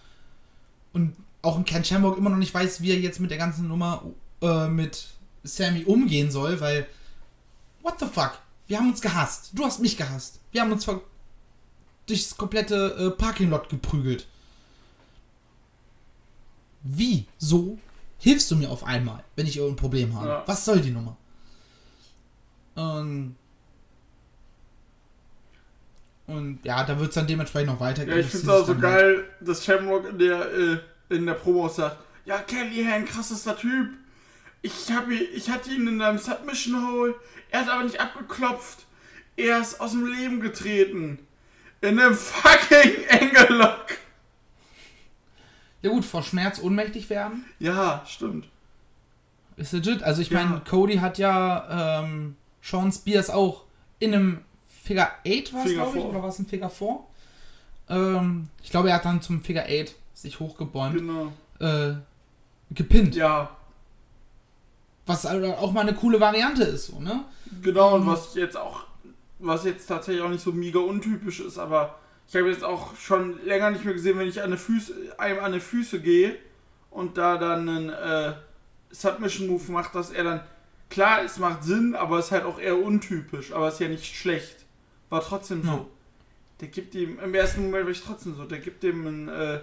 und 0.93 1.15
auch 1.43 1.55
ein 1.57 1.63
Ken 1.63 1.85
Shamrock 1.85 2.17
immer 2.17 2.31
noch 2.31 2.37
nicht 2.37 2.53
weiß, 2.53 2.81
wie 2.81 2.89
er 2.89 2.99
jetzt 2.99 3.19
mit 3.19 3.29
der 3.29 3.37
ganzen 3.37 3.67
Nummer 3.67 4.03
äh, 4.41 4.67
mit 4.67 5.09
Sammy 5.43 5.83
umgehen 5.83 6.31
soll, 6.31 6.59
weil 6.59 6.87
what 7.83 7.99
the 7.99 8.07
fuck? 8.07 8.39
Wir 8.65 8.79
haben 8.79 8.89
uns 8.89 8.99
gehasst. 8.99 9.51
Du 9.53 9.63
hast 9.63 9.79
mich 9.79 9.95
gehasst. 9.95 10.39
Wir 10.51 10.61
haben 10.61 10.71
uns 10.71 10.85
ver 10.85 11.01
durchs 12.07 12.35
komplette 12.35 12.95
äh, 12.97 13.11
Parking-Lot 13.11 13.69
geprügelt. 13.69 14.27
Wie? 16.83 17.25
So? 17.37 17.77
Hilfst 18.17 18.49
du 18.49 18.55
mir 18.55 18.71
auf 18.71 18.83
einmal, 18.83 19.23
wenn 19.35 19.45
ich 19.45 19.57
irgendein 19.57 19.77
Problem 19.77 20.15
habe? 20.15 20.27
Ja. 20.27 20.43
Was 20.47 20.65
soll 20.65 20.81
die 20.81 20.91
Nummer? 20.91 21.15
Ähm, 22.75 23.35
und 26.27 26.59
ja, 26.63 26.83
da 26.83 26.99
wird 26.99 27.09
es 27.09 27.15
dann 27.15 27.25
dementsprechend 27.27 27.69
noch 27.71 27.79
weitergehen. 27.79 28.15
Ja, 28.17 28.23
ich 28.23 28.29
finde 28.29 28.45
es 28.47 28.53
auch 28.61 28.65
so 28.67 28.73
dann 28.73 28.83
halt- 28.91 28.99
geil, 29.17 29.25
dass 29.41 29.65
Shamrock 29.65 30.09
in 30.09 30.19
der, 30.19 30.51
äh, 30.53 30.77
in 31.09 31.25
der 31.25 31.33
Promo 31.33 31.65
auch 31.65 31.73
sagt, 31.73 31.97
ja, 32.25 32.37
Kelly, 32.39 32.85
ein 32.85 33.05
krassester 33.05 33.57
Typ. 33.57 33.89
Ich, 34.61 34.91
hab, 34.91 35.09
ihn- 35.09 35.27
ich 35.33 35.49
hatte 35.49 35.69
ihn 35.71 35.87
in 35.87 36.01
einem 36.01 36.17
Submission 36.17 36.85
Hole, 36.87 37.15
er 37.49 37.61
hat 37.61 37.69
aber 37.69 37.83
nicht 37.83 37.99
abgeklopft. 37.99 38.79
Er 39.37 39.59
ist 39.61 39.79
aus 39.79 39.91
dem 39.91 40.05
Leben 40.05 40.39
getreten. 40.41 41.19
In 41.81 41.99
einem 41.99 42.13
fucking 42.15 43.03
Engellock. 43.07 43.85
Ja 45.83 45.91
gut, 45.91 46.03
vor 46.05 46.23
Schmerz 46.23 46.59
ohnmächtig 46.59 47.09
werden 47.09 47.45
Ja, 47.59 48.03
stimmt. 48.07 48.47
ist 49.57 49.71
legit. 49.73 50.03
Also 50.03 50.21
ich 50.21 50.29
Ja. 50.31 50.43
meine, 50.43 50.61
Cody 50.67 50.95
hat 50.97 51.17
ja 51.19 52.01
ähm, 52.03 52.35
Sean 52.61 52.91
Spears 52.91 53.29
auch 53.29 53.63
in 53.99 54.13
einem 54.13 54.39
Figure 54.87 55.07
8 55.25 55.53
war 55.53 55.65
es, 55.65 55.73
glaube 55.73 55.97
ich, 55.99 56.03
oder 56.05 56.21
war 56.21 56.29
es 56.29 56.39
ein 56.39 56.45
Figure 56.47 56.69
4? 56.69 56.99
Ähm, 57.89 58.47
ich 58.63 58.69
glaube, 58.71 58.89
er 58.89 58.95
hat 58.95 59.05
dann 59.05 59.21
zum 59.21 59.41
Figure 59.43 59.65
8 59.65 59.93
sich 60.13 60.39
hochgebäumt, 60.39 60.95
Genau. 60.95 61.31
äh, 61.59 61.93
gepinnt. 62.71 63.15
Ja, 63.15 63.49
Was 65.05 65.23
halt 65.25 65.43
auch 65.57 65.71
mal 65.71 65.81
eine 65.81 65.93
coole 65.93 66.19
Variante 66.19 66.63
ist, 66.63 66.87
so, 66.87 66.99
ne? 66.99 67.23
genau. 67.61 67.95
Und 67.95 68.07
was 68.07 68.33
jetzt 68.35 68.57
auch, 68.57 68.83
was 69.39 69.63
jetzt 69.63 69.87
tatsächlich 69.87 70.23
auch 70.23 70.29
nicht 70.29 70.43
so 70.43 70.51
mega 70.51 70.79
untypisch 70.79 71.39
ist, 71.39 71.57
aber 71.57 71.95
ich 72.27 72.35
habe 72.35 72.49
jetzt 72.49 72.63
auch 72.63 72.95
schon 72.97 73.39
länger 73.45 73.71
nicht 73.71 73.85
mehr 73.85 73.93
gesehen, 73.93 74.17
wenn 74.19 74.27
ich 74.27 74.41
an 74.41 74.57
Füße, 74.57 74.93
einem 75.17 75.39
an 75.39 75.53
die 75.53 75.61
Füße 75.61 76.01
gehe 76.01 76.35
und 76.91 77.17
da 77.17 77.37
dann 77.37 77.69
einen 77.69 77.89
äh, 77.89 78.33
Submission-Move 78.91 79.71
macht, 79.71 79.95
dass 79.95 80.09
er 80.09 80.23
dann, 80.25 80.39
klar, 80.89 81.21
es 81.23 81.37
macht 81.39 81.63
Sinn, 81.63 81.95
aber 81.95 82.19
es 82.19 82.25
ist 82.25 82.31
halt 82.31 82.43
auch 82.43 82.59
eher 82.59 82.77
untypisch, 82.77 83.53
aber 83.53 83.67
es 83.69 83.75
ist 83.75 83.79
ja 83.79 83.87
nicht 83.87 84.13
schlecht. 84.13 84.65
War 85.09 85.21
trotzdem 85.21 85.63
so. 85.63 85.69
Ja. 85.69 85.85
Der 86.59 86.67
gibt 86.69 86.95
ihm, 86.95 87.19
im 87.19 87.33
ersten 87.35 87.63
Moment 87.65 87.85
war 87.85 87.91
ich 87.91 88.01
trotzdem 88.01 88.35
so, 88.35 88.45
der 88.45 88.59
gibt 88.59 88.83
ihm 88.83 89.05
einen, 89.07 89.27
äh, 89.27 89.59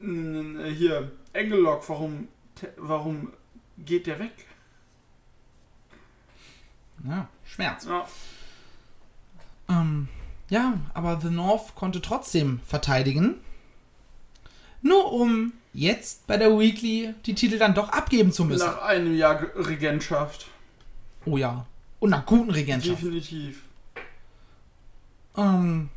einen 0.00 0.60
äh, 0.60 0.70
hier, 0.72 1.10
Engellock, 1.32 1.88
warum, 1.88 2.28
warum 2.76 3.32
geht 3.78 4.06
der 4.06 4.18
weg? 4.20 4.32
Ja, 7.06 7.28
Schmerz. 7.44 7.84
Ja. 7.86 8.06
Ähm, 9.68 10.08
ja, 10.48 10.78
aber 10.94 11.20
The 11.20 11.28
North 11.30 11.74
konnte 11.74 12.00
trotzdem 12.00 12.60
verteidigen. 12.66 13.34
Nur 14.80 15.12
um 15.12 15.52
jetzt 15.72 16.26
bei 16.28 16.36
der 16.36 16.56
Weekly 16.56 17.14
die 17.26 17.34
Titel 17.34 17.58
dann 17.58 17.74
doch 17.74 17.88
abgeben 17.88 18.32
zu 18.32 18.44
müssen. 18.44 18.64
Nach 18.64 18.82
einem 18.82 19.14
Jahr 19.16 19.40
Ge- 19.40 19.50
Regentschaft. 19.56 20.46
Oh 21.24 21.36
ja. 21.36 21.66
Und 21.98 22.10
nach 22.10 22.24
guten 22.24 22.50
Regentschaft. 22.50 23.02
Definitiv. 23.02 23.62
Ähm, 25.36 25.88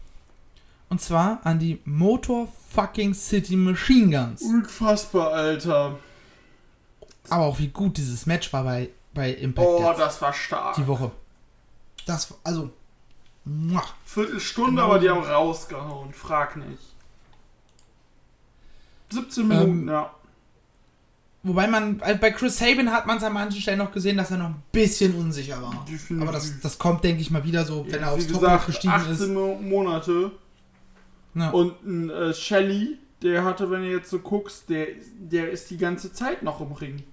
und 0.90 1.02
zwar 1.02 1.40
an 1.46 1.60
die 1.60 1.80
Motor 1.86 2.48
fucking 2.72 3.14
City 3.14 3.56
Machine 3.56 4.16
Guns. 4.18 4.42
Unfassbar, 4.42 5.32
Alter. 5.34 5.98
Aber 7.30 7.46
auch 7.46 7.60
wie 7.60 7.68
gut 7.68 7.98
dieses 7.98 8.26
Match 8.26 8.52
war 8.54 8.64
bei, 8.64 8.90
bei 9.14 9.32
Impact 9.34 9.68
Oh, 9.68 9.94
das 9.98 10.22
war 10.22 10.34
stark. 10.34 10.76
die 10.76 10.88
Woche. 10.88 11.12
Das, 12.06 12.34
also, 12.44 12.72
muah. 13.46 13.84
Viertelstunde, 14.06 14.72
Genau 14.72 14.86
aber 14.86 15.00
die 15.00 15.10
haben 15.10 15.24
rausgehauen. 15.24 16.12
Frag 16.14 16.56
nicht. 16.56 16.82
17 19.12 19.48
Minuten, 19.48 19.72
Ähm, 19.84 19.88
ja. 19.90 20.12
Wobei 21.42 21.68
man, 21.68 22.02
also 22.02 22.20
bei 22.20 22.32
Chris 22.32 22.58
Sabin 22.58 22.92
hat 22.92 23.06
man 23.06 23.18
es 23.18 23.24
an 23.24 23.32
manchen 23.34 23.62
Stellen 23.62 23.78
noch 23.80 23.92
gesehen, 23.94 24.18
dass 24.18 24.30
er 24.32 24.38
noch 24.38 24.48
ein 24.50 24.62
bisschen 24.74 25.16
unsicher 25.16 25.62
war. 25.62 25.86
Aber 26.22 26.32
das, 26.34 26.60
das 26.60 26.78
kommt, 26.78 27.04
denke 27.06 27.22
ich 27.22 27.32
mal, 27.32 27.44
wieder 27.46 27.64
so, 27.64 27.86
wenn 27.90 28.02
er 28.02 28.10
Wie 28.18 28.22
aufs 28.22 28.28
Top 28.28 28.66
gestiegen 28.66 28.94
18 28.94 29.12
ist. 29.14 29.28
Mo- 29.30 29.56
Monate. 29.56 30.32
Ja. 31.36 31.50
Und 31.52 31.82
ein 31.86 32.10
äh, 32.10 32.34
Shelly, 32.34 32.98
der 33.22 33.46
hatte, 33.46 33.72
wenn 33.72 33.84
du 33.84 33.90
jetzt 33.90 34.10
so 34.10 34.20
guckst, 34.20 34.70
der, 34.70 34.88
der 35.18 35.50
ist 35.52 35.70
die 35.72 35.78
ganze 35.78 36.12
Zeit 36.12 36.44
noch 36.44 36.60
im 36.60 36.74
Ring. 36.74 37.04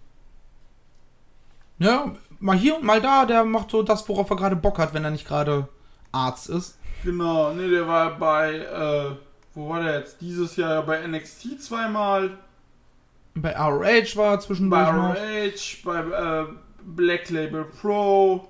ja, 1.78 2.12
mal 2.40 2.56
hier 2.56 2.76
und 2.76 2.84
mal 2.84 3.00
da, 3.00 3.26
der 3.26 3.44
macht 3.44 3.70
so 3.70 3.82
das, 3.82 4.08
worauf 4.08 4.30
er 4.30 4.36
gerade 4.36 4.56
Bock 4.56 4.78
hat, 4.78 4.94
wenn 4.94 5.04
er 5.04 5.10
nicht 5.10 5.26
gerade 5.26 5.68
Arzt 6.12 6.48
ist. 6.48 6.78
Genau, 7.04 7.52
ne, 7.52 7.68
der 7.68 7.86
war 7.86 8.18
bei, 8.18 8.56
äh, 8.56 9.16
wo 9.54 9.68
war 9.68 9.82
der 9.82 10.00
jetzt? 10.00 10.20
Dieses 10.20 10.56
Jahr 10.56 10.82
bei 10.84 11.06
NXT 11.06 11.60
zweimal, 11.62 12.38
Bei 13.36 13.54
ROH 13.54 14.16
war 14.16 14.40
zwischendurch 14.40 14.86
bei 14.86 14.92
noch. 14.92 15.14
ROH, 15.14 15.82
bei 15.84 16.00
äh, 16.00 16.46
Black 16.82 17.28
Label 17.28 17.64
Pro, 17.64 18.48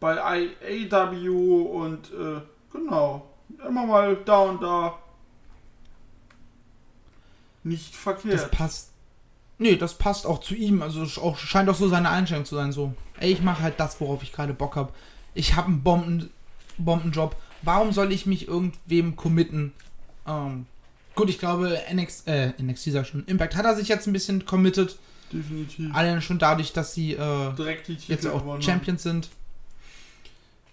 bei 0.00 0.20
AEW 0.20 1.62
und, 1.62 2.12
äh, 2.12 2.40
genau, 2.72 3.30
immer 3.66 3.86
mal 3.86 4.16
da 4.24 4.38
und 4.38 4.62
da. 4.62 4.98
Nicht 7.62 7.94
verkehrt. 7.94 8.34
Das 8.34 8.50
passt. 8.50 8.90
Nee, 9.58 9.76
das 9.76 9.94
passt 9.94 10.26
auch 10.26 10.40
zu 10.40 10.56
ihm. 10.56 10.82
Also 10.82 11.04
auch, 11.22 11.38
scheint 11.38 11.68
auch 11.68 11.76
so 11.76 11.88
seine 11.88 12.10
Einstellung 12.10 12.44
zu 12.44 12.56
sein. 12.56 12.72
So, 12.72 12.94
ey, 13.20 13.32
ich 13.32 13.42
mache 13.42 13.62
halt 13.62 13.78
das, 13.78 14.00
worauf 14.00 14.24
ich 14.24 14.32
gerade 14.32 14.54
Bock 14.54 14.74
habe. 14.74 14.92
Ich 15.34 15.54
habe 15.54 15.68
einen 15.68 15.84
Bomben, 15.84 16.30
Bombenjob. 16.78 17.36
Warum 17.62 17.92
soll 17.92 18.12
ich 18.12 18.26
mich 18.26 18.48
irgendwem 18.48 19.14
committen? 19.14 19.72
Ähm, 20.26 20.66
gut, 21.14 21.30
ich 21.30 21.38
glaube, 21.38 21.80
NX, 21.90 22.22
äh, 22.26 22.52
NXT 22.60 22.92
sag 22.92 23.06
schon. 23.06 23.24
Impact 23.26 23.56
hat 23.56 23.64
er 23.64 23.76
sich 23.76 23.88
jetzt 23.88 24.06
ein 24.06 24.12
bisschen 24.12 24.44
committed. 24.44 24.98
Definitiv. 25.32 25.94
Allein 25.94 26.22
schon 26.22 26.38
dadurch, 26.38 26.72
dass 26.72 26.94
sie 26.94 27.14
äh, 27.14 27.52
Direkt 27.54 27.88
die 27.88 27.96
Titel 27.96 28.12
jetzt 28.12 28.26
auch 28.26 28.60
Champions 28.60 29.02
sind. 29.02 29.28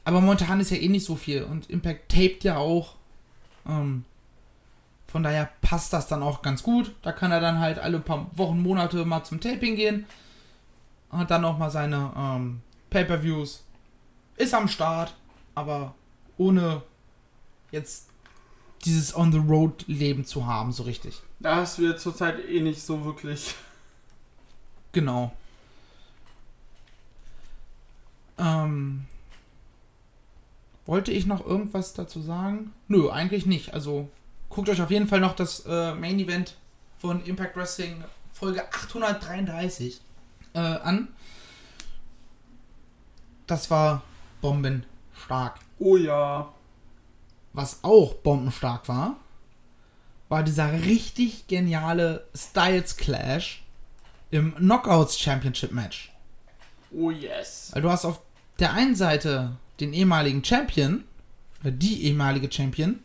Aber 0.03 0.21
momentan 0.21 0.59
ist 0.59 0.71
ja 0.71 0.77
eh 0.77 0.89
nicht 0.89 1.05
so 1.05 1.15
viel. 1.15 1.43
Und 1.43 1.69
Impact 1.69 2.09
taped 2.09 2.43
ja 2.43 2.57
auch. 2.57 2.95
Ähm, 3.67 4.05
von 5.07 5.23
daher 5.23 5.49
passt 5.61 5.93
das 5.93 6.07
dann 6.07 6.23
auch 6.23 6.41
ganz 6.41 6.63
gut. 6.63 6.95
Da 7.01 7.11
kann 7.11 7.31
er 7.31 7.41
dann 7.41 7.59
halt 7.59 7.79
alle 7.79 7.99
paar 7.99 8.27
Wochen, 8.33 8.61
Monate 8.61 9.03
mal 9.05 9.23
zum 9.23 9.41
Taping 9.41 9.75
gehen. 9.75 10.05
Hat 11.11 11.29
dann 11.29 11.43
auch 11.43 11.57
mal 11.57 11.69
seine 11.69 12.11
ähm, 12.17 12.61
Pay-Per-Views. 12.89 13.63
Ist 14.37 14.53
am 14.53 14.69
Start, 14.69 15.13
aber 15.53 15.93
ohne 16.37 16.81
jetzt 17.71 18.10
dieses 18.81 19.15
On-the-Road-Leben 19.15 20.25
zu 20.25 20.45
haben, 20.45 20.71
so 20.71 20.83
richtig. 20.83 21.21
Da 21.39 21.57
hast 21.57 21.77
du 21.77 21.83
jetzt 21.83 22.03
zurzeit 22.03 22.43
eh 22.47 22.61
nicht 22.61 22.81
so 22.81 23.05
wirklich. 23.05 23.55
Genau. 24.91 25.31
Ähm, 28.37 29.05
wollte 30.85 31.11
ich 31.11 31.25
noch 31.25 31.45
irgendwas 31.45 31.93
dazu 31.93 32.21
sagen? 32.21 32.73
Nö, 32.87 33.09
eigentlich 33.09 33.45
nicht. 33.45 33.73
Also 33.73 34.09
guckt 34.49 34.69
euch 34.69 34.81
auf 34.81 34.91
jeden 34.91 35.07
Fall 35.07 35.19
noch 35.19 35.35
das 35.35 35.65
äh, 35.65 35.93
Main 35.93 36.19
Event 36.19 36.55
von 36.97 37.23
Impact 37.23 37.55
Wrestling 37.55 38.03
Folge 38.33 38.67
833 38.67 40.01
äh, 40.53 40.59
an. 40.59 41.07
Das 43.47 43.69
war 43.69 44.01
bombenstark. 44.41 45.59
Oh 45.79 45.97
ja. 45.97 46.51
Was 47.53 47.83
auch 47.83 48.13
bombenstark 48.15 48.87
war, 48.87 49.17
war 50.29 50.43
dieser 50.43 50.71
richtig 50.71 51.47
geniale 51.47 52.25
Styles 52.33 52.95
Clash 52.95 53.63
im 54.29 54.55
Knockouts 54.55 55.19
Championship 55.19 55.71
Match. 55.73 56.13
Oh 56.93 57.11
yes. 57.11 57.71
Weil 57.73 57.81
du 57.81 57.89
hast 57.89 58.05
auf 58.05 58.21
der 58.59 58.73
einen 58.73 58.95
Seite 58.95 59.57
den 59.79 59.93
ehemaligen 59.93 60.43
Champion, 60.43 61.03
oder 61.61 61.71
die 61.71 62.05
ehemalige 62.05 62.51
Champion, 62.51 62.99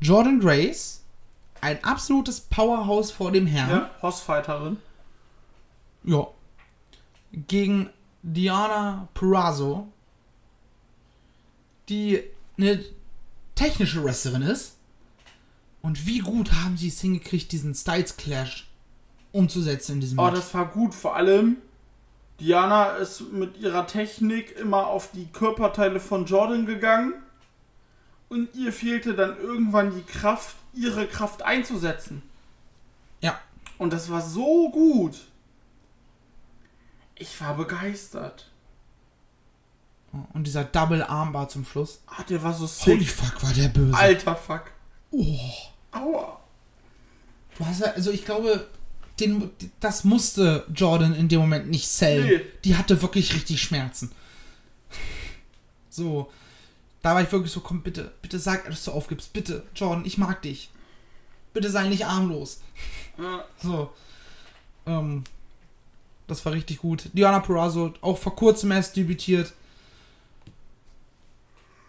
Jordan 0.00 0.40
Grace, 0.40 1.02
ein 1.60 1.82
absolutes 1.84 2.40
Powerhouse 2.40 3.10
vor 3.10 3.32
dem 3.32 3.46
Herrn. 3.46 3.70
Ja, 3.70 3.90
Hossfighterin. 4.02 4.78
Ja. 6.04 6.26
Gegen 7.32 7.90
Diana 8.22 9.08
Purrazzo, 9.14 9.88
die 11.88 12.22
eine 12.58 12.84
technische 13.56 14.04
Wrestlerin 14.04 14.42
ist. 14.42 14.76
Und 15.82 16.06
wie 16.06 16.20
gut 16.20 16.52
haben 16.52 16.76
sie 16.76 16.88
es 16.88 17.00
hingekriegt, 17.00 17.50
diesen 17.52 17.74
Styles 17.74 18.16
Clash 18.16 18.68
umzusetzen 19.32 19.92
in 19.96 20.00
diesem 20.00 20.18
Oh, 20.18 20.24
Match. 20.26 20.36
das 20.36 20.54
war 20.54 20.66
gut. 20.66 20.94
Vor 20.94 21.16
allem, 21.16 21.56
Diana 22.40 22.96
ist 22.96 23.32
mit 23.32 23.56
ihrer 23.58 23.86
Technik 23.86 24.56
immer 24.56 24.86
auf 24.86 25.10
die 25.12 25.26
Körperteile 25.26 26.00
von 26.00 26.26
Jordan 26.26 26.66
gegangen. 26.66 27.14
Und 28.28 28.54
ihr 28.56 28.72
fehlte 28.72 29.14
dann 29.14 29.36
irgendwann 29.38 29.94
die 29.94 30.02
Kraft, 30.02 30.56
ihre 30.74 31.06
Kraft 31.06 31.42
einzusetzen. 31.42 32.22
Ja. 33.20 33.38
Und 33.78 33.92
das 33.92 34.10
war 34.10 34.20
so 34.20 34.70
gut. 34.70 35.14
Ich 37.14 37.40
war 37.40 37.56
begeistert. 37.56 38.50
Und 40.32 40.46
dieser 40.46 40.64
Double 40.64 41.02
Armbar 41.02 41.48
zum 41.48 41.64
Schluss. 41.64 42.00
Ah, 42.06 42.22
der 42.24 42.42
war 42.42 42.52
so 42.54 42.66
Holy 42.86 43.04
sick. 43.04 43.08
fuck, 43.08 43.42
war 43.42 43.52
der 43.52 43.68
böse. 43.68 43.96
Alter 43.96 44.36
Fuck. 44.36 44.70
Oh. 45.10 45.38
Aua. 45.92 46.40
Du 47.58 47.66
hast 47.66 47.80
ja, 47.80 47.86
also 47.92 48.10
ich 48.10 48.24
glaube, 48.24 48.66
den, 49.20 49.50
das 49.80 50.04
musste 50.04 50.66
Jordan 50.74 51.14
in 51.14 51.28
dem 51.28 51.40
Moment 51.40 51.68
nicht 51.68 51.88
sellen. 51.88 52.26
Nee. 52.26 52.40
Die 52.64 52.76
hatte 52.76 53.00
wirklich 53.02 53.34
richtig 53.34 53.62
Schmerzen. 53.62 54.12
So. 55.88 56.30
Da 57.02 57.14
war 57.14 57.22
ich 57.22 57.30
wirklich 57.30 57.52
so, 57.52 57.60
komm, 57.60 57.82
bitte, 57.82 58.12
bitte 58.20 58.38
sag, 58.38 58.66
dass 58.66 58.84
du 58.84 58.90
aufgibst. 58.90 59.32
Bitte, 59.32 59.62
Jordan, 59.74 60.04
ich 60.04 60.18
mag 60.18 60.42
dich. 60.42 60.70
Bitte 61.52 61.70
sei 61.70 61.88
nicht 61.88 62.04
armlos. 62.04 62.60
Ja. 63.16 63.44
So. 63.62 63.90
Ähm, 64.86 65.24
das 66.26 66.44
war 66.44 66.52
richtig 66.52 66.78
gut. 66.78 67.08
Diana 67.12 67.40
Purrazzo 67.40 67.94
auch 68.00 68.18
vor 68.18 68.34
kurzem 68.34 68.72
erst 68.72 68.96
debütiert. 68.96 69.52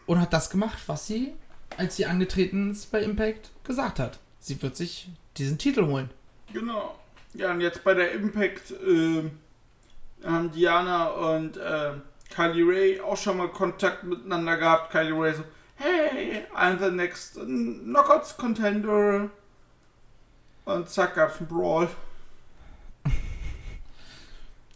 Und 0.07 0.19
hat 0.19 0.33
das 0.33 0.49
gemacht, 0.49 0.79
was 0.87 1.05
sie, 1.05 1.33
als 1.77 1.95
sie 1.95 2.07
angetreten 2.07 2.71
ist 2.71 2.91
bei 2.91 3.01
Impact, 3.01 3.51
gesagt 3.63 3.99
hat. 3.99 4.19
Sie 4.39 4.59
wird 4.61 4.75
sich 4.75 5.09
diesen 5.37 5.57
Titel 5.59 5.85
holen. 5.85 6.09
Genau. 6.51 6.97
Ja, 7.33 7.51
und 7.51 7.61
jetzt 7.61 7.83
bei 7.83 7.93
der 7.93 8.13
Impact 8.13 8.71
äh, 8.71 9.29
haben 10.23 10.51
Diana 10.51 11.07
und 11.07 11.57
äh, 11.57 11.91
Kylie 12.33 12.67
Ray 12.67 13.01
auch 13.01 13.17
schon 13.17 13.37
mal 13.37 13.49
Kontakt 13.49 14.03
miteinander 14.03 14.57
gehabt. 14.57 14.91
Kylie 14.91 15.13
Ray 15.13 15.33
so, 15.35 15.43
hey, 15.75 16.45
I'm 16.55 16.79
the 16.79 16.89
next 16.89 17.35
Knockouts 17.35 18.37
Contender. 18.37 19.29
Und 20.65 20.89
zack, 20.89 21.15
gab's 21.15 21.37
einen 21.39 21.47
Brawl. 21.47 21.89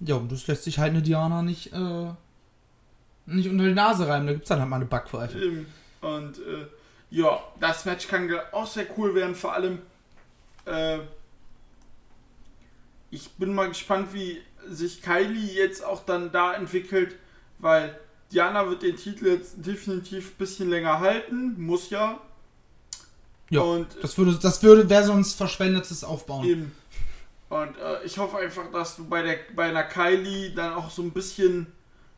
Ja, 0.04 0.16
und 0.16 0.32
das 0.32 0.48
lässt 0.48 0.64
sich 0.64 0.80
halt 0.80 0.94
eine 0.94 1.04
Diana 1.04 1.44
nicht, 1.44 1.74
äh, 1.74 2.10
nicht 3.26 3.50
unter 3.50 3.66
die 3.66 3.74
Nase 3.74 4.08
reiben. 4.08 4.28
Da 4.28 4.34
gibt's 4.34 4.50
dann 4.50 4.60
halt 4.60 4.70
mal 4.70 4.78
eine 4.78 4.86
Backpfeife. 4.86 5.38
Ähm, 5.40 5.66
Und 6.02 6.38
äh, 6.40 6.68
ja, 7.10 7.40
das 7.60 7.86
Match 7.86 8.08
kann 8.08 8.32
auch 8.52 8.68
sehr 8.68 8.88
cool 8.98 9.14
werden. 9.16 9.36
Vor 9.36 9.54
allem, 9.54 9.80
äh, 10.66 11.00
ich 13.10 13.30
bin 13.32 13.54
mal 13.54 13.68
gespannt, 13.68 14.14
wie 14.14 14.42
sich 14.68 15.02
Kylie 15.02 15.54
jetzt 15.54 15.84
auch 15.84 16.06
dann 16.06 16.32
da 16.32 16.54
entwickelt, 16.54 17.16
weil 17.60 18.00
Diana 18.32 18.70
wird 18.70 18.84
den 18.84 18.96
Titel 18.96 19.28
jetzt 19.28 19.66
definitiv 19.66 20.32
ein 20.32 20.38
bisschen 20.38 20.70
länger 20.70 21.00
halten, 21.00 21.62
muss 21.62 21.90
ja. 21.90 22.20
Ja, 23.50 23.62
Und 23.62 23.88
das 24.02 24.18
würde, 24.18 24.40
das 24.42 24.64
würde, 24.64 24.90
wäre 24.90 25.04
sonst 25.04 25.34
verschwendetes 25.34 26.06
Aufbauen. 26.06 26.46
Eben. 26.46 26.72
Und 27.50 27.78
äh, 27.78 28.02
ich 28.06 28.18
hoffe 28.18 28.38
einfach, 28.38 28.72
dass 28.72 28.96
du 28.96 29.06
bei 29.06 29.22
der 29.22 29.38
bei 29.54 29.66
einer 29.66 29.84
Kylie 29.84 30.52
dann 30.52 30.74
auch 30.74 30.90
so 30.90 31.02
ein 31.02 31.12
bisschen 31.12 31.68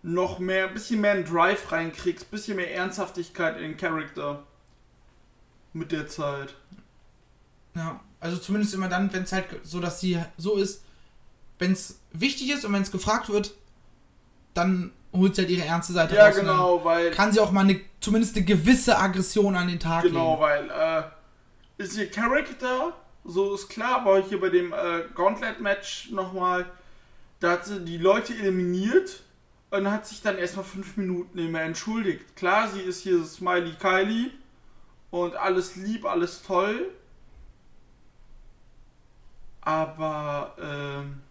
noch 0.04 0.38
mehr, 0.40 0.68
ein 0.68 0.74
bisschen 0.74 1.02
mehr 1.02 1.12
einen 1.14 1.26
Drive 1.26 1.72
reinkriegst, 1.72 2.26
ein 2.28 2.32
bisschen 2.32 2.58
mehr 2.58 2.74
Ernsthaftigkeit 2.76 3.56
in 3.58 3.64
den 3.64 3.78
Charakter. 3.78 4.44
Mit 5.72 5.92
der 5.92 6.08
Zeit. 6.08 6.54
Ja, 7.76 8.00
also 8.20 8.38
zumindest 8.38 8.74
immer 8.76 8.90
dann, 8.90 9.12
wenn 9.12 9.24
es 9.24 9.32
halt 9.32 9.46
so, 9.64 9.80
dass 9.80 10.00
sie 10.00 10.20
so 10.38 10.58
ist, 10.58 10.84
wenn 11.58 11.72
es 11.72 12.00
wichtig 12.12 12.52
ist 12.52 12.64
und 12.66 12.74
wenn 12.74 12.84
es 12.84 12.92
gefragt 12.92 13.30
wird, 13.30 13.56
dann 14.54 14.92
holt 15.14 15.36
sie 15.36 15.42
halt 15.44 15.52
ihre 15.52 15.66
ernste 15.66 15.94
Seite 15.94 16.16
Ja, 16.16 16.26
raus. 16.28 16.36
und 16.36 16.42
genau, 16.42 16.84
weil. 16.86 17.12
Kann 17.12 17.32
sie 17.32 17.40
auch 17.40 17.52
mal 17.52 17.62
eine, 17.62 17.80
zumindest 18.02 18.36
eine 18.36 18.46
gewisse 18.46 18.98
Aggression 18.98 19.56
an 19.56 19.68
den 19.68 19.80
Tag 19.80 20.04
Genau, 20.04 20.32
legen. 20.34 20.70
weil 20.70 21.10
äh, 21.80 21.84
ist 21.84 21.98
ihr 21.98 22.12
Charakter, 22.12 22.94
so 23.24 23.56
ist 23.56 23.70
klar, 23.70 24.02
aber 24.02 24.22
hier 24.22 24.40
bei 24.40 24.50
dem 24.50 24.74
äh, 24.74 25.04
Gauntlet-Match 25.16 26.12
nochmal, 26.12 26.66
da 27.40 27.52
hat 27.54 27.66
sie 27.66 27.80
die 27.84 27.98
Leute 27.98 28.34
eliminiert 28.36 29.22
und 29.74 29.90
hat 29.90 30.06
sich 30.06 30.22
dann 30.22 30.38
erstmal 30.38 30.66
fünf 30.66 30.98
Minuten 30.98 31.52
mehr 31.52 31.64
entschuldigt. 31.64 32.36
Klar, 32.36 32.70
sie 32.70 32.82
ist 32.82 33.02
hier 33.02 33.26
Smiley 33.26 33.74
Kylie 33.74 34.30
und 35.10 35.36
alles 35.36 35.76
lieb, 35.76 36.06
alles 36.06 36.44
toll. 36.44 36.92
Aber, 39.62 40.56
ähm, 40.62 41.22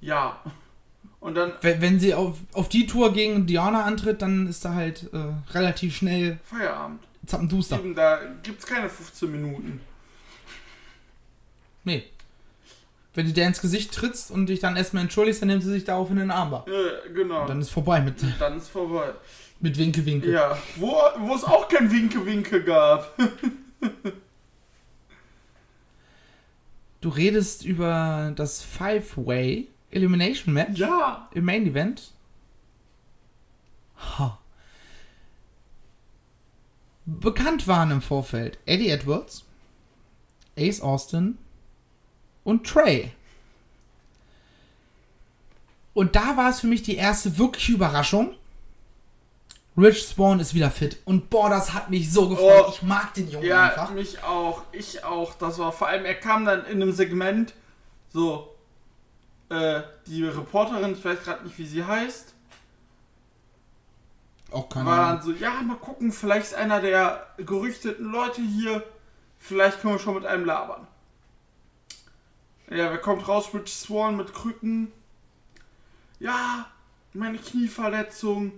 ja. 0.00 0.40
Und 1.20 1.34
dann 1.34 1.52
Wenn, 1.60 1.82
wenn 1.82 2.00
sie 2.00 2.14
auf, 2.14 2.38
auf 2.54 2.70
die 2.70 2.86
Tour 2.86 3.12
gegen 3.12 3.46
Diana 3.46 3.84
antritt, 3.84 4.22
dann 4.22 4.46
ist 4.46 4.64
da 4.64 4.72
halt 4.72 5.12
äh, 5.12 5.34
relativ 5.52 5.94
schnell 5.94 6.38
Feierabend. 6.44 7.02
Zappenduster. 7.26 7.78
Eben, 7.80 7.94
da 7.94 8.18
gibt's 8.42 8.64
keine 8.64 8.88
15 8.88 9.30
Minuten. 9.30 9.80
Nee. 11.84 12.09
Wenn 13.14 13.26
du 13.26 13.32
dir 13.32 13.46
ins 13.46 13.60
Gesicht 13.60 13.92
trittst 13.92 14.30
und 14.30 14.46
dich 14.46 14.60
dann 14.60 14.76
erstmal 14.76 15.02
entschuldigst, 15.02 15.42
dann 15.42 15.48
nimmt 15.48 15.62
sie 15.62 15.70
sich 15.70 15.84
da 15.84 15.96
auf 15.96 16.10
in 16.10 16.16
den 16.16 16.30
Armbar. 16.30 16.66
Äh, 16.68 17.12
genau. 17.12 17.42
Und 17.42 17.50
dann 17.50 17.60
ist 17.60 17.70
vorbei 17.70 18.00
mit, 18.00 18.16
Dann 18.38 18.56
ist 18.56 18.68
vorbei. 18.68 19.12
mit 19.58 19.76
Winke, 19.78 20.06
Winke. 20.06 20.30
Ja, 20.30 20.56
wo, 20.76 20.94
wo 21.18 21.34
es 21.34 21.42
auch 21.42 21.68
kein 21.68 21.90
Winke-Winke 21.90 22.62
gab. 22.62 23.16
Du 27.00 27.08
redest 27.08 27.64
über 27.64 28.32
das 28.36 28.62
Five-Way 28.62 29.68
Elimination 29.90 30.52
Match 30.52 30.78
ja. 30.78 31.30
im 31.32 31.46
Main 31.46 31.66
Event. 31.66 32.12
Ha. 34.18 34.38
Bekannt 37.06 37.66
waren 37.66 37.90
im 37.90 38.02
Vorfeld 38.02 38.58
Eddie 38.66 38.90
Edwards, 38.90 39.46
Ace 40.58 40.82
Austin 40.82 41.38
und 42.50 42.66
Trey. 42.66 43.12
Und 45.94 46.16
da 46.16 46.36
war 46.36 46.50
es 46.50 46.60
für 46.60 46.66
mich 46.66 46.82
die 46.82 46.96
erste 46.96 47.38
wirkliche 47.38 47.72
Überraschung. 47.72 48.34
Rich 49.76 50.02
Spawn 50.02 50.40
ist 50.40 50.54
wieder 50.54 50.70
fit. 50.70 50.98
Und 51.04 51.30
boah, 51.30 51.48
das 51.48 51.72
hat 51.72 51.90
mich 51.90 52.12
so 52.12 52.28
gefreut. 52.28 52.64
Oh. 52.66 52.72
ich 52.72 52.82
mag 52.82 53.14
den 53.14 53.30
Jungen 53.30 53.46
Ja, 53.46 53.64
einfach. 53.64 53.90
mich 53.90 54.22
auch. 54.22 54.62
Ich 54.72 55.04
auch. 55.04 55.34
Das 55.34 55.58
war 55.58 55.72
vor 55.72 55.88
allem, 55.88 56.04
er 56.04 56.14
kam 56.14 56.44
dann 56.44 56.64
in 56.66 56.82
einem 56.82 56.92
Segment, 56.92 57.54
so, 58.12 58.54
äh, 59.48 59.82
die 60.06 60.24
Reporterin, 60.24 60.92
ich 60.92 61.04
weiß 61.04 61.22
gerade 61.22 61.44
nicht, 61.44 61.58
wie 61.58 61.66
sie 61.66 61.84
heißt, 61.84 62.34
Auch 64.50 64.68
keine 64.68 64.86
war 64.86 65.14
dann 65.14 65.22
so, 65.22 65.32
ja, 65.32 65.62
mal 65.62 65.76
gucken, 65.76 66.12
vielleicht 66.12 66.46
ist 66.46 66.54
einer 66.54 66.80
der 66.80 67.26
gerüchteten 67.38 68.04
Leute 68.04 68.42
hier, 68.42 68.82
vielleicht 69.38 69.80
können 69.80 69.94
wir 69.94 69.98
schon 69.98 70.14
mit 70.14 70.26
einem 70.26 70.44
labern. 70.44 70.86
Ja, 72.70 72.90
wer 72.90 72.98
kommt 72.98 73.26
raus? 73.26 73.52
Rich 73.52 73.74
Swan 73.74 74.16
mit 74.16 74.32
Krücken. 74.32 74.92
Ja, 76.20 76.70
meine 77.12 77.38
Knieverletzung. 77.38 78.52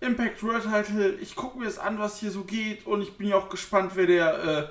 Impact 0.00 0.42
World 0.42 0.64
Title. 0.64 1.14
Ich 1.14 1.34
gucke 1.34 1.58
mir 1.58 1.64
das 1.64 1.78
an, 1.78 1.98
was 1.98 2.18
hier 2.18 2.30
so 2.30 2.44
geht. 2.44 2.86
Und 2.86 3.00
ich 3.00 3.16
bin 3.16 3.28
ja 3.28 3.36
auch 3.36 3.48
gespannt, 3.48 3.92
wer 3.94 4.06
der, 4.06 4.44
äh, 4.44 4.68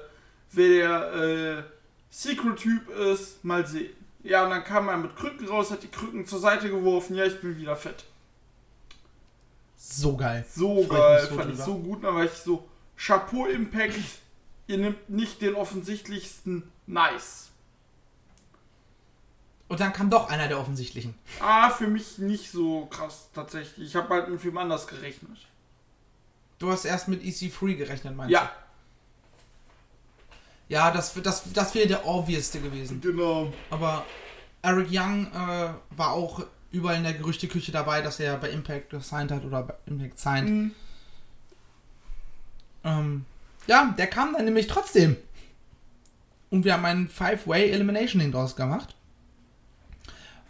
wer 0.52 0.70
der 0.70 1.14
äh, 1.14 1.64
Secret-Typ 2.12 2.90
ist. 2.90 3.44
Mal 3.44 3.66
sehen. 3.66 3.92
Ja, 4.22 4.44
und 4.44 4.52
dann 4.52 4.64
kam 4.64 4.88
er 4.88 4.98
mit 4.98 5.16
Krücken 5.16 5.48
raus, 5.48 5.72
hat 5.72 5.82
die 5.82 5.88
Krücken 5.88 6.28
zur 6.28 6.40
Seite 6.40 6.70
geworfen. 6.70 7.16
Ja, 7.16 7.26
ich 7.26 7.42
bin 7.42 7.58
wieder 7.58 7.76
fit. 7.76 8.06
So 9.76 10.16
geil. 10.16 10.46
So 10.48 10.76
Freu 10.76 10.82
ich 10.84 10.90
geil, 10.90 11.28
so 11.28 11.36
fand 11.36 11.52
ich 11.52 11.60
drüber. 11.60 11.66
so 11.66 11.76
gut. 11.80 12.04
Da 12.04 12.14
war 12.14 12.24
ich 12.24 12.32
so, 12.32 12.70
Chapeau 12.96 13.48
Impact. 13.48 14.00
Ihr 14.68 14.78
nehmt 14.78 15.10
nicht 15.10 15.42
den 15.42 15.56
offensichtlichsten. 15.56 16.72
Nice. 16.86 17.43
Und 19.74 19.80
dann 19.80 19.92
kam 19.92 20.12
doch 20.12 20.30
einer 20.30 20.48
der 20.48 20.60
offensichtlichen. 20.60 21.16
Ah, 21.40 21.72
für 21.72 21.88
mich 21.88 22.20
nicht 22.20 22.52
so 22.52 22.86
krass 22.86 23.30
tatsächlich. 23.34 23.88
Ich 23.88 23.96
habe 23.96 24.08
halt 24.10 24.30
mit 24.30 24.40
Film 24.40 24.56
anders 24.60 24.86
gerechnet. 24.86 25.48
Du 26.60 26.72
hast 26.72 26.86
erst 26.86 27.08
mit 27.08 27.24
EC3 27.24 27.74
gerechnet, 27.74 28.16
meinst 28.16 28.32
Ja, 28.32 28.52
du? 30.70 30.76
Ja, 30.76 30.92
das, 30.92 31.12
das, 31.16 31.52
das 31.52 31.74
wäre 31.74 31.88
der 31.88 32.06
obviousste 32.06 32.62
gewesen. 32.62 33.02
genau. 33.02 33.52
Aber 33.72 34.06
Eric 34.62 34.90
Young 34.92 35.26
äh, 35.34 35.74
war 35.90 36.12
auch 36.12 36.46
überall 36.72 36.98
in 36.98 37.04
der 37.04 37.16
Gerüchteküche 37.16 37.72
dabei, 37.72 38.04
dass 38.04 38.20
er 38.20 38.38
bei 38.38 38.52
Impact 38.52 38.92
gesigned 38.92 39.32
hat 39.32 39.44
oder 39.44 39.64
bei 39.64 39.74
Impact 39.88 40.20
signed. 40.20 40.50
Mhm. 40.52 40.72
Ähm, 42.84 43.26
ja, 43.66 43.92
der 43.98 44.06
kam 44.06 44.34
dann 44.34 44.46
nämlich 44.46 44.68
trotzdem. 44.68 45.18
Und 46.52 46.64
wir 46.64 46.74
haben 46.74 46.86
einen 46.86 47.08
Five-Way 47.10 47.72
Elimination 47.72 48.20
Ding 48.20 48.32
draus 48.32 48.56
gemacht. 48.56 48.96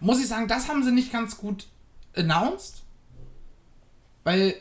Muss 0.04 0.20
ich 0.20 0.28
sagen, 0.28 0.49
das 0.49 0.68
haben 0.68 0.84
sie 0.84 0.91
nicht 0.91 1.14
ganz 1.14 1.38
gut 1.38 1.66
announced. 2.14 2.84
Weil 4.26 4.56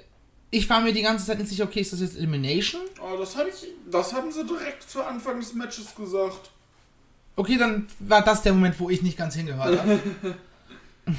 ich 0.52 0.70
war 0.70 0.80
mir 0.80 0.92
die 0.92 1.02
ganze 1.02 1.26
Zeit 1.26 1.38
nicht 1.38 1.48
sicher, 1.48 1.64
okay, 1.64 1.80
ist 1.80 1.92
das 1.92 2.00
jetzt 2.00 2.16
Elimination? 2.16 2.82
Oh, 3.00 3.16
das, 3.18 3.34
hab 3.36 3.48
ich, 3.48 3.66
das 3.90 4.12
haben 4.12 4.30
sie 4.30 4.46
direkt 4.46 4.88
zu 4.88 5.02
Anfang 5.02 5.40
des 5.40 5.52
Matches 5.54 5.96
gesagt. 5.96 6.50
Okay, 7.34 7.58
dann 7.58 7.88
war 7.98 8.22
das 8.22 8.42
der 8.42 8.52
Moment, 8.52 8.78
wo 8.78 8.88
ich 8.88 9.02
nicht 9.02 9.18
ganz 9.18 9.34
hingehört 9.34 9.80
habe. 9.80 10.00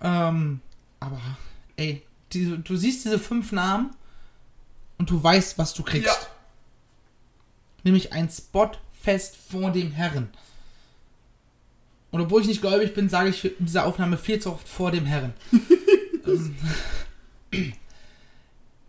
ähm, 0.00 0.60
aber, 1.00 1.20
ey, 1.76 2.02
die, 2.32 2.56
du 2.62 2.76
siehst 2.76 3.04
diese 3.04 3.18
fünf 3.18 3.50
Namen 3.50 3.96
und 4.96 5.10
du 5.10 5.20
weißt, 5.20 5.58
was 5.58 5.74
du 5.74 5.82
kriegst. 5.82 6.06
Ja. 6.06 6.26
Nämlich 7.82 8.12
ein 8.12 8.30
Spot 8.30 8.70
fest 8.92 9.36
vor 9.50 9.72
dem 9.72 9.90
Herren. 9.90 10.28
Und 12.10 12.20
obwohl 12.20 12.42
ich 12.42 12.48
nicht 12.48 12.60
gläubig 12.60 12.94
bin, 12.94 13.08
sage 13.08 13.30
ich 13.30 13.44
in 13.44 13.66
dieser 13.66 13.86
Aufnahme 13.86 14.18
viel 14.18 14.40
zu 14.40 14.52
oft 14.52 14.68
vor 14.68 14.90
dem 14.90 15.06
Herren. 15.06 15.32
ähm, 16.26 16.56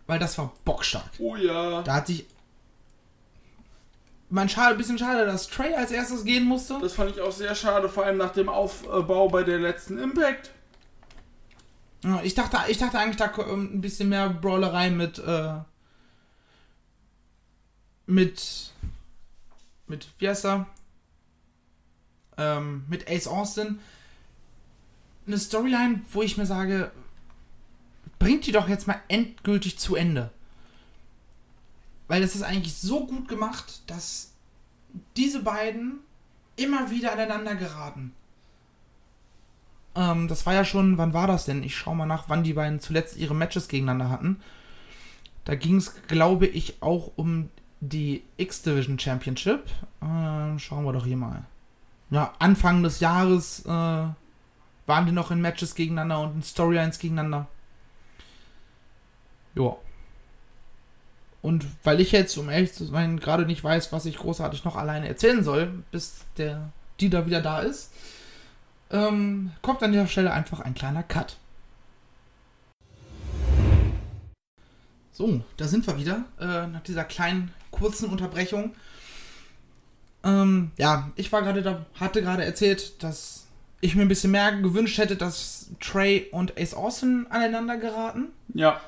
weil 0.06 0.18
das 0.18 0.36
war 0.38 0.52
bockstark. 0.64 1.10
Oh 1.18 1.36
ja. 1.36 1.82
Da 1.82 1.94
hat 1.94 2.08
sich. 2.08 2.26
Mein 4.28 4.48
schade, 4.48 4.76
bisschen 4.76 4.98
schade, 4.98 5.26
dass 5.26 5.48
Trey 5.48 5.74
als 5.74 5.90
erstes 5.90 6.24
gehen 6.24 6.44
musste. 6.44 6.78
Das 6.80 6.94
fand 6.94 7.10
ich 7.10 7.20
auch 7.20 7.32
sehr 7.32 7.54
schade, 7.54 7.88
vor 7.88 8.04
allem 8.04 8.16
nach 8.16 8.32
dem 8.32 8.48
Aufbau 8.48 9.28
bei 9.28 9.42
der 9.42 9.58
letzten 9.58 9.98
Impact. 9.98 10.50
Ich 12.24 12.34
dachte, 12.34 12.58
ich 12.68 12.78
dachte 12.78 12.98
eigentlich, 12.98 13.16
da 13.16 13.28
kommt 13.28 13.74
ein 13.74 13.80
bisschen 13.80 14.08
mehr 14.08 14.30
Brawlerei 14.30 14.90
mit, 14.90 15.18
äh, 15.18 15.54
mit, 18.06 18.72
mit, 19.86 20.08
wie 20.18 20.28
heißt 20.28 20.46
er? 20.46 20.66
Ähm, 22.36 22.84
mit 22.88 23.08
Ace 23.08 23.26
Austin. 23.26 23.78
Eine 25.26 25.38
Storyline, 25.38 26.02
wo 26.10 26.22
ich 26.22 26.36
mir 26.36 26.46
sage, 26.46 26.90
bringt 28.18 28.46
die 28.46 28.52
doch 28.52 28.68
jetzt 28.68 28.86
mal 28.86 29.00
endgültig 29.08 29.78
zu 29.78 29.96
Ende. 29.96 30.30
Weil 32.08 32.22
es 32.22 32.34
ist 32.34 32.42
eigentlich 32.42 32.74
so 32.74 33.06
gut 33.06 33.28
gemacht, 33.28 33.82
dass 33.86 34.32
diese 35.16 35.42
beiden 35.42 36.00
immer 36.56 36.90
wieder 36.90 37.12
aneinander 37.12 37.54
geraten. 37.54 38.12
Ähm, 39.94 40.28
das 40.28 40.46
war 40.46 40.54
ja 40.54 40.64
schon, 40.64 40.98
wann 40.98 41.14
war 41.14 41.26
das 41.26 41.44
denn? 41.44 41.62
Ich 41.62 41.76
schau 41.76 41.94
mal 41.94 42.06
nach, 42.06 42.28
wann 42.28 42.44
die 42.44 42.54
beiden 42.54 42.80
zuletzt 42.80 43.16
ihre 43.16 43.34
Matches 43.34 43.68
gegeneinander 43.68 44.10
hatten. 44.10 44.40
Da 45.44 45.54
ging 45.54 45.76
es, 45.76 45.94
glaube 46.06 46.46
ich, 46.46 46.82
auch 46.82 47.12
um 47.16 47.50
die 47.80 48.22
X-Division 48.36 48.98
Championship. 48.98 49.64
Äh, 50.00 50.58
schauen 50.58 50.84
wir 50.84 50.92
doch 50.92 51.04
hier 51.04 51.16
mal. 51.16 51.44
Ja, 52.12 52.34
Anfang 52.38 52.82
des 52.82 53.00
Jahres 53.00 53.64
äh, 53.64 53.68
waren 53.68 55.06
die 55.06 55.12
noch 55.12 55.30
in 55.30 55.40
Matches 55.40 55.74
gegeneinander 55.74 56.20
und 56.20 56.34
in 56.34 56.42
Storylines 56.42 56.98
gegeneinander. 56.98 57.48
Ja. 59.54 59.76
Und 61.40 61.66
weil 61.84 62.02
ich 62.02 62.12
jetzt, 62.12 62.36
um 62.36 62.50
ehrlich 62.50 62.74
zu 62.74 62.84
sein, 62.84 63.18
gerade 63.18 63.46
nicht 63.46 63.64
weiß, 63.64 63.92
was 63.92 64.04
ich 64.04 64.18
großartig 64.18 64.62
noch 64.62 64.76
alleine 64.76 65.08
erzählen 65.08 65.42
soll, 65.42 65.72
bis 65.90 66.26
der 66.36 66.70
die 67.00 67.08
da 67.08 67.24
wieder 67.24 67.40
da 67.40 67.60
ist, 67.60 67.90
ähm, 68.90 69.52
kommt 69.62 69.82
an 69.82 69.92
dieser 69.92 70.06
Stelle 70.06 70.34
einfach 70.34 70.60
ein 70.60 70.74
kleiner 70.74 71.02
Cut. 71.02 71.38
So, 75.12 75.40
da 75.56 75.66
sind 75.66 75.86
wir 75.86 75.96
wieder, 75.96 76.26
äh, 76.38 76.66
nach 76.66 76.82
dieser 76.82 77.04
kleinen, 77.04 77.54
kurzen 77.70 78.10
Unterbrechung. 78.10 78.74
Ähm, 80.24 80.70
ja, 80.78 81.10
ich 81.16 81.32
war 81.32 81.42
gerade 81.42 81.62
da, 81.62 81.84
hatte 81.98 82.22
gerade 82.22 82.44
erzählt, 82.44 83.02
dass 83.02 83.46
ich 83.80 83.96
mir 83.96 84.02
ein 84.02 84.08
bisschen 84.08 84.30
mehr 84.30 84.52
gewünscht 84.52 84.98
hätte, 84.98 85.16
dass 85.16 85.70
Trey 85.80 86.28
und 86.30 86.58
Ace 86.58 86.74
Austin 86.74 87.26
aneinander 87.30 87.76
geraten. 87.76 88.28
Ja. 88.54 88.80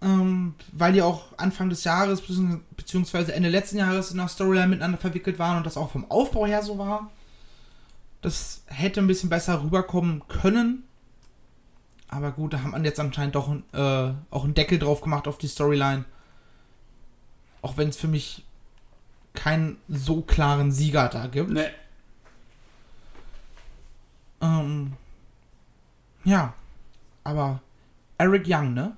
Ähm, 0.00 0.54
weil 0.72 0.92
die 0.92 1.02
auch 1.02 1.36
Anfang 1.36 1.68
des 1.68 1.84
Jahres 1.84 2.22
beziehungs- 2.22 2.60
beziehungsweise 2.76 3.34
Ende 3.34 3.48
letzten 3.48 3.78
Jahres 3.78 4.10
in 4.10 4.18
der 4.18 4.28
Storyline 4.28 4.68
miteinander 4.68 4.98
verwickelt 4.98 5.38
waren 5.38 5.58
und 5.58 5.66
das 5.66 5.76
auch 5.76 5.90
vom 5.90 6.10
Aufbau 6.10 6.46
her 6.46 6.62
so 6.62 6.78
war. 6.78 7.10
Das 8.20 8.62
hätte 8.66 9.00
ein 9.00 9.08
bisschen 9.08 9.30
besser 9.30 9.62
rüberkommen 9.62 10.22
können. 10.28 10.84
Aber 12.08 12.30
gut, 12.30 12.52
da 12.52 12.62
haben 12.62 12.70
man 12.70 12.84
jetzt 12.84 13.00
anscheinend 13.00 13.34
doch 13.34 13.52
äh, 13.72 14.12
auch 14.30 14.44
einen 14.44 14.54
Deckel 14.54 14.78
drauf 14.78 15.00
gemacht 15.00 15.26
auf 15.26 15.38
die 15.38 15.48
Storyline. 15.48 16.04
Auch 17.62 17.76
wenn 17.76 17.88
es 17.88 17.96
für 17.96 18.08
mich 18.08 18.44
keinen 19.34 19.78
so 19.88 20.22
klaren 20.22 20.72
Sieger 20.72 21.08
da 21.08 21.26
gibt. 21.26 21.50
Ne. 21.50 21.70
Ähm, 24.40 24.92
ja, 26.24 26.54
aber 27.24 27.60
Eric 28.18 28.44
Young, 28.46 28.74
ne? 28.74 28.96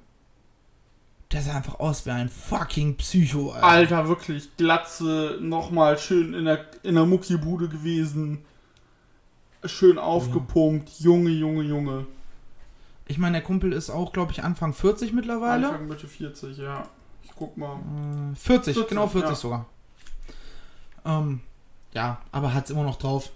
Der 1.32 1.42
sah 1.42 1.56
einfach 1.56 1.80
aus 1.80 2.06
wie 2.06 2.10
ein 2.10 2.28
fucking 2.28 2.96
Psycho, 2.96 3.50
Alter. 3.50 3.66
Alter, 3.66 4.08
wirklich, 4.08 4.56
Glatze, 4.56 5.38
nochmal 5.40 5.98
schön 5.98 6.32
in 6.32 6.44
der, 6.44 6.66
in 6.82 6.94
der 6.94 7.06
Muckibude 7.06 7.68
gewesen. 7.68 8.44
Schön 9.64 9.98
aufgepumpt. 9.98 11.00
Junge, 11.00 11.30
Junge, 11.30 11.62
Junge. 11.62 12.06
Ich 13.06 13.18
meine, 13.18 13.38
der 13.38 13.42
Kumpel 13.42 13.72
ist 13.72 13.90
auch, 13.90 14.12
glaube 14.12 14.32
ich, 14.32 14.44
Anfang 14.44 14.72
40 14.72 15.12
mittlerweile. 15.12 15.68
Anfang 15.68 15.88
Mitte 15.88 16.06
40, 16.06 16.58
ja. 16.58 16.86
Ich 17.22 17.30
guck 17.34 17.56
mal. 17.56 17.78
40, 18.34 18.74
40, 18.74 18.88
genau 18.88 19.06
40 19.08 19.30
ja. 19.30 19.34
sogar. 19.34 19.66
Ähm, 21.04 21.40
ja, 21.94 22.20
aber 22.32 22.54
hat's 22.54 22.70
immer 22.70 22.84
noch 22.84 22.98
drauf. 22.98 23.30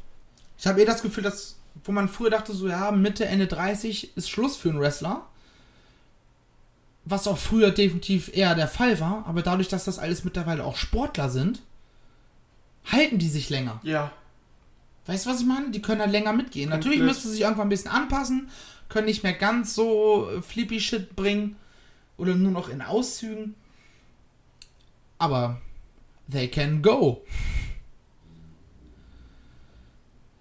Ich 0.58 0.66
habe 0.66 0.82
eh 0.82 0.84
das 0.84 1.02
Gefühl, 1.02 1.22
dass, 1.22 1.56
wo 1.84 1.92
man 1.92 2.08
früher 2.08 2.30
dachte, 2.30 2.52
so, 2.52 2.68
ja, 2.68 2.90
Mitte, 2.90 3.26
Ende 3.26 3.46
30 3.46 4.16
ist 4.16 4.28
Schluss 4.28 4.56
für 4.56 4.70
einen 4.70 4.80
Wrestler. 4.80 5.26
Was 7.04 7.26
auch 7.26 7.38
früher 7.38 7.70
definitiv 7.70 8.30
eher 8.34 8.54
der 8.54 8.68
Fall 8.68 9.00
war, 9.00 9.24
aber 9.26 9.42
dadurch, 9.42 9.68
dass 9.68 9.84
das 9.84 9.98
alles 9.98 10.24
mittlerweile 10.24 10.64
auch 10.64 10.76
Sportler 10.76 11.30
sind, 11.30 11.62
halten 12.84 13.18
die 13.18 13.28
sich 13.28 13.48
länger. 13.48 13.80
Ja. 13.82 14.12
Weißt 15.06 15.24
du, 15.24 15.30
was 15.30 15.40
ich 15.40 15.46
meine? 15.46 15.70
Die 15.70 15.80
können 15.80 16.02
halt 16.02 16.10
länger 16.10 16.34
mitgehen. 16.34 16.68
Natürlich 16.68 16.98
Komplett. 16.98 17.16
müsste 17.16 17.30
sich 17.30 17.40
irgendwann 17.40 17.68
ein 17.68 17.70
bisschen 17.70 17.90
anpassen, 17.90 18.50
können 18.90 19.06
nicht 19.06 19.22
mehr 19.22 19.32
ganz 19.32 19.74
so 19.74 20.28
äh, 20.30 20.42
flippy 20.42 20.80
Shit 20.80 21.16
bringen 21.16 21.56
oder 22.18 22.34
nur 22.34 22.52
noch 22.52 22.68
in 22.68 22.82
Auszügen. 22.82 23.54
Aber 25.18 25.60
they 26.30 26.48
can 26.48 26.82
go. 26.82 27.22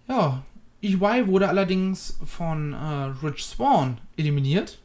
Ja, 0.07 0.43
EY 0.81 1.27
wurde 1.27 1.49
allerdings 1.49 2.17
von 2.25 2.73
äh, 2.73 3.25
Rich 3.25 3.45
Swan 3.45 3.99
eliminiert. 4.15 4.79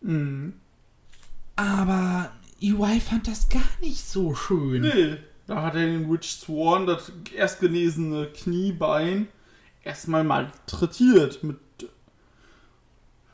Mhm. 0.00 0.54
Aber 1.56 2.30
EY 2.60 3.00
fand 3.00 3.28
das 3.28 3.48
gar 3.48 3.62
nicht 3.80 4.04
so 4.04 4.34
schön. 4.34 4.82
Nee. 4.82 5.16
Da 5.46 5.62
hat 5.62 5.74
er 5.74 5.86
den 5.86 6.10
Rich 6.10 6.32
Swan, 6.40 6.86
das 6.86 7.12
erst 7.34 7.60
genesene 7.60 8.26
Kniebein, 8.28 9.28
erstmal 9.82 10.24
malträtiert 10.24 11.42
mit 11.44 11.58
Ja, 11.82 11.88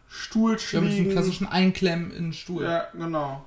Stuhlschlägen. 0.09 0.89
mit 0.89 0.99
diesem 0.99 1.11
klassischen 1.13 1.47
Einklemmen 1.47 2.11
in 2.11 2.25
den 2.25 2.33
Stuhl. 2.33 2.65
Ja, 2.65 2.89
genau. 2.93 3.45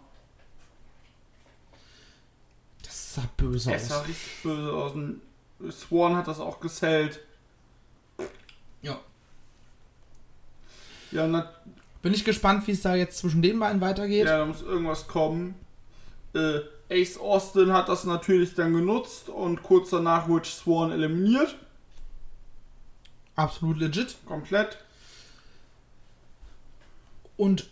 Das 2.83 3.02
sah 3.15 3.27
böse 3.37 3.73
Es 3.73 3.87
sah 3.89 3.99
aus. 4.01 4.07
richtig 4.07 4.43
böse 4.43 4.73
aus. 4.73 4.93
Und 4.93 5.21
Swan 5.71 6.15
hat 6.15 6.27
das 6.27 6.39
auch 6.39 6.59
gesellt. 6.59 7.19
Ja. 8.81 8.99
Ja, 11.11 11.27
na, 11.27 11.51
Bin 12.01 12.13
ich 12.13 12.25
gespannt, 12.25 12.65
wie 12.67 12.71
es 12.71 12.81
da 12.81 12.95
jetzt 12.95 13.17
zwischen 13.19 13.41
den 13.41 13.59
beiden 13.59 13.79
weitergeht. 13.81 14.25
ja, 14.25 14.39
da 14.39 14.45
muss 14.45 14.61
irgendwas 14.61 15.07
kommen. 15.07 15.55
Äh, 16.33 16.59
Ace 16.89 17.17
Austin 17.17 17.71
hat 17.71 17.87
das 17.89 18.03
natürlich 18.03 18.55
dann 18.55 18.73
genutzt 18.73 19.29
und 19.29 19.63
kurz 19.63 19.91
danach 19.91 20.27
Rich 20.27 20.53
Swan 20.55 20.91
eliminiert. 20.91 21.55
Absolut 23.35 23.77
legit. 23.79 24.15
Komplett. 24.25 24.77
Und 27.37 27.69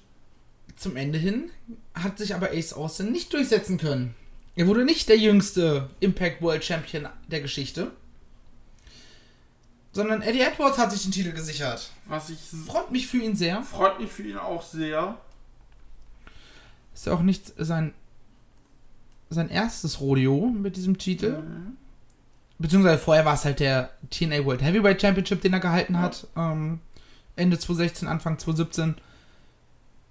zum 0.78 0.96
Ende 0.96 1.20
hin 1.20 1.52
hat 1.94 2.18
sich 2.18 2.34
aber 2.34 2.52
Ace 2.52 2.74
Austin 2.74 3.12
nicht 3.12 3.32
durchsetzen 3.34 3.78
können. 3.78 4.16
Er 4.56 4.68
wurde 4.68 4.86
nicht 4.86 5.10
der 5.10 5.18
jüngste 5.18 5.90
Impact 6.00 6.42
World 6.42 6.64
Champion 6.64 7.08
der 7.28 7.42
Geschichte. 7.42 7.92
Sondern 9.94 10.22
Eddie 10.22 10.42
Edwards 10.42 10.78
hat 10.78 10.92
sich 10.92 11.04
den 11.04 11.12
Titel 11.12 11.32
gesichert. 11.32 11.92
Was 12.06 12.30
ich 12.30 12.40
Freut 12.66 12.92
mich 12.92 13.08
für 13.08 13.18
ihn 13.18 13.36
sehr. 13.36 13.62
freut 13.64 14.00
mich 14.00 14.10
für 14.12 14.24
ihn 14.24 14.38
auch 14.38 14.64
sehr. 14.64 15.18
Ist 16.94 17.08
ja 17.08 17.14
auch 17.14 17.22
nicht 17.22 17.54
sein, 17.58 17.94
sein 19.30 19.50
erstes 19.50 20.00
Rodeo 20.00 20.48
mit 20.48 20.76
diesem 20.76 20.98
Titel. 20.98 21.42
Mhm. 21.42 21.78
Beziehungsweise 22.60 23.00
vorher 23.00 23.26
war 23.26 23.34
es 23.34 23.44
halt 23.44 23.60
der 23.60 23.90
TNA 24.12 24.46
World 24.46 24.62
Heavyweight 24.62 25.02
Championship, 25.02 25.42
den 25.42 25.54
er 25.54 25.60
gehalten 25.60 25.98
hat. 25.98 26.28
Ähm, 26.38 26.80
Ende 27.36 27.58
2016, 27.58 28.08
Anfang 28.08 28.38
2017. 28.38 28.96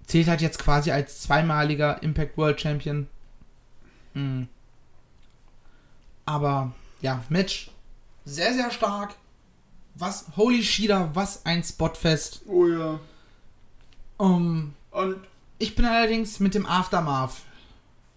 Zählt 0.05 0.27
halt 0.27 0.41
jetzt 0.41 0.59
quasi 0.59 0.91
als 0.91 1.21
zweimaliger 1.21 2.03
Impact 2.03 2.37
World 2.37 2.59
Champion. 2.59 3.07
Mhm. 4.13 4.47
Aber 6.25 6.71
ja, 7.01 7.23
Match 7.29 7.71
sehr, 8.25 8.53
sehr 8.53 8.71
stark. 8.71 9.15
Was, 9.95 10.25
holy 10.37 10.63
Shida, 10.63 11.09
was 11.13 11.45
ein 11.45 11.63
Spotfest. 11.63 12.41
Oh 12.47 12.65
ja. 12.67 12.99
Ähm, 14.19 14.73
Und 14.91 15.17
ich 15.57 15.75
bin 15.75 15.85
allerdings 15.85 16.39
mit 16.39 16.53
dem 16.55 16.65
Aftermath 16.65 17.33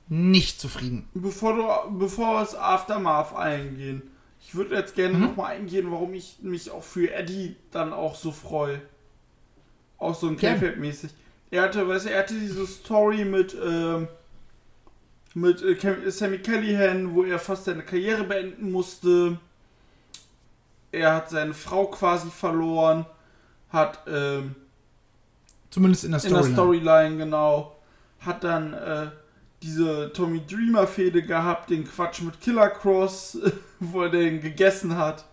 nicht 0.08 0.60
zufrieden. 0.60 1.08
bevor, 1.14 1.54
du, 1.88 1.98
bevor 1.98 2.34
wir 2.34 2.40
das 2.40 2.54
Aftermath 2.54 3.34
eingehen, 3.34 4.02
ich 4.46 4.54
würde 4.54 4.76
jetzt 4.76 4.94
gerne 4.94 5.14
Mhm. 5.14 5.24
nochmal 5.24 5.56
eingehen, 5.56 5.90
warum 5.90 6.12
ich 6.14 6.36
mich 6.42 6.70
auch 6.70 6.82
für 6.84 7.10
Eddie 7.12 7.56
dann 7.70 7.92
auch 7.92 8.14
so 8.14 8.30
freue. 8.30 8.82
Auch 9.98 10.14
so 10.14 10.28
ein 10.28 10.36
Gern. 10.36 10.60
K-Mäßig. 10.60 11.10
Er 11.50 11.62
hatte, 11.62 11.88
weißt 11.88 12.04
du, 12.06 12.10
er 12.10 12.18
hatte 12.20 12.38
diese 12.38 12.66
Story 12.66 13.24
mit, 13.24 13.56
ähm, 13.64 14.06
mit 15.34 15.62
äh, 15.62 16.10
Sammy 16.10 16.38
Callahan, 16.38 17.14
wo 17.14 17.24
er 17.24 17.38
fast 17.38 17.64
seine 17.64 17.82
Karriere 17.82 18.24
beenden 18.24 18.70
musste. 18.70 19.38
Er 20.92 21.14
hat 21.14 21.30
seine 21.30 21.54
Frau 21.54 21.86
quasi 21.86 22.30
verloren, 22.30 23.04
hat 23.70 23.98
ähm, 24.06 24.54
Zumindest 25.70 26.04
in 26.04 26.12
der 26.12 26.24
in 26.24 26.32
der 26.32 26.42
Storyline. 26.44 26.54
Storyline, 26.54 27.16
genau. 27.16 27.76
Hat 28.20 28.44
dann 28.44 28.72
äh, 28.74 29.10
diese 29.60 30.12
Tommy 30.12 30.40
Dreamer 30.46 30.86
Fehde 30.86 31.22
gehabt, 31.22 31.70
den 31.70 31.84
Quatsch 31.84 32.22
mit 32.22 32.40
Killer 32.40 32.70
Cross, 32.70 33.38
wo 33.80 34.02
er 34.02 34.10
den 34.10 34.40
gegessen 34.40 34.96
hat. 34.96 35.24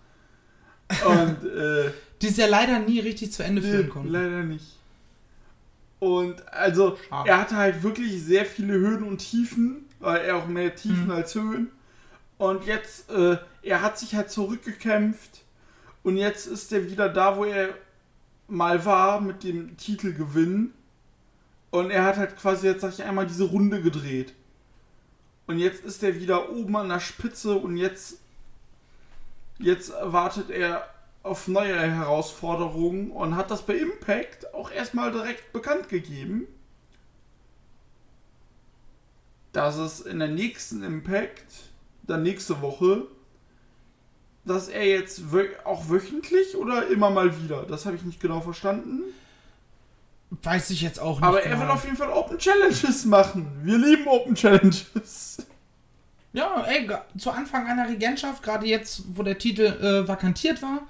Und 1.06 1.46
äh, 1.46 1.92
Die 2.22 2.28
ist 2.28 2.40
ja 2.40 2.48
leider 2.48 2.80
nie 2.80 3.00
richtig 3.00 3.32
zu 3.32 3.44
Ende 3.44 3.62
führen 3.62 3.84
nee, 3.84 3.88
konnten. 3.88 4.10
leider 4.10 4.44
nicht. 4.44 4.66
Und 6.00 6.48
also, 6.52 6.98
Schade. 7.08 7.30
er 7.30 7.38
hatte 7.38 7.56
halt 7.58 7.84
wirklich 7.84 8.24
sehr 8.24 8.44
viele 8.44 8.74
Höhen 8.74 9.04
und 9.04 9.20
Tiefen, 9.20 9.86
weil 10.02 10.22
er 10.22 10.38
auch 10.38 10.48
mehr 10.48 10.76
Tiefen 10.76 11.06
Mhm. 11.06 11.12
als 11.12 11.36
Höhen. 11.36 11.72
Und 12.38 12.66
jetzt, 12.66 13.10
äh, 13.12 13.38
er 13.62 13.82
hat 13.82 13.98
sich 14.00 14.16
halt 14.16 14.32
zurückgekämpft. 14.32 15.44
Und 16.04 16.18
jetzt 16.18 16.48
ist 16.48 16.74
er 16.74 16.90
wieder 16.90 17.08
da, 17.10 17.38
wo 17.38 17.46
er 17.46 17.70
mal 18.48 18.84
war 18.86 19.22
mit 19.22 19.44
dem 19.44 19.78
Titelgewinn. 19.78 20.74
Und 21.70 21.92
er 21.92 22.04
hat 22.04 22.18
halt 22.18 22.36
quasi 22.38 22.68
jetzt, 22.68 22.82
sag 22.82 22.94
ich 22.94 23.04
einmal, 23.04 23.28
diese 23.28 23.44
Runde 23.46 23.82
gedreht. 23.82 24.34
Und 25.48 25.60
jetzt 25.60 25.84
ist 25.86 26.04
er 26.04 26.16
wieder 26.20 26.50
oben 26.52 26.76
an 26.76 26.90
der 26.90 27.00
Spitze 27.00 27.56
und 27.56 27.78
jetzt, 27.78 28.18
jetzt 29.60 29.92
wartet 30.02 30.50
er 30.50 30.88
auf 31.24 31.48
neue 31.48 31.78
Herausforderungen 31.80 33.12
und 33.12 33.36
hat 33.36 33.52
das 33.52 33.62
bei 33.66 33.76
Impact 33.76 34.54
auch 34.54 34.72
erstmal 34.72 35.12
direkt 35.12 35.54
bekannt 35.54 35.88
gegeben, 35.90 36.48
dass 39.52 39.78
es 39.78 40.02
in 40.02 40.20
der 40.20 40.28
nächsten 40.28 40.84
Impact, 40.84 41.46
dann 42.04 42.24
nächste 42.24 42.62
Woche, 42.62 43.04
dass 44.46 44.70
er 44.70 44.88
jetzt 44.88 45.22
auch 45.66 45.90
wöchentlich 45.90 46.56
oder 46.56 46.88
immer 46.88 47.10
mal 47.10 47.44
wieder, 47.44 47.64
das 47.64 47.86
habe 47.86 47.96
ich 47.96 48.04
nicht 48.04 48.20
genau 48.20 48.42
verstanden. 48.42 49.02
Weiß 50.44 50.70
ich 50.70 50.82
jetzt 50.82 51.00
auch 51.00 51.20
nicht. 51.20 51.28
Aber 51.28 51.42
genau. 51.42 51.56
er 51.56 51.62
will 51.62 51.70
auf 51.70 51.84
jeden 51.84 51.98
Fall 51.98 52.10
Open 52.10 52.38
Challenges 52.38 53.06
machen. 53.06 53.52
Wir 53.64 53.78
lieben 53.78 54.08
Open 54.08 54.34
Challenges. 54.34 55.46
Ja, 56.34 56.64
ey, 56.64 56.90
zu 57.18 57.32
Anfang 57.32 57.68
einer 57.68 57.90
Regentschaft, 57.90 58.42
gerade 58.42 58.66
jetzt, 58.66 59.04
wo 59.18 59.24
der 59.24 59.38
Titel 59.38 59.64
äh, 59.64 60.08
vakantiert 60.08 60.62
war, 60.62 60.88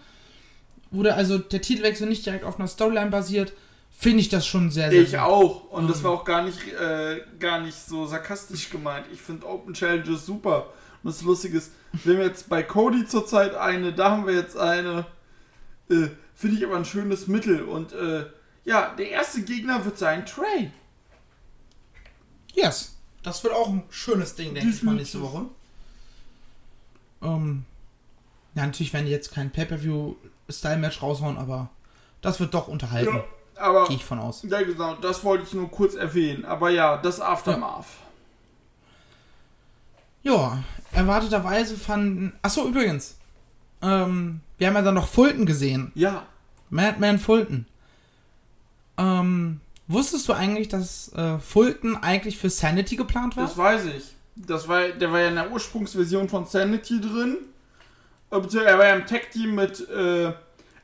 wurde 0.92 1.16
also 1.16 1.40
der 1.40 1.62
Titelwechsel 1.62 2.08
nicht 2.08 2.24
direkt 2.24 2.44
auf 2.46 2.60
einer 2.60 2.68
Storyline 2.68 3.10
basiert, 3.10 3.54
finde 3.92 4.22
ich 4.22 4.30
das 4.30 4.48
schon 4.48 4.72
sehr, 4.72 4.90
sehr 4.90 5.02
Ich 5.02 5.18
auch. 5.20 5.66
Und 5.72 5.88
das 5.88 6.00
Mhm. 6.00 6.04
war 6.06 6.12
auch 6.12 6.26
gar 6.26 6.44
nicht, 6.44 6.68
äh, 6.74 7.22
gar 7.40 7.60
nicht 7.60 7.76
so 7.78 8.06
sarkastisch 8.08 8.70
gemeint. 8.70 9.06
Ich 9.14 9.22
finde 9.22 9.48
Open 9.48 9.74
Challenges 9.74 10.26
super. 10.26 10.68
Und 11.04 11.14
das 11.14 11.22
Lustige 11.22 11.58
ist, 11.58 11.72
wir 12.04 12.16
haben 12.16 12.22
jetzt 12.22 12.48
bei 12.50 12.64
Cody 12.64 13.06
zurzeit 13.06 13.56
eine, 13.56 13.94
da 13.94 14.12
haben 14.12 14.26
wir 14.28 14.34
jetzt 14.36 14.58
eine. 14.58 15.06
Äh, 15.90 16.08
finde 16.36 16.58
ich 16.58 16.66
aber 16.66 16.78
ein 16.78 16.86
schönes 16.86 17.28
Mittel. 17.28 17.64
Und 17.64 17.94
äh, 17.94 18.26
ja, 18.66 18.94
der 18.96 19.10
erste 19.10 19.42
Gegner 19.44 19.84
wird 19.86 19.98
sein 19.98 20.26
Trey. 20.26 20.72
Yes. 22.54 22.98
Das 23.24 23.44
wird 23.44 23.54
auch 23.54 23.70
ein 23.70 23.84
schönes 23.90 24.36
Ding, 24.36 24.54
denke 24.56 24.70
ich 24.70 24.82
mal, 24.84 24.96
nächste 24.96 25.22
Woche. 25.22 25.46
Ähm, 27.22 27.66
ja, 28.56 28.66
natürlich 28.66 28.94
werden 28.94 29.06
die 29.06 29.12
jetzt 29.12 29.32
kein 29.32 29.52
Pay-Per-View-Style-Match 29.52 31.02
raushauen, 31.02 31.38
aber 31.38 31.70
das 32.22 32.40
wird 32.40 32.54
doch 32.54 32.68
unterhalten. 32.68 33.14
Ja, 33.16 33.24
aber 33.56 33.86
Gehe 33.88 33.98
ich 33.98 34.06
von 34.06 34.20
aus. 34.20 34.44
ja, 34.44 34.62
genau, 34.62 34.96
das 34.96 35.24
wollte 35.24 35.44
ich 35.46 35.54
nur 35.54 35.70
kurz 35.70 35.96
erwähnen. 35.96 36.46
Aber 36.46 36.70
ja, 36.70 36.98
das 36.98 37.20
Aftermath. 37.20 37.86
Ja, 40.24 40.64
erwarteterweise 40.92 41.76
fanden. 41.78 42.34
Achso, 42.42 42.68
übrigens. 42.68 43.18
Ähm, 43.82 44.42
wir 44.58 44.68
haben 44.68 44.76
ja 44.76 44.82
dann 44.84 44.94
noch 44.96 45.08
Fulton 45.08 45.46
gesehen. 45.46 45.92
Ja, 45.96 46.26
Madman 46.70 47.18
Fulton. 47.18 47.66
Ähm, 48.98 49.60
wusstest 49.88 50.28
du 50.30 50.34
eigentlich, 50.34 50.68
dass 50.68 51.12
äh, 51.14 51.40
Fulton 51.40 51.98
eigentlich 51.98 52.38
für 52.38 52.50
Sanity 52.50 52.96
geplant 52.96 53.36
war? 53.36 53.44
Das 53.46 53.58
weiß 53.58 53.86
ich. 53.86 54.16
Das 54.36 54.68
war, 54.68 54.88
der 54.90 55.12
war 55.12 55.20
ja 55.20 55.28
in 55.30 55.36
der 55.36 55.52
Ursprungsversion 55.52 56.30
von 56.30 56.46
Sanity 56.46 57.02
drin. 57.02 57.38
Äh, 58.32 58.38
Er 58.64 58.78
war 58.78 58.86
ja 58.86 58.96
im 58.96 59.06
Tag-Team 59.06 59.56
mit, 59.56 59.90
äh, 59.90 60.26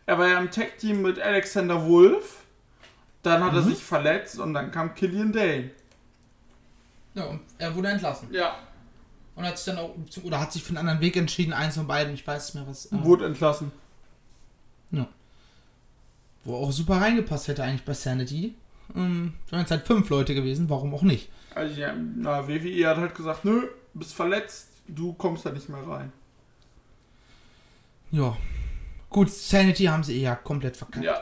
er 0.06 0.18
war 0.18 0.28
ja 0.28 0.40
im 0.40 0.50
Tag-Team 0.52 1.02
mit 1.04 1.20
Alexander 1.20 1.86
Wolf. 1.88 2.38
Dann 3.24 3.44
hat 3.44 3.54
er 3.54 3.62
Mhm. 3.62 3.70
sich 3.70 3.84
verletzt 3.84 4.40
und 4.40 4.54
dann 4.54 4.72
kam 4.72 4.94
Killian 4.96 5.32
Dane. 5.34 5.72
Ja, 7.14 7.26
und 7.26 7.42
er 7.58 7.74
wurde 7.76 7.90
entlassen. 7.90 8.30
Ja. 8.32 8.56
Und 9.36 9.46
hat 9.46 9.58
sich 9.58 9.66
dann 9.74 9.78
auch, 9.84 9.94
oder 10.24 10.40
hat 10.40 10.52
sich 10.54 10.64
für 10.64 10.70
einen 10.70 10.78
anderen 10.80 11.02
Weg 11.02 11.16
entschieden, 11.18 11.54
eins 11.54 11.76
von 11.76 11.88
beiden, 11.88 12.14
ich 12.14 12.26
weiß 12.26 12.54
nicht 12.54 12.56
mehr 12.64 12.68
was. 12.70 12.86
äh, 12.92 13.04
Wurde 13.04 13.26
entlassen. 13.26 13.72
wo 16.44 16.56
auch 16.56 16.72
super 16.72 17.02
reingepasst 17.02 17.50
hätte 17.50 17.62
eigentlich 17.62 17.84
bei 17.84 17.94
Sanity. 17.94 18.56
Ähm, 18.96 19.34
wären 19.50 19.66
es 19.66 19.72
halt 19.72 19.86
fünf 19.86 20.10
Leute 20.10 20.34
gewesen, 20.34 20.70
warum 20.70 20.94
auch 20.96 21.02
nicht. 21.02 21.30
Also 21.54 21.78
ja, 21.78 21.94
na, 21.94 22.48
WWE 22.48 22.88
hat 22.88 22.96
halt 22.96 23.16
gesagt, 23.16 23.44
nö, 23.44 23.68
bist 23.94 24.14
verletzt, 24.14 24.70
du 24.88 25.12
kommst 25.12 25.46
da 25.46 25.52
nicht 25.52 25.68
mehr 25.68 25.86
rein. 25.86 26.14
Ja. 28.12 28.38
Gut, 29.10 29.30
Sanity 29.30 29.84
haben 29.86 30.04
sie 30.06 30.22
eher 30.22 30.38
komplett 30.38 30.78
verkackt. 30.78 31.04
Ja. 31.04 31.22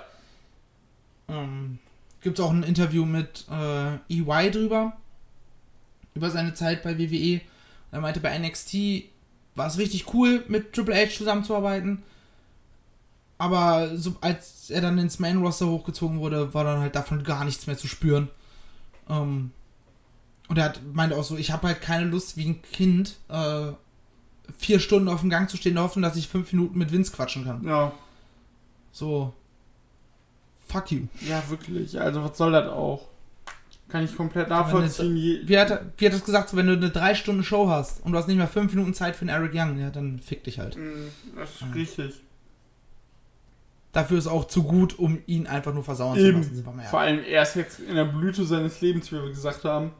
Ähm, 1.27 1.79
Gibt 2.25 2.41
auch 2.41 2.49
ein 2.49 2.63
Interview 2.63 3.05
mit 3.05 3.45
äh, 3.51 3.97
EY 4.09 4.49
drüber. 4.49 4.93
Über 6.15 6.31
seine 6.31 6.55
Zeit 6.55 6.81
bei 6.81 6.97
WWE. 6.97 7.39
Er 7.91 8.01
meinte, 8.01 8.19
bei 8.19 8.35
NXT 8.35 9.03
war 9.53 9.67
es 9.67 9.77
richtig 9.77 10.11
cool, 10.11 10.43
mit 10.47 10.73
Triple 10.73 10.95
H 10.95 11.15
zusammenzuarbeiten. 11.15 12.01
Aber 13.37 13.95
so, 13.95 14.15
als 14.21 14.71
er 14.71 14.81
dann 14.81 14.97
ins 14.97 15.19
Main 15.19 15.37
Roster 15.37 15.67
hochgezogen 15.67 16.19
wurde, 16.19 16.51
war 16.55 16.63
dann 16.63 16.79
halt 16.79 16.95
davon 16.95 17.23
gar 17.23 17.45
nichts 17.45 17.67
mehr 17.67 17.77
zu 17.77 17.87
spüren. 17.87 18.29
Ähm, 19.07 19.51
und 20.47 20.57
er 20.57 20.63
hat, 20.63 20.81
meinte 20.93 21.15
auch 21.17 21.23
so, 21.23 21.37
ich 21.37 21.51
habe 21.51 21.67
halt 21.67 21.81
keine 21.81 22.05
Lust, 22.05 22.37
wie 22.37 22.49
ein 22.49 22.61
Kind, 22.63 23.17
äh, 23.29 23.67
vier 24.57 24.79
Stunden 24.79 25.09
auf 25.09 25.21
dem 25.21 25.29
Gang 25.29 25.47
zu 25.47 25.57
stehen, 25.57 25.73
in 25.73 25.75
der 25.75 25.83
Hoffnung, 25.83 26.01
dass 26.01 26.15
ich 26.15 26.27
fünf 26.27 26.51
Minuten 26.53 26.79
mit 26.79 26.91
Vince 26.91 27.11
quatschen 27.11 27.45
kann. 27.45 27.63
Ja. 27.63 27.91
So. 28.91 29.31
Fuck 30.67 30.91
you. 30.91 31.01
Ja, 31.21 31.43
wirklich. 31.49 31.99
Also 31.99 32.23
was 32.23 32.37
soll 32.37 32.51
das 32.51 32.67
auch? 32.69 33.07
Kann 33.87 34.03
ich 34.03 34.15
komplett 34.15 34.49
nachvollziehen. 34.49 35.15
Je- 35.15 35.41
Wie 35.47 35.57
hat, 35.59 35.69
er- 35.69 35.85
wie 35.97 36.05
hat 36.07 36.13
das 36.13 36.23
gesagt, 36.25 36.49
so, 36.49 36.57
wenn 36.57 36.65
du 36.67 36.73
eine 36.73 36.89
drei 36.89 37.13
Stunden 37.13 37.43
Show 37.43 37.69
hast 37.69 38.03
und 38.03 38.11
du 38.11 38.17
hast 38.17 38.27
nicht 38.27 38.37
mehr 38.37 38.47
fünf 38.47 38.73
Minuten 38.73 38.93
Zeit 38.95 39.15
für 39.15 39.21
einen 39.21 39.29
Eric 39.29 39.53
Young, 39.53 39.77
ja, 39.79 39.91
dann 39.91 40.19
fick 40.19 40.43
dich 40.43 40.57
halt. 40.59 40.75
Mm, 40.75 41.09
Das 41.35 41.49
ist 41.51 41.75
richtig. 41.75 42.15
Dafür 43.91 44.17
ist 44.17 44.27
auch 44.27 44.45
zu 44.45 44.63
gut, 44.63 44.97
um 44.99 45.19
ihn 45.27 45.47
einfach 45.47 45.73
nur 45.73 45.83
versauern 45.83 46.17
zu 46.17 46.25
Eben. 46.25 46.37
lassen. 46.39 46.65
Wir 46.65 46.71
mal 46.73 46.83
Vor 46.85 46.99
allem, 46.99 47.23
er 47.23 47.43
ist 47.43 47.55
jetzt 47.55 47.79
in 47.79 47.95
der 47.95 48.05
Blüte 48.05 48.43
seines 48.43 48.81
Lebens, 48.81 49.11
wie 49.11 49.15
wir 49.21 49.29
gesagt 49.29 49.63
haben. 49.63 49.91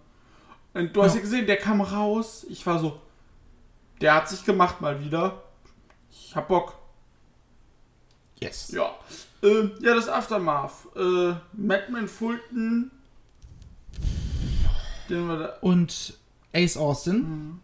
Und 0.73 0.93
du 0.95 1.03
hast 1.03 1.11
Ja. 1.13 1.17
ja 1.19 1.21
gesehen, 1.21 1.45
der 1.47 1.57
kam 1.57 1.79
raus. 1.79 2.45
Ich 2.49 2.65
war 2.65 2.79
so, 2.79 2.99
der 4.01 4.15
hat 4.15 4.27
sich 4.27 4.43
gemacht 4.43 4.81
mal 4.81 4.99
wieder. 5.01 5.43
Ich 6.11 6.35
hab 6.35 6.47
Bock. 6.49 6.75
Yes. 8.41 8.71
Ja. 8.71 8.93
Äh, 9.45 9.69
ja, 9.81 9.93
das 9.95 10.09
Aftermath. 10.09 10.71
Äh, 10.95 11.33
Madman 11.53 12.07
Fulton. 12.07 12.91
Den 15.09 15.27
wir 15.27 15.37
da, 15.37 15.45
Und 15.61 16.17
Ace 16.53 16.77
Austin 16.77 17.17
Mhm. 17.19 17.59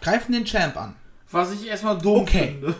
greifen 0.00 0.32
den 0.32 0.44
Champ 0.44 0.76
an. 0.76 0.94
was 1.30 1.52
ich 1.52 1.66
erstmal 1.66 1.98
dumm 1.98 2.22
Okay. 2.22 2.52
finde. 2.60 2.74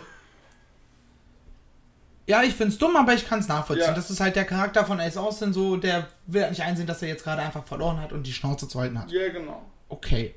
Ja, 2.27 2.43
ich 2.43 2.55
find's 2.55 2.77
dumm, 2.77 2.95
aber 2.97 3.15
ich 3.15 3.27
kann's 3.27 3.49
nachvollziehen. 3.49 3.89
Ja. 3.89 3.95
Das 3.95 4.11
ist 4.11 4.21
halt 4.21 4.37
der 4.37 4.45
Charakter 4.45 4.85
von 4.85 5.01
Ace 5.01 5.17
Austin, 5.17 5.53
so, 5.55 5.77
der 5.79 6.09
will 6.27 6.43
halt 6.43 6.51
nicht 6.53 6.63
einsehen, 6.63 6.87
dass 6.87 7.01
er 7.01 7.09
jetzt 7.09 7.25
gerade 7.25 7.41
einfach 7.43 7.65
verloren 7.65 7.99
hat 8.01 8.13
und 8.13 8.27
die 8.27 8.33
Schnauze 8.35 8.69
zu 8.69 8.79
halten 8.81 8.99
hat. 8.99 9.11
Ja, 9.11 9.29
genau. 9.31 9.65
Okay. 9.89 10.35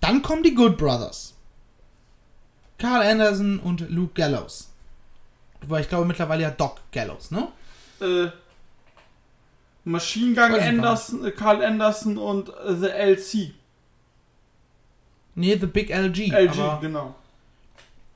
Dann 0.00 0.20
kommen 0.20 0.42
die 0.42 0.54
Good 0.54 0.76
Brothers. 0.76 1.32
Carl 2.76 3.02
Anderson 3.02 3.58
und 3.60 3.88
Luke 3.90 4.12
Gallows. 4.14 4.70
Weil 5.68 5.82
ich 5.82 5.88
glaube 5.88 6.04
mittlerweile 6.06 6.42
ja 6.42 6.50
Doc 6.50 6.80
Gallows, 6.92 7.30
ne? 7.30 7.48
Äh, 8.00 8.28
Machine 9.84 10.34
Gun 10.34 10.58
Anderson, 10.60 11.24
äh, 11.24 11.30
Carl 11.30 11.62
Anderson 11.62 12.16
und 12.18 12.48
äh, 12.48 12.74
The 12.74 12.88
LC. 12.88 13.54
Nee, 15.34 15.56
The 15.58 15.66
Big 15.66 15.90
LG. 15.90 16.32
LG, 16.32 16.80
genau. 16.80 17.14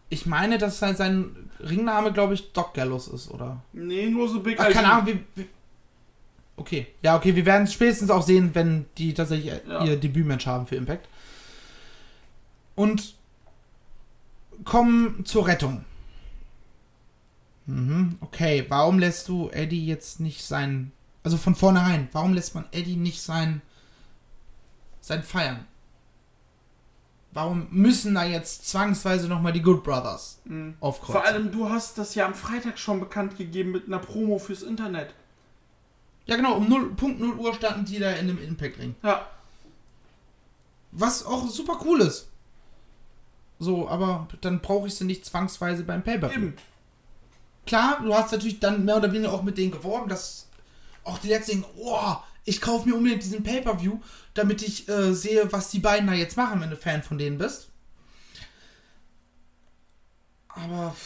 ich 0.08 0.24
meine, 0.26 0.58
dass 0.58 0.78
sein, 0.78 0.96
sein 0.96 1.50
Ringname, 1.60 2.12
glaube 2.12 2.34
ich, 2.34 2.52
Doc 2.52 2.74
Gallows 2.74 3.08
ist, 3.08 3.30
oder? 3.30 3.60
Nee, 3.72 4.08
nur 4.08 4.28
The 4.28 4.38
Big 4.38 4.58
Ach, 4.60 4.66
LG. 4.68 4.72
keine 4.74 4.92
Ahnung, 4.92 5.06
wie, 5.06 5.24
wie. 5.34 5.48
Okay. 6.56 6.86
Ja, 7.02 7.16
okay, 7.16 7.34
wir 7.36 7.46
werden 7.46 7.64
es 7.64 7.72
spätestens 7.72 8.10
auch 8.10 8.22
sehen, 8.22 8.50
wenn 8.54 8.86
die 8.96 9.14
tatsächlich 9.14 9.52
Ja. 9.68 9.84
ihr 9.84 9.96
Debütmatch 9.96 10.46
haben 10.46 10.66
für 10.66 10.76
Impact. 10.76 11.08
Und 12.74 13.14
kommen 14.64 15.24
zur 15.24 15.46
Rettung. 15.46 15.84
Mhm, 17.68 18.16
okay, 18.20 18.64
warum 18.68 18.98
lässt 18.98 19.28
du 19.28 19.50
Eddie 19.50 19.86
jetzt 19.86 20.20
nicht 20.20 20.42
sein. 20.44 20.90
Also 21.22 21.36
von 21.36 21.54
vornherein, 21.54 22.08
warum 22.12 22.32
lässt 22.32 22.54
man 22.54 22.64
Eddie 22.72 22.96
nicht 22.96 23.20
sein. 23.22 23.60
sein 25.00 25.22
Feiern? 25.22 25.66
Warum 27.32 27.66
müssen 27.70 28.14
da 28.14 28.24
jetzt 28.24 28.66
zwangsweise 28.68 29.28
nochmal 29.28 29.52
die 29.52 29.60
Good 29.62 29.84
Brothers 29.84 30.40
Mhm. 30.44 30.74
aufkreuzen? 30.80 31.12
Vor 31.12 31.24
allem, 31.26 31.52
du 31.52 31.68
hast 31.68 31.98
das 31.98 32.14
ja 32.14 32.24
am 32.26 32.34
Freitag 32.34 32.78
schon 32.78 33.00
bekannt 33.00 33.36
gegeben 33.36 33.70
mit 33.72 33.86
einer 33.86 33.98
Promo 33.98 34.38
fürs 34.38 34.62
Internet. 34.62 35.14
Ja, 36.26 36.36
genau, 36.36 36.56
um 36.56 36.68
0, 36.68 36.94
Punkt 36.94 37.20
0 37.20 37.34
Uhr 37.36 37.54
standen 37.54 37.84
die 37.84 37.98
da 37.98 38.10
in 38.12 38.28
dem 38.28 38.42
Impact-Ring. 38.42 38.94
Ja, 39.02 39.26
Was 40.90 41.24
auch 41.24 41.46
super 41.48 41.78
cool 41.84 42.00
ist. 42.00 42.28
So, 43.58 43.88
aber 43.88 44.26
dann 44.40 44.60
brauche 44.60 44.86
ich 44.86 44.94
sie 44.94 45.04
nicht 45.04 45.26
zwangsweise 45.26 45.84
beim 45.84 46.02
Pay-Per-View. 46.02 46.52
Klar, 47.68 48.00
du 48.02 48.14
hast 48.14 48.32
natürlich 48.32 48.60
dann 48.60 48.86
mehr 48.86 48.96
oder 48.96 49.12
weniger 49.12 49.30
auch 49.30 49.42
mit 49.42 49.58
denen 49.58 49.70
geworben, 49.70 50.08
dass 50.08 50.46
auch 51.04 51.18
die 51.18 51.28
letzten, 51.28 51.66
oh, 51.76 52.16
ich 52.46 52.62
kaufe 52.62 52.88
mir 52.88 52.94
unbedingt 52.94 53.22
diesen 53.22 53.42
Pay-Per-View, 53.42 54.00
damit 54.32 54.62
ich 54.62 54.88
äh, 54.88 55.12
sehe, 55.12 55.52
was 55.52 55.68
die 55.68 55.78
beiden 55.78 56.06
da 56.06 56.14
jetzt 56.14 56.38
machen, 56.38 56.62
wenn 56.62 56.70
du 56.70 56.76
Fan 56.78 57.02
von 57.02 57.18
denen 57.18 57.36
bist. 57.36 57.68
Aber 60.48 60.96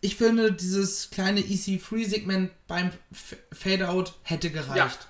ich 0.00 0.16
finde, 0.16 0.52
dieses 0.52 1.10
kleine 1.10 1.40
EC3-Segment 1.40 2.50
beim 2.66 2.90
Fade-Out 3.52 4.14
hätte 4.24 4.50
gereicht. 4.50 5.06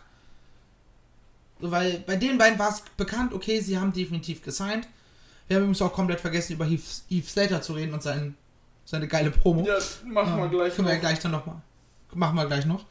Ja. 1.59 1.71
Weil 1.71 2.01
bei 2.01 2.17
den 2.17 2.37
beiden 2.37 2.59
war 2.59 2.69
es 2.69 2.83
bekannt, 2.99 3.33
okay, 3.33 3.61
sie 3.61 3.79
haben 3.79 3.95
definitiv 3.95 4.43
gesigned. 4.43 4.87
Wir 5.49 5.57
haben 5.57 5.63
übrigens 5.63 5.81
auch 5.81 5.95
komplett 5.95 6.21
vergessen, 6.21 6.53
über 6.53 6.67
Heath, 6.67 7.05
Heath 7.09 7.31
Slater 7.31 7.63
zu 7.63 7.73
reden 7.73 7.95
und 7.95 8.03
sein, 8.03 8.37
seine 8.93 9.09
geile 9.09 9.31
Promo. 9.31 9.67
Ja, 9.67 9.79
machen 10.05 10.37
wir 10.37 10.45
Ähm, 10.45 10.51
gleich 10.51 10.77
Können 10.77 10.87
wir 10.87 10.95
ja 10.95 11.01
gleich 11.01 11.19
dann 11.19 11.33
nochmal. 11.33 11.57
Machen 12.13 12.37
wir 12.37 12.47
gleich 12.47 12.67
noch. 12.67 12.85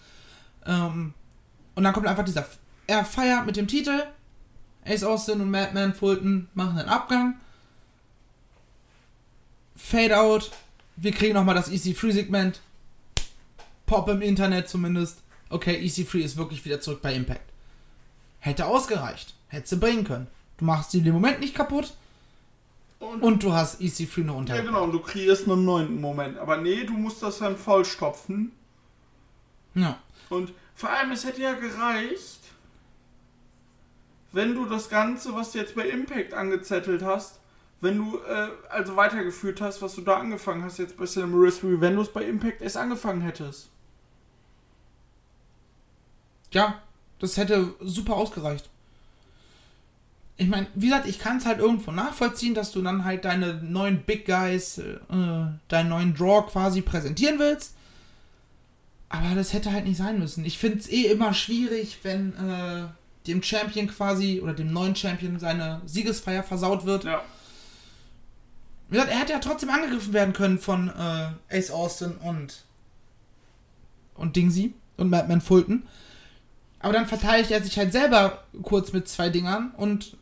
Ähm, 0.66 1.14
und 1.76 1.84
dann 1.84 1.94
kommt 1.94 2.08
einfach 2.08 2.26
dieser. 2.26 2.46
Er 2.88 3.06
feiert 3.06 3.46
mit 3.46 3.56
dem 3.56 3.68
Titel. 3.68 4.04
Ace 4.84 5.04
Austin 5.04 5.40
und 5.42 5.52
Madman 5.52 5.94
Fulton 5.94 6.50
machen 6.56 6.80
einen 6.80 6.90
Abgang. 6.90 7.36
Fade 9.76 10.20
out. 10.20 10.52
Wir 10.96 11.12
kriegen 11.12 11.36
nochmal 11.36 11.54
das 11.54 11.70
EC3-Segment. 11.70 12.62
Pop 13.86 14.10
im 14.10 14.24
Internet 14.24 14.70
zumindest. 14.70 15.22
Okay, 15.50 15.80
EC3 15.86 16.18
ist 16.18 16.36
wirklich 16.36 16.66
wieder 16.66 16.82
zurück 16.82 17.04
bei 17.04 17.14
Impact. 17.14 17.48
Hätte 18.40 18.66
ausgereicht. 18.66 19.36
Hätte 19.50 19.70
sie 19.70 19.78
bringen 19.78 20.04
können. 20.04 20.28
Du 20.58 20.66
machst 20.66 20.90
sie 20.90 21.02
den 21.04 21.14
Moment 21.14 21.42
nicht 21.42 21.54
kaputt. 21.54 21.94
Und, 23.02 23.24
Und 23.24 23.42
du 23.44 23.52
hast 23.52 23.82
EC3 23.82 24.24
noch 24.26 24.36
unter. 24.38 24.56
ja, 24.56 24.62
genau, 24.62 24.84
und 24.84 24.92
du 24.92 25.00
kreierst 25.00 25.50
einen 25.50 25.66
neunten 25.66 26.00
Moment. 26.00 26.38
Aber 26.38 26.58
nee, 26.58 26.84
du 26.84 26.94
musst 26.94 27.24
das 27.24 27.40
dann 27.40 27.58
vollstopfen. 27.58 28.52
Ja. 29.74 29.98
Und 30.30 30.54
vor 30.76 30.92
allem, 30.92 31.12
es 31.12 31.26
hätte 31.26 31.42
ja 31.42 31.54
gereicht, 31.54 32.40
wenn 34.32 34.54
du 34.54 34.68
das 34.68 34.88
Ganze, 34.88 35.34
was 35.34 35.52
du 35.52 35.58
jetzt 35.58 35.74
bei 35.74 35.90
Impact 35.90 36.36
angezettelt 36.36 37.02
hast, 37.04 37.40
wenn 37.82 37.98
du 37.98 38.20
äh, 38.20 38.50
also 38.70 38.96
weitergeführt 38.96 39.62
hast, 39.62 39.82
was 39.82 39.96
du 39.96 40.02
da 40.02 40.18
angefangen 40.18 40.64
hast, 40.64 40.78
jetzt 40.78 40.96
bei 40.96 41.08
Slammiversary, 41.08 41.82
wenn 41.82 41.96
du 41.96 42.04
es 42.04 42.10
bei 42.14 42.24
Impact 42.24 42.62
erst 42.62 42.78
angefangen 42.78 43.22
hättest. 43.22 43.72
Ja, 46.52 46.84
das 47.18 47.38
hätte 47.38 47.74
super 47.80 48.16
ausgereicht. 48.16 48.70
Ich 50.42 50.48
meine, 50.48 50.66
wie 50.74 50.88
gesagt, 50.88 51.08
ich 51.08 51.20
kann 51.20 51.38
es 51.38 51.46
halt 51.46 51.60
irgendwo 51.60 51.92
nachvollziehen, 51.92 52.56
dass 52.56 52.72
du 52.72 52.82
dann 52.82 53.06
halt 53.06 53.26
deine 53.26 53.54
neuen 53.62 54.02
Big 54.02 54.26
Guys, 54.26 54.80
äh, 54.80 54.98
deinen 55.68 55.90
neuen 55.90 56.16
Draw 56.16 56.48
quasi 56.50 56.82
präsentieren 56.82 57.38
willst. 57.38 57.76
Aber 59.08 59.36
das 59.36 59.54
hätte 59.54 59.72
halt 59.72 59.86
nicht 59.86 59.98
sein 59.98 60.18
müssen. 60.18 60.44
Ich 60.44 60.58
finde 60.58 60.80
es 60.80 60.90
eh 60.90 61.12
immer 61.12 61.36
schwierig, 61.36 62.00
wenn 62.02 62.34
äh, 62.38 62.88
dem 63.28 63.44
Champion 63.44 63.86
quasi 63.86 64.42
oder 64.42 64.56
dem 64.56 64.74
neuen 64.74 64.96
Champion 64.96 65.38
seine 65.38 65.80
Siegesfeier 65.86 66.42
versaut 66.42 66.86
wird. 66.86 67.04
Ja. 67.04 67.22
Wie 68.90 68.96
gesagt, 68.96 69.12
er 69.12 69.20
hätte 69.20 69.34
ja 69.34 69.40
trotzdem 69.40 69.70
angegriffen 69.70 70.14
werden 70.14 70.34
können 70.34 70.58
von 70.58 70.88
äh, 70.88 71.56
Ace 71.56 71.70
Austin 71.70 72.14
und 72.14 72.64
und 74.16 74.36
Dingsy 74.36 74.74
und 74.98 75.12
Madman 75.12 75.40
Fulton. 75.40 75.84
Aber 76.80 76.94
dann 76.94 77.06
verteidigt 77.06 77.52
er 77.52 77.62
sich 77.62 77.78
halt 77.78 77.92
selber 77.92 78.44
kurz 78.64 78.92
mit 78.92 79.08
zwei 79.08 79.30
Dingern 79.30 79.70
und 79.78 80.18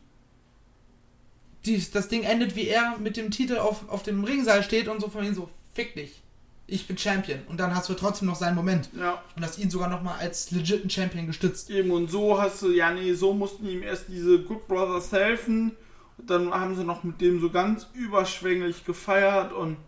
dies, 1.64 1.90
das 1.90 2.08
Ding 2.08 2.22
endet, 2.22 2.56
wie 2.56 2.68
er 2.68 2.98
mit 2.98 3.16
dem 3.16 3.30
Titel 3.30 3.58
auf, 3.58 3.88
auf 3.88 4.02
dem 4.02 4.24
Ringseil 4.24 4.62
steht 4.62 4.88
und 4.88 5.00
so 5.00 5.08
von 5.08 5.24
ihm 5.24 5.34
so, 5.34 5.48
fick 5.74 5.94
dich. 5.94 6.22
Ich 6.66 6.86
bin 6.86 6.96
Champion. 6.96 7.40
Und 7.48 7.58
dann 7.58 7.74
hast 7.74 7.88
du 7.88 7.94
trotzdem 7.94 8.28
noch 8.28 8.36
seinen 8.36 8.54
Moment. 8.54 8.90
Ja. 8.96 9.20
Und 9.34 9.44
hast 9.44 9.58
ihn 9.58 9.70
sogar 9.70 9.88
nochmal 9.88 10.20
als 10.20 10.52
legiten 10.52 10.88
Champion 10.88 11.26
gestützt. 11.26 11.68
Eben, 11.68 11.90
und 11.90 12.08
so 12.10 12.40
hast 12.40 12.62
du, 12.62 12.70
ja, 12.70 12.92
nee, 12.92 13.12
so 13.12 13.32
mussten 13.32 13.66
ihm 13.66 13.82
erst 13.82 14.04
diese 14.08 14.40
Good 14.42 14.68
Brothers 14.68 15.10
helfen. 15.10 15.72
Und 16.16 16.30
dann 16.30 16.52
haben 16.52 16.76
sie 16.76 16.84
noch 16.84 17.02
mit 17.02 17.20
dem 17.20 17.40
so 17.40 17.50
ganz 17.50 17.88
überschwänglich 17.94 18.84
gefeiert 18.84 19.52
und. 19.52 19.78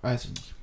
Weiß 0.00 0.26
ich 0.26 0.30
nicht. 0.30 0.54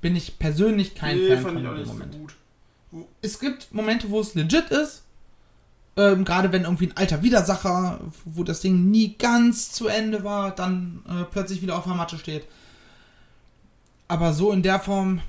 Bin 0.00 0.16
ich 0.16 0.38
persönlich 0.38 0.94
kein 0.94 1.18
nee, 1.18 1.28
Fan 1.28 1.42
fand 1.42 1.54
von 1.54 1.62
ich 1.62 1.68
auch 1.68 1.74
dem 1.74 1.80
nicht 1.80 1.92
Moment. 1.92 2.12
so 2.14 2.18
gut. 2.20 3.06
Es 3.20 3.38
gibt 3.38 3.72
Momente, 3.74 4.10
wo 4.10 4.20
es 4.20 4.34
legit 4.34 4.70
ist. 4.70 5.01
Ähm, 5.96 6.24
Gerade 6.24 6.52
wenn 6.52 6.62
irgendwie 6.62 6.86
ein 6.88 6.96
alter 6.96 7.22
Widersacher, 7.22 8.00
wo 8.24 8.44
das 8.44 8.60
Ding 8.60 8.90
nie 8.90 9.14
ganz 9.18 9.72
zu 9.72 9.88
Ende 9.88 10.24
war, 10.24 10.54
dann 10.54 11.02
äh, 11.08 11.24
plötzlich 11.24 11.60
wieder 11.60 11.76
auf 11.76 11.84
der 11.84 11.94
Matte 11.94 12.18
steht. 12.18 12.46
Aber 14.08 14.32
so 14.32 14.52
in 14.52 14.62
der 14.62 14.80
Form 14.80 15.20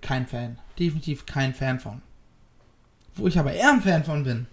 kein 0.00 0.26
Fan. 0.26 0.58
Definitiv 0.78 1.26
kein 1.26 1.54
Fan 1.54 1.78
von. 1.78 2.02
Wo 3.14 3.26
ich 3.28 3.38
aber 3.38 3.52
eher 3.52 3.70
ein 3.70 3.82
Fan 3.82 4.04
von 4.04 4.24
bin. 4.24 4.46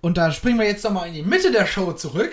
Und 0.00 0.18
da 0.18 0.30
springen 0.32 0.58
wir 0.58 0.66
jetzt 0.66 0.84
nochmal 0.84 1.08
in 1.08 1.14
die 1.14 1.22
Mitte 1.22 1.50
der 1.50 1.64
Show 1.66 1.92
zurück. 1.92 2.32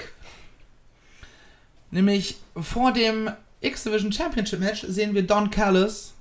Nämlich 1.91 2.37
vor 2.55 2.91
dem 2.93 3.29
X-Division 3.61 4.11
Championship 4.11 4.59
Match 4.59 4.85
sehen 4.87 5.13
wir 5.13 5.23
Don 5.25 5.49
Callis 5.49 6.13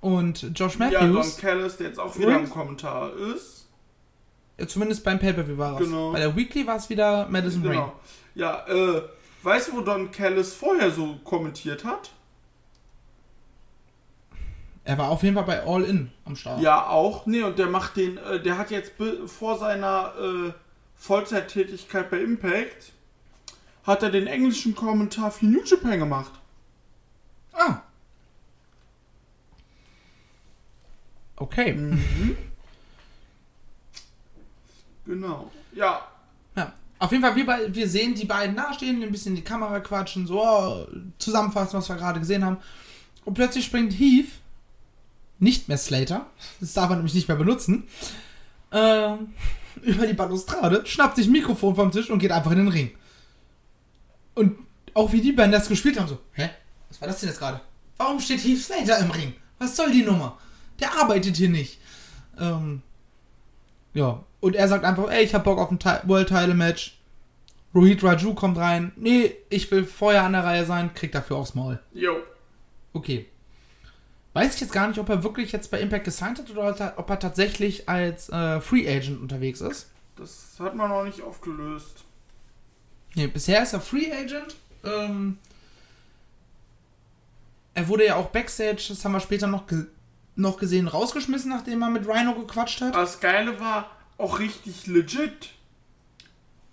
und 0.00 0.42
Josh 0.54 0.78
Ja, 0.78 0.90
Don 0.90 1.12
Matthews. 1.12 1.36
Callis, 1.38 1.76
der 1.76 1.86
jetzt 1.88 1.98
auch 1.98 2.16
wieder 2.18 2.28
Und? 2.38 2.44
im 2.44 2.50
Kommentar 2.50 3.12
ist. 3.34 3.59
Zumindest 4.66 5.04
beim 5.04 5.18
Pay-Per-View 5.18 5.58
war 5.58 5.80
es. 5.80 5.86
Genau. 5.86 6.12
Bei 6.12 6.18
der 6.18 6.34
Weekly 6.36 6.66
war 6.66 6.76
es 6.76 6.88
wieder 6.90 7.28
Madison. 7.28 7.62
Genau. 7.62 7.92
Ja, 8.34 8.66
äh, 8.68 9.02
weißt 9.42 9.68
du, 9.68 9.76
wo 9.76 9.80
Don 9.80 10.10
Callis 10.10 10.54
vorher 10.54 10.90
so 10.90 11.16
kommentiert 11.24 11.84
hat? 11.84 12.10
Er 14.84 14.98
war 14.98 15.10
auf 15.10 15.22
jeden 15.22 15.36
Fall 15.36 15.44
bei 15.44 15.62
All 15.62 15.84
In 15.84 16.10
am 16.24 16.36
Start. 16.36 16.60
Ja, 16.60 16.86
auch. 16.86 17.26
Nee, 17.26 17.42
und 17.42 17.58
der 17.58 17.66
macht 17.66 17.96
den, 17.96 18.16
äh, 18.18 18.40
der 18.40 18.58
hat 18.58 18.70
jetzt 18.70 18.92
vor 19.26 19.58
seiner 19.58 20.14
äh, 20.18 20.52
Vollzeittätigkeit 20.96 22.10
bei 22.10 22.20
Impact, 22.20 22.92
hat 23.84 24.02
er 24.02 24.10
den 24.10 24.26
englischen 24.26 24.74
Kommentar 24.74 25.30
für 25.30 25.46
New 25.46 25.62
Japan 25.64 25.98
gemacht. 25.98 26.32
Ah. 27.52 27.82
Okay. 31.36 31.72
Mhm. 31.72 32.36
Genau. 35.10 35.50
Ja, 35.74 36.06
Ja. 36.54 36.72
Auf 37.00 37.10
jeden 37.10 37.24
Fall, 37.24 37.34
wir, 37.34 37.74
wir 37.74 37.88
sehen 37.88 38.14
die 38.14 38.26
beiden 38.26 38.54
nahestehen, 38.54 39.02
ein 39.02 39.10
bisschen 39.10 39.32
in 39.32 39.36
die 39.36 39.42
Kamera 39.42 39.80
quatschen, 39.80 40.26
so 40.26 40.40
oh, 40.40 40.86
zusammenfassen, 41.18 41.78
was 41.78 41.88
wir 41.88 41.96
gerade 41.96 42.20
gesehen 42.20 42.44
haben. 42.44 42.58
Und 43.24 43.34
plötzlich 43.34 43.64
springt 43.64 43.92
Heath, 43.92 44.28
nicht 45.40 45.66
mehr 45.66 45.78
Slater, 45.78 46.26
das 46.60 46.74
darf 46.74 46.90
er 46.90 46.96
nämlich 46.96 47.14
nicht 47.14 47.26
mehr 47.26 47.36
benutzen, 47.36 47.88
ähm, 48.70 49.34
über 49.82 50.06
die 50.06 50.12
Balustrade, 50.12 50.86
schnappt 50.86 51.16
sich 51.16 51.28
Mikrofon 51.28 51.74
vom 51.74 51.90
Tisch 51.90 52.08
und 52.08 52.20
geht 52.20 52.30
einfach 52.30 52.52
in 52.52 52.58
den 52.58 52.68
Ring. 52.68 52.92
Und 54.34 54.58
auch 54.94 55.10
wie 55.10 55.20
die 55.20 55.32
beiden 55.32 55.50
das 55.50 55.68
gespielt 55.68 55.98
haben, 55.98 56.08
so, 56.08 56.18
hä? 56.34 56.50
Was 56.88 57.00
war 57.00 57.08
das 57.08 57.18
denn 57.18 57.30
jetzt 57.30 57.38
gerade? 57.38 57.60
Warum 57.96 58.20
steht 58.20 58.44
Heath 58.44 58.62
Slater 58.62 58.98
im 58.98 59.10
Ring? 59.10 59.34
Was 59.58 59.74
soll 59.74 59.90
die 59.90 60.04
Nummer? 60.04 60.38
Der 60.78 60.94
arbeitet 60.94 61.36
hier 61.36 61.48
nicht. 61.48 61.80
Ähm, 62.38 62.82
ja, 63.92 64.22
und 64.40 64.56
er 64.56 64.68
sagt 64.68 64.84
einfach, 64.84 65.10
ey, 65.10 65.22
ich 65.22 65.34
hab 65.34 65.44
Bock 65.44 65.58
auf 65.58 65.70
ein 65.70 65.78
World 66.08 66.28
Title 66.28 66.54
Match. 66.54 66.96
Rohit 67.74 68.02
Raju 68.02 68.34
kommt 68.34 68.58
rein. 68.58 68.90
Nee, 68.96 69.36
ich 69.48 69.70
will 69.70 69.84
vorher 69.84 70.24
an 70.24 70.32
der 70.32 70.42
Reihe 70.44 70.64
sein, 70.64 70.92
kriegt 70.94 71.14
dafür 71.14 71.36
aufs 71.36 71.54
Maul. 71.54 71.78
jo. 71.92 72.16
Okay. 72.92 73.26
Weiß 74.32 74.54
ich 74.54 74.60
jetzt 74.60 74.72
gar 74.72 74.86
nicht, 74.88 74.98
ob 74.98 75.08
er 75.08 75.22
wirklich 75.24 75.50
jetzt 75.52 75.70
bei 75.70 75.80
Impact 75.80 76.04
gesigned 76.04 76.38
hat 76.38 76.50
oder 76.50 76.94
ob 76.96 77.10
er- 77.10 77.18
tatsächlich 77.18 77.88
als 77.88 78.28
äh, 78.28 78.60
Free 78.60 78.88
Agent 78.88 79.20
unterwegs 79.20 79.60
ist. 79.60 79.90
Das 80.16 80.54
hat 80.60 80.74
man 80.76 80.88
noch 80.88 81.04
nicht 81.04 81.20
aufgelöst. 81.22 82.04
Nee, 83.14 83.26
bisher 83.28 83.62
ist 83.62 83.72
er 83.72 83.80
Free 83.80 84.10
Agent. 84.12 84.54
Ähm, 84.84 85.38
er 87.74 87.88
wurde 87.88 88.06
ja 88.06 88.16
auch 88.16 88.28
Backstage, 88.30 88.86
das 88.88 89.04
haben 89.04 89.12
wir 89.12 89.20
später 89.20 89.46
noch, 89.46 89.66
ge 89.66 89.84
noch 90.36 90.58
gesehen, 90.58 90.88
rausgeschmissen, 90.88 91.50
nachdem 91.50 91.82
er 91.82 91.90
mit 91.90 92.06
Rhino 92.08 92.34
gequatscht 92.34 92.80
hat. 92.80 92.94
Das 92.94 93.20
Geile 93.20 93.58
war 93.60 93.90
auch 94.20 94.38
richtig 94.38 94.86
legit. 94.86 95.50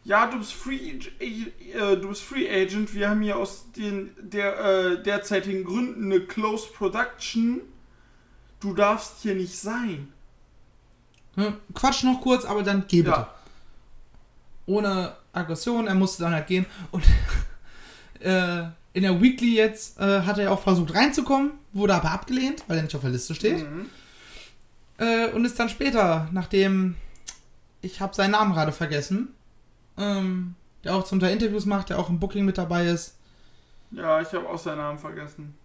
Ja, 0.04 0.28
du 0.28 0.38
bist 0.38 0.54
Free, 0.54 1.00
äh, 1.20 1.98
du 1.98 2.10
bist 2.10 2.22
Free 2.22 2.50
Agent. 2.50 2.94
Wir 2.94 3.10
haben 3.10 3.22
hier 3.22 3.38
aus 3.38 3.72
den 3.76 4.12
der 4.22 4.60
äh, 4.60 5.04
derzeitigen 5.04 5.66
Gründen 5.66 6.06
eine 6.06 6.22
Close 6.22 6.68
Production. 6.72 7.62
Du 8.60 8.74
darfst 8.74 9.22
hier 9.22 9.36
nicht 9.36 9.58
sein. 9.58 10.08
Ne, 11.36 11.58
Quatsch 11.74 12.04
noch 12.04 12.22
kurz, 12.22 12.46
aber 12.46 12.64
dann 12.64 12.86
geh 12.88 13.02
bitte. 13.02 13.12
Ja. 13.12 13.34
Ohne 14.66 15.16
Aggression, 15.34 15.88
er 15.88 15.96
musste 15.96 16.24
dann 16.24 16.34
halt 16.34 16.48
gehen. 16.48 16.66
Und 16.92 17.04
äh, 18.20 18.64
in 18.94 19.04
der 19.04 19.22
Weekly 19.22 19.56
jetzt 19.56 20.00
äh, 20.00 20.22
hat 20.22 20.40
er 20.40 20.52
auch 20.52 20.62
versucht 20.62 20.96
reinzukommen, 20.96 21.52
wurde 21.74 21.94
aber 21.94 22.12
abgelehnt, 22.12 22.64
weil 22.68 22.78
er 22.78 22.84
nicht 22.84 22.96
auf 22.96 23.02
der 23.02 23.12
Liste 23.12 23.36
steht. 23.36 23.70
Mhm. 23.70 23.86
Äh, 24.98 25.30
und 25.32 25.46
ist 25.46 25.60
dann 25.60 25.70
später, 25.70 26.28
nachdem 26.32 26.96
ich 27.82 28.02
habe 28.02 28.14
seinen 28.14 28.32
Namen 28.32 28.54
gerade 28.54 28.72
vergessen, 28.72 29.34
ähm, 29.98 30.56
der 30.84 30.96
auch 30.96 31.04
zum 31.04 31.20
Teil 31.20 31.34
Interviews 31.34 31.66
macht, 31.66 31.90
der 31.90 32.00
auch 32.00 32.10
im 32.10 32.20
Booking 32.20 32.46
mit 32.46 32.58
dabei 32.58 32.86
ist. 32.86 33.16
Ja, 33.92 34.22
ich 34.22 34.32
habe 34.34 34.48
auch 34.50 34.58
seinen 34.58 34.80
Namen 34.80 35.00
vergessen. 35.00 35.56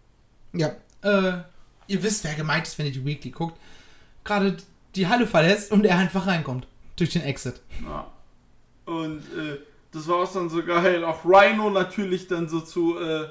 Ja, 0.52 0.68
äh, 1.02 1.38
ihr 1.86 2.02
wisst, 2.02 2.24
wer 2.24 2.34
gemeint 2.34 2.66
ist, 2.66 2.78
wenn 2.78 2.86
ihr 2.86 2.92
die 2.92 3.04
Weekly 3.04 3.30
guckt. 3.30 3.58
Gerade 4.24 4.56
die 4.94 5.08
Halle 5.08 5.26
verlässt 5.26 5.72
und 5.72 5.84
er 5.84 5.98
einfach 5.98 6.26
reinkommt. 6.26 6.66
Durch 6.96 7.10
den 7.10 7.22
Exit. 7.22 7.60
Ja. 7.82 8.06
Und 8.84 9.20
äh, 9.36 9.58
das 9.92 10.06
war 10.08 10.16
auch 10.16 10.32
dann 10.32 10.48
so 10.48 10.62
geil. 10.62 11.04
Auch 11.04 11.24
Rhino 11.24 11.70
natürlich 11.70 12.28
dann 12.28 12.48
so 12.48 12.60
zu, 12.60 12.98
äh, 12.98 13.28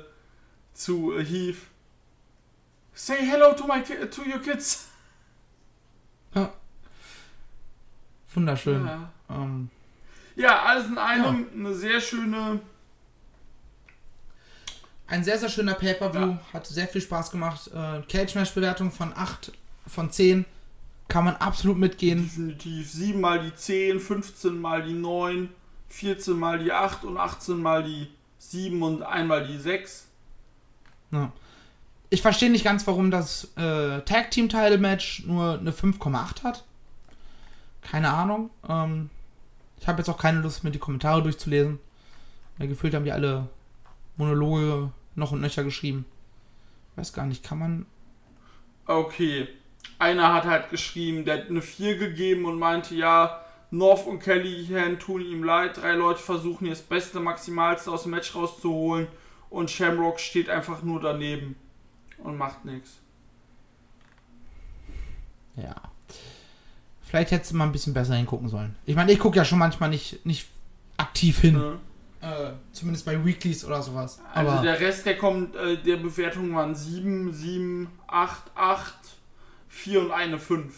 zu 0.74 1.14
äh, 1.14 1.24
Heath. 1.24 1.58
Say 2.94 3.18
hello 3.26 3.54
to 3.54 3.66
my 3.66 3.82
to 3.82 4.22
your 4.24 4.40
kids. 4.40 4.88
Ja. 6.36 6.54
Wunderschön. 8.34 8.86
Ja. 8.86 9.12
Ähm, 9.30 9.70
ja, 10.36 10.64
alles 10.64 10.88
in 10.88 10.98
einem 10.98 11.48
eine 11.54 11.74
sehr 11.74 12.00
schöne. 12.00 12.60
ein 15.08 15.24
sehr, 15.24 15.38
sehr 15.38 15.50
schöner 15.50 15.74
Pay-Per-View. 15.74 16.20
Ja. 16.20 16.40
Hat 16.54 16.66
sehr 16.66 16.88
viel 16.88 17.02
Spaß 17.02 17.32
gemacht. 17.32 17.70
Äh, 17.74 18.02
Cage-Match-Bewertung 18.10 18.92
von 18.92 19.12
8 19.14 19.52
von 19.86 20.10
10. 20.10 20.46
Kann 21.10 21.26
man 21.26 21.36
absolut 21.36 21.78
mitgehen. 21.78 22.24
Definitiv 22.24 22.90
7 22.90 23.20
mal 23.20 23.42
die 23.42 23.54
10, 23.54 24.00
15 24.00 24.58
mal 24.60 24.82
die 24.84 24.94
9, 24.94 25.50
14 25.90 26.40
mal 26.40 26.60
die 26.60 26.72
8 26.72 27.04
und 27.04 27.18
18 27.18 27.62
mal 27.62 27.84
die 27.84 28.08
7 28.40 28.82
und 28.82 29.04
einmal 29.04 29.46
die 29.46 29.58
6. 29.58 30.08
Ja. 31.12 31.34
Ich 32.10 32.22
verstehe 32.22 32.50
nicht 32.50 32.64
ganz, 32.64 32.88
warum 32.88 33.12
das 33.12 33.52
äh, 33.58 34.02
Tag-Team-Title-Match 34.02 35.26
nur 35.26 35.60
eine 35.60 35.72
5,8 35.72 36.44
hat. 36.44 36.64
Keine 37.82 38.12
Ahnung. 38.12 38.50
Ähm, 38.68 39.10
ich 39.80 39.88
habe 39.88 40.00
jetzt 40.00 40.10
auch 40.10 40.18
keine 40.18 40.42
Lust, 40.42 40.64
mir 40.64 40.72
die 40.72 40.80
Kommentare 40.80 41.24
durchzulesen. 41.24 41.80
Weil 42.58 42.68
gefühlt 42.68 42.94
haben 42.94 43.06
die 43.06 43.12
alle 43.12 43.50
Monologe 44.18 44.92
noch 45.16 45.32
und 45.32 45.42
nöcher 45.42 45.64
geschrieben. 45.64 46.06
Weiß 46.96 47.14
gar 47.14 47.26
nicht, 47.26 47.44
kann 47.44 47.60
man. 47.60 47.86
Okay. 48.86 49.48
Einer 49.98 50.34
hat 50.34 50.46
halt 50.46 50.70
geschrieben, 50.70 51.26
der 51.26 51.40
hat 51.40 51.50
eine 51.50 51.62
4 51.62 51.98
gegeben 51.98 52.46
und 52.46 52.60
meinte, 52.60 52.94
ja, 52.96 53.44
North 53.72 54.06
und 54.06 54.20
Kelly 54.20 54.68
Hand 54.68 55.02
tun 55.02 55.22
ihm 55.22 55.44
leid. 55.44 55.78
Drei 55.78 55.94
Leute 55.94 56.20
versuchen 56.20 56.66
hier 56.66 56.76
das 56.76 56.84
Beste, 56.84 57.20
Maximalste 57.20 57.90
aus 57.90 58.04
dem 58.04 58.12
Match 58.12 58.36
rauszuholen 58.36 59.08
und 59.50 59.72
Shamrock 59.72 60.20
steht 60.20 60.50
einfach 60.50 60.84
nur 60.84 61.00
daneben 61.00 61.56
und 62.18 62.38
macht 62.38 62.66
nichts. 62.66 63.00
Ja. 65.56 65.91
Vielleicht 67.12 67.32
hättest 67.32 67.52
du 67.52 67.58
mal 67.58 67.66
ein 67.66 67.74
bisschen 67.74 67.94
besser 67.94 68.16
hingucken 68.16 68.48
sollen. 68.48 68.74
Ich 68.86 68.96
meine, 68.96 69.12
ich 69.12 69.20
gucke 69.20 69.36
ja 69.36 69.44
schon 69.44 69.60
manchmal 69.60 69.90
nicht, 69.90 70.26
nicht 70.26 70.48
aktiv 70.96 71.42
hin. 71.42 71.56
Ne? 71.56 71.78
Äh, 72.22 72.54
zumindest 72.72 73.04
bei 73.04 73.26
Weeklies 73.26 73.66
oder 73.66 73.82
sowas. 73.82 74.22
Also 74.34 74.50
Aber 74.50 74.62
der 74.62 74.80
Rest, 74.80 75.06
der 75.06 75.18
kommt, 75.18 75.54
äh, 75.58 75.76
der 75.76 75.98
Bewertungen 75.98 76.56
waren 76.56 76.74
7, 76.74 77.34
7, 77.34 77.90
8, 78.08 78.44
8, 78.56 78.94
4 79.68 80.02
und 80.04 80.12
eine 80.12 80.40
5. 80.40 80.74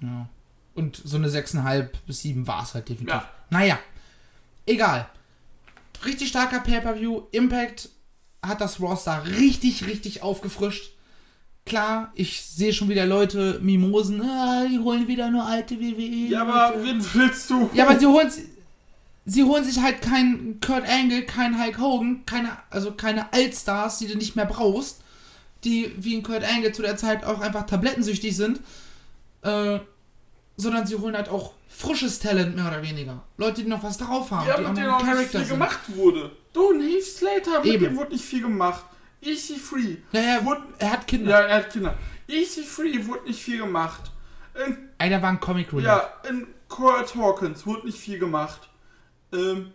Ja. 0.00 0.26
Und 0.74 0.96
so 0.96 1.18
eine 1.18 1.28
6,5 1.28 1.90
bis 2.06 2.22
7 2.22 2.46
war 2.46 2.62
es 2.62 2.72
halt 2.72 2.88
definitiv. 2.88 3.12
Ja. 3.12 3.28
Naja, 3.50 3.78
egal. 4.64 5.06
Richtig 6.02 6.30
starker 6.30 6.60
Pay-Per-View. 6.60 7.24
Impact 7.30 7.90
hat 8.40 8.62
das 8.62 8.80
Roster 8.80 9.22
richtig, 9.26 9.84
richtig 9.84 10.22
aufgefrischt. 10.22 10.93
Klar, 11.66 12.12
ich 12.14 12.42
sehe 12.42 12.72
schon 12.74 12.88
wieder 12.90 13.06
Leute 13.06 13.58
Mimosen, 13.62 14.20
ah, 14.20 14.66
die 14.70 14.78
holen 14.78 15.08
wieder 15.08 15.30
nur 15.30 15.46
alte 15.46 15.80
WWE. 15.80 16.28
Ja, 16.30 16.42
aber 16.42 16.82
wen 16.84 17.02
willst 17.14 17.48
du? 17.48 17.70
Ja, 17.72 17.86
aber 17.88 17.98
sie 17.98 18.06
holen, 18.06 18.30
sie 19.24 19.44
holen 19.44 19.64
sich 19.64 19.80
halt 19.80 20.02
keinen 20.02 20.60
Kurt 20.60 20.86
Angle, 20.86 21.22
keinen 21.24 21.58
Hulk 21.62 21.78
Hogan, 21.78 22.26
keine, 22.26 22.50
also 22.68 22.92
keine 22.92 23.32
Altstars, 23.32 23.98
die 23.98 24.08
du 24.08 24.16
nicht 24.16 24.36
mehr 24.36 24.44
brauchst, 24.44 25.00
die 25.64 25.90
wie 25.96 26.14
ein 26.14 26.22
Kurt 26.22 26.44
Angle 26.44 26.72
zu 26.72 26.82
der 26.82 26.98
Zeit 26.98 27.24
auch 27.24 27.40
einfach 27.40 27.64
tablettensüchtig 27.64 28.36
sind, 28.36 28.60
äh, 29.40 29.78
sondern 30.58 30.86
sie 30.86 30.96
holen 30.96 31.16
halt 31.16 31.30
auch 31.30 31.54
frisches 31.70 32.18
Talent 32.18 32.54
mehr 32.56 32.68
oder 32.68 32.82
weniger. 32.82 33.22
Leute, 33.38 33.62
die 33.62 33.68
noch 33.70 33.82
was 33.82 33.96
drauf 33.96 34.30
haben, 34.30 34.46
Ja, 34.46 34.56
die 34.58 34.62
mit 34.64 34.70
auch 34.70 34.74
noch 34.84 34.92
auch 34.96 34.98
nicht 34.98 35.06
Charakter 35.14 35.38
viel 35.38 35.46
sind. 35.46 35.48
gemacht 35.48 35.80
wurde. 35.88 36.30
Du, 36.52 36.72
ein 36.72 36.82
Heath 36.82 37.04
Slater, 37.04 37.60
mit 37.64 37.72
Eben. 37.72 37.84
dem 37.84 37.96
wurde 37.96 38.12
nicht 38.12 38.24
viel 38.24 38.42
gemacht. 38.42 38.84
EC3. 39.24 39.98
Ja, 40.12 40.20
ja, 40.20 40.44
wurde, 40.44 40.62
er 40.78 40.92
hat 40.92 41.06
Kinder. 41.06 41.30
ja, 41.30 41.40
er 41.40 41.56
hat 41.56 41.70
Kinder. 41.70 41.94
EC3 42.28 43.06
wurde 43.06 43.24
nicht 43.24 43.42
viel 43.42 43.58
gemacht. 43.58 44.10
In, 44.66 44.88
Einer 44.98 45.20
war 45.22 45.30
ein 45.30 45.40
Comic 45.40 45.72
Relief. 45.72 45.86
ja, 45.86 46.12
in 46.28 46.46
Kurt 46.68 47.14
Hawkins 47.14 47.66
wurde 47.66 47.86
nicht 47.86 47.98
viel 47.98 48.18
gemacht. 48.18 48.68
Ähm, 49.32 49.72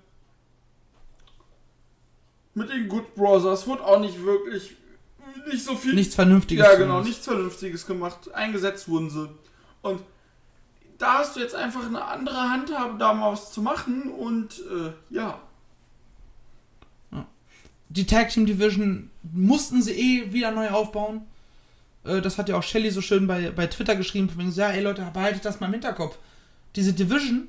mit 2.53 2.69
den 2.69 2.87
Good 2.87 3.15
Brothers 3.15 3.67
wurde 3.67 3.83
auch 3.83 3.99
nicht 3.99 4.21
wirklich 4.23 4.75
nicht 5.47 5.63
so 5.63 5.75
viel. 5.75 5.93
Nichts 5.93 6.15
Vernünftiges. 6.15 6.65
Ja, 6.65 6.75
genau, 6.75 7.01
nichts 7.01 7.25
Vernünftiges 7.25 7.85
gemacht. 7.85 8.33
Eingesetzt 8.33 8.87
wurden 8.89 9.09
sie. 9.09 9.29
Und 9.81 10.01
da 10.97 11.19
hast 11.19 11.35
du 11.35 11.39
jetzt 11.39 11.55
einfach 11.55 11.85
eine 11.85 12.03
andere 12.03 12.49
Handhabe, 12.49 12.97
da 12.97 13.13
mal 13.13 13.31
was 13.31 13.51
zu 13.51 13.61
machen 13.61 14.11
und 14.11 14.59
äh, 14.59 14.91
ja. 15.09 15.39
Die 17.89 18.05
Tag 18.05 18.29
Team 18.29 18.45
Division 18.45 19.09
mussten 19.33 19.81
sie 19.81 19.91
eh 19.93 20.31
wieder 20.33 20.51
neu 20.51 20.69
aufbauen. 20.69 21.21
Äh, 22.03 22.21
Das 22.21 22.37
hat 22.37 22.47
ja 22.49 22.55
auch 22.57 22.63
Shelly 22.63 22.91
so 22.91 23.01
schön 23.01 23.25
bei, 23.27 23.49
bei 23.51 23.67
Twitter 23.67 23.95
geschrieben. 23.95 24.29
Von 24.29 24.39
wegen, 24.39 24.51
so, 24.51 24.61
ja, 24.61 24.69
ey 24.69 24.81
Leute, 24.83 25.09
behaltet 25.13 25.43
das 25.45 25.59
mal 25.59 25.67
im 25.67 25.73
Hinterkopf. 25.73 26.17
Diese 26.75 26.93
Division 26.93 27.47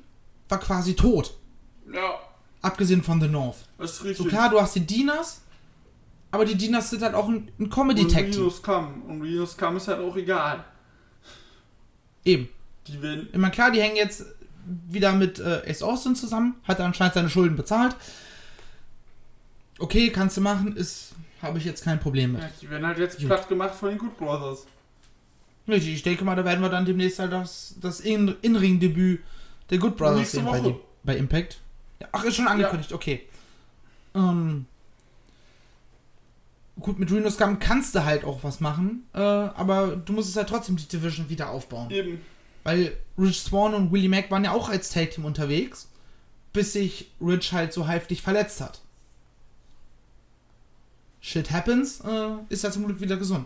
war 0.49 0.59
quasi 0.59 0.95
tot. 0.95 1.35
Ja, 1.93 2.19
Abgesehen 2.63 3.01
von 3.03 3.19
The 3.19 3.27
North. 3.27 3.57
das 3.77 3.91
ist 3.93 3.97
So 3.99 4.03
richtig. 4.09 4.27
klar, 4.29 4.49
du 4.49 4.61
hast 4.61 4.75
die 4.75 4.85
Dinas, 4.85 5.41
aber 6.31 6.45
die 6.45 6.55
Dinas 6.55 6.89
sind 6.91 7.01
halt 7.01 7.15
auch 7.15 7.27
ein, 7.27 7.51
ein 7.59 7.69
Comedy 7.69 8.01
und 8.03 8.11
Tag 8.11 8.25
Team. 8.31 8.35
Venus 8.41 8.61
kam. 8.61 9.01
Und 9.03 9.23
Venus 9.23 9.57
kam 9.57 9.77
ist 9.77 9.87
halt 9.87 9.99
auch 9.99 10.15
egal. 10.15 10.63
Eben. 12.23 12.49
Die 12.87 13.01
werden. 13.01 13.29
Meine, 13.33 13.51
klar, 13.51 13.71
die 13.71 13.81
hängen 13.81 13.95
jetzt 13.95 14.25
wieder 14.87 15.13
mit 15.13 15.39
äh, 15.39 15.61
Ace 15.67 15.81
Austin 15.81 16.15
zusammen, 16.15 16.55
hat 16.67 16.79
er 16.79 16.85
anscheinend 16.85 17.15
seine 17.15 17.29
Schulden 17.29 17.55
bezahlt. 17.55 17.95
Okay, 19.81 20.09
kannst 20.11 20.37
du 20.37 20.41
machen, 20.41 20.75
ist, 20.75 21.13
habe 21.41 21.57
ich 21.57 21.65
jetzt 21.65 21.83
kein 21.83 21.99
Problem 21.99 22.33
mit. 22.33 22.41
Ja, 22.41 22.49
die 22.61 22.69
werden 22.69 22.85
halt 22.85 22.99
jetzt 22.99 23.17
Gut. 23.17 23.27
platt 23.27 23.49
gemacht 23.49 23.73
von 23.73 23.89
den 23.89 23.97
Good 23.97 24.15
Brothers. 24.17 24.67
Richtig, 25.67 25.95
ich 25.95 26.03
denke 26.03 26.23
mal, 26.23 26.35
da 26.35 26.45
werden 26.45 26.61
wir 26.61 26.69
dann 26.69 26.85
demnächst 26.85 27.17
halt 27.19 27.31
das, 27.31 27.75
das 27.81 27.99
In- 27.99 28.35
In-Ring-Debüt 28.41 29.21
der 29.69 29.77
Good 29.79 29.97
Brothers 29.97 30.31
sehen 30.31 30.45
bei, 30.45 30.75
bei 31.03 31.17
Impact. 31.17 31.59
Ja, 31.99 32.07
ach, 32.11 32.23
ist 32.23 32.35
schon 32.35 32.47
angekündigt, 32.47 32.93
okay. 32.93 33.21
Ähm, 34.13 34.65
gut, 36.79 36.99
mit 36.99 37.11
Reno 37.11 37.29
Scum 37.29 37.57
kannst 37.59 37.95
du 37.95 38.03
halt 38.05 38.23
auch 38.23 38.43
was 38.43 38.59
machen, 38.59 39.07
äh, 39.13 39.19
aber 39.19 39.95
du 39.95 40.13
musst 40.13 40.29
es 40.29 40.35
halt 40.35 40.49
trotzdem 40.49 40.75
die 40.77 40.87
Division 40.87 41.29
wieder 41.29 41.49
aufbauen. 41.49 41.89
Eben. 41.89 42.21
Weil 42.63 42.95
Rich 43.17 43.41
Swan 43.41 43.73
und 43.73 43.91
Willie 43.91 44.09
Mack 44.09 44.29
waren 44.29 44.43
ja 44.43 44.51
auch 44.51 44.69
als 44.69 44.89
Tag-Team 44.89 45.25
unterwegs, 45.25 45.89
bis 46.53 46.73
sich 46.73 47.11
Rich 47.19 47.53
halt 47.53 47.73
so 47.73 47.87
heftig 47.87 48.21
verletzt 48.21 48.61
hat. 48.61 48.81
Shit 51.21 51.51
happens, 51.51 52.01
äh, 52.01 52.31
ist 52.49 52.63
ja 52.63 52.71
zum 52.71 52.85
Glück 52.85 52.99
wieder 52.99 53.17
gesund. 53.17 53.45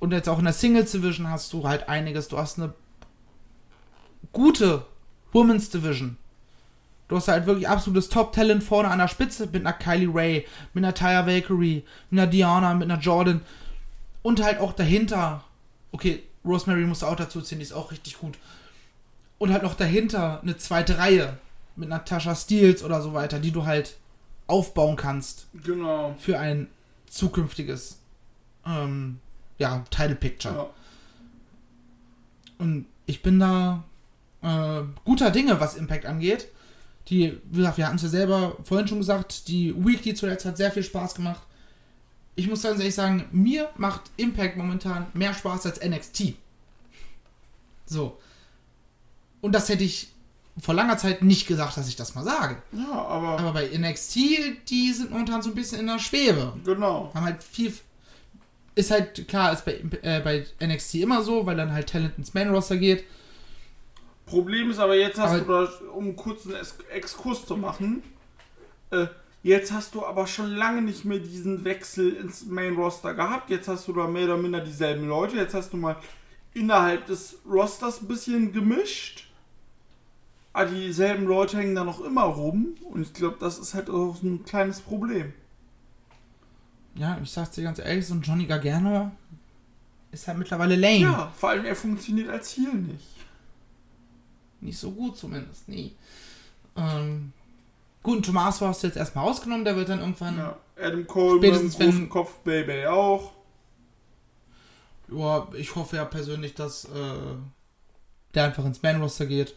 Und 0.00 0.12
jetzt 0.12 0.28
auch 0.28 0.38
in 0.38 0.44
der 0.44 0.52
Singles 0.52 0.92
Division 0.92 1.30
hast 1.30 1.52
du 1.52 1.66
halt 1.66 1.88
einiges. 1.88 2.28
Du 2.28 2.38
hast 2.38 2.58
eine 2.58 2.72
gute 4.32 4.84
Women's 5.32 5.70
Division. 5.70 6.16
Du 7.08 7.16
hast 7.16 7.28
halt 7.28 7.46
wirklich 7.46 7.68
absolutes 7.68 8.08
Top-Talent 8.08 8.62
vorne 8.62 8.88
an 8.88 8.98
der 8.98 9.08
Spitze 9.08 9.46
mit 9.46 9.66
einer 9.66 9.72
Kylie 9.72 10.12
Ray, 10.12 10.46
mit 10.74 10.84
einer 10.84 10.94
Taya 10.94 11.26
Valkyrie, 11.26 11.84
mit 12.10 12.20
einer 12.20 12.30
Diana, 12.30 12.74
mit 12.74 12.90
einer 12.90 13.00
Jordan. 13.00 13.42
Und 14.22 14.42
halt 14.42 14.60
auch 14.60 14.72
dahinter, 14.72 15.44
okay, 15.92 16.22
Rosemary 16.44 16.86
musst 16.86 17.02
du 17.02 17.06
auch 17.06 17.16
dazu 17.16 17.40
ziehen, 17.40 17.58
die 17.58 17.64
ist 17.64 17.72
auch 17.72 17.90
richtig 17.90 18.18
gut. 18.18 18.38
Und 19.38 19.52
halt 19.52 19.62
noch 19.62 19.74
dahinter 19.74 20.40
eine 20.42 20.56
zweite 20.56 20.98
Reihe 20.98 21.36
mit 21.76 21.88
Natasha 21.88 22.34
Steels 22.34 22.82
oder 22.82 23.02
so 23.02 23.12
weiter, 23.12 23.38
die 23.38 23.50
du 23.50 23.66
halt 23.66 23.96
aufbauen 24.50 24.96
kannst 24.96 25.46
Genau. 25.64 26.14
für 26.18 26.38
ein 26.38 26.68
zukünftiges 27.06 27.98
ähm, 28.66 29.18
ja, 29.58 29.84
Title 29.90 30.16
Picture. 30.16 30.54
Ja. 30.54 30.70
Und 32.58 32.86
ich 33.06 33.22
bin 33.22 33.38
da 33.40 33.84
äh, 34.42 34.82
guter 35.04 35.30
Dinge, 35.30 35.60
was 35.60 35.74
Impact 35.76 36.06
angeht. 36.06 36.48
Die, 37.08 37.38
wie 37.50 37.58
gesagt, 37.58 37.78
wir 37.78 37.86
hatten 37.86 37.96
es 37.96 38.02
ja 38.02 38.08
selber 38.08 38.56
vorhin 38.62 38.86
schon 38.86 38.98
gesagt, 38.98 39.48
die 39.48 39.74
Weekly 39.76 40.14
zuletzt 40.14 40.44
hat 40.44 40.56
sehr 40.56 40.70
viel 40.70 40.82
Spaß 40.82 41.14
gemacht. 41.14 41.40
Ich 42.36 42.46
muss 42.48 42.62
ganz 42.62 42.78
ehrlich 42.78 42.94
sagen, 42.94 43.24
mir 43.32 43.68
macht 43.76 44.02
Impact 44.16 44.56
momentan 44.56 45.06
mehr 45.14 45.34
Spaß 45.34 45.66
als 45.66 45.80
NXT. 45.84 46.34
So. 47.86 48.18
Und 49.40 49.52
das 49.52 49.68
hätte 49.68 49.84
ich 49.84 50.08
vor 50.62 50.74
langer 50.74 50.96
Zeit 50.98 51.22
nicht 51.22 51.46
gesagt, 51.46 51.76
dass 51.76 51.88
ich 51.88 51.96
das 51.96 52.14
mal 52.14 52.24
sage. 52.24 52.56
ja, 52.72 52.90
aber, 52.92 53.38
Aber 53.38 53.52
bei 53.52 53.68
NXT, 53.76 54.16
die 54.68 54.92
sind 54.92 55.10
momentan 55.10 55.42
so 55.42 55.50
ein 55.50 55.54
bisschen 55.54 55.80
in 55.80 55.86
der 55.86 55.98
Schwebe 55.98 56.52
genau. 56.64 57.10
haben 57.14 57.24
halt 57.24 57.42
viel. 57.42 57.72
Ist 58.74 58.90
halt 58.90 59.26
klar, 59.28 59.52
ist 59.52 59.64
bei, 59.64 59.80
äh, 60.02 60.20
bei 60.20 60.46
NXT 60.64 60.94
immer 60.96 61.22
so, 61.22 61.44
weil 61.46 61.56
dann 61.56 61.72
halt 61.72 61.88
Talent 61.90 62.16
ins 62.18 62.34
Main 62.34 62.50
Roster 62.50 62.76
geht. 62.76 63.04
Problem 64.26 64.70
ist 64.70 64.78
aber 64.78 64.94
jetzt 64.96 65.18
hast 65.18 65.40
Aber- 65.42 65.66
du 65.66 65.66
da, 65.66 65.92
um 65.94 66.14
kurz 66.14 66.46
einen 66.46 66.56
Exkurs 66.92 67.44
zu 67.46 67.56
machen, 67.56 68.02
äh, 68.90 69.06
jetzt 69.42 69.72
hast 69.72 69.94
du 69.94 70.04
aber 70.06 70.26
schon 70.26 70.54
lange 70.54 70.82
nicht 70.82 71.04
mehr 71.04 71.18
diesen 71.18 71.64
Wechsel 71.64 72.14
ins 72.14 72.46
Main 72.46 72.76
Roster 72.76 73.14
gehabt. 73.14 73.50
Jetzt 73.50 73.66
hast 73.66 73.88
du 73.88 73.92
da 73.92 74.06
mehr 74.06 74.24
oder 74.26 74.36
minder 74.36 74.60
dieselben 74.60 75.08
Leute. 75.08 75.36
Jetzt 75.36 75.54
hast 75.54 75.72
du 75.72 75.76
mal 75.76 75.96
innerhalb 76.54 77.06
des 77.06 77.38
Rosters 77.48 78.02
ein 78.02 78.08
bisschen 78.08 78.52
gemischt. 78.52 79.26
Aber 80.52 80.66
dieselben 80.70 81.26
Leute 81.26 81.58
hängen 81.58 81.74
da 81.74 81.84
noch 81.84 82.00
immer 82.00 82.22
rum. 82.24 82.74
Und 82.90 83.02
ich 83.02 83.12
glaube, 83.12 83.36
das 83.38 83.58
ist 83.58 83.74
halt 83.74 83.88
auch 83.88 84.16
so 84.16 84.26
ein 84.26 84.44
kleines 84.44 84.80
Problem. 84.80 85.32
Ja, 86.96 87.18
ich 87.22 87.30
sag's 87.30 87.50
dir 87.52 87.62
ganz 87.62 87.78
ehrlich, 87.78 88.06
so 88.06 88.14
ein 88.14 88.22
Johnny 88.22 88.46
Gargano 88.46 89.12
ist 90.10 90.26
halt 90.26 90.38
mittlerweile 90.38 90.74
lame. 90.74 90.98
Ja, 90.98 91.32
vor 91.36 91.50
allem 91.50 91.64
er 91.64 91.76
funktioniert 91.76 92.28
als 92.28 92.56
Heal 92.56 92.74
nicht. 92.74 93.06
Nicht 94.60 94.78
so 94.78 94.90
gut 94.90 95.16
zumindest, 95.16 95.68
nee. 95.68 95.92
Ähm, 96.76 97.32
gut, 98.02 98.16
und 98.16 98.26
Tommaso 98.26 98.66
hast 98.66 98.82
du 98.82 98.88
jetzt 98.88 98.96
erstmal 98.96 99.24
rausgenommen, 99.24 99.64
der 99.64 99.76
wird 99.76 99.88
dann 99.88 100.00
irgendwann. 100.00 100.36
Ja, 100.36 100.56
Adam 100.76 101.06
Cole 101.06 101.34
mit 101.34 101.44
dem 101.44 101.54
Spätestens 101.54 101.78
wenn- 101.78 101.90
großen 101.90 102.08
Kopf, 102.08 102.34
Baby 102.38 102.86
auch. 102.86 103.32
Ja, 105.12 105.46
ich 105.56 105.74
hoffe 105.76 105.96
ja 105.96 106.04
persönlich, 106.04 106.54
dass 106.54 106.84
äh, 106.86 106.88
der 108.34 108.44
einfach 108.44 108.64
ins 108.64 108.82
Main 108.82 109.00
Roster 109.00 109.26
geht. 109.26 109.56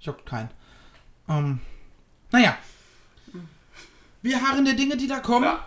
Juckt 0.00 0.26
keinen. 0.26 0.50
Ähm, 1.28 1.60
naja. 2.30 2.56
Wir 4.22 4.40
harren 4.42 4.64
der 4.64 4.74
Dinge, 4.74 4.96
die 4.96 5.06
da 5.06 5.20
kommen. 5.20 5.44
Ja. 5.44 5.64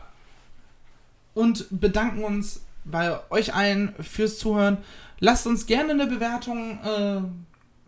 und 1.33 1.67
bedanken 1.69 2.23
uns 2.23 2.61
bei 2.83 3.19
euch 3.29 3.53
allen 3.53 3.93
fürs 4.01 4.37
Zuhören. 4.37 4.77
Lasst 5.19 5.47
uns 5.47 5.65
gerne 5.65 5.91
eine 5.91 6.07
Bewertung 6.07 6.79
äh, 6.83 7.21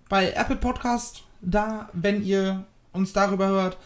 bei 0.07 0.31
Apple 0.31 0.55
Podcast 0.55 1.23
da, 1.41 1.89
wenn 1.93 2.23
ihr 2.23 2.63
uns 2.93 3.11
darüber 3.11 3.47
hört. 3.47 3.77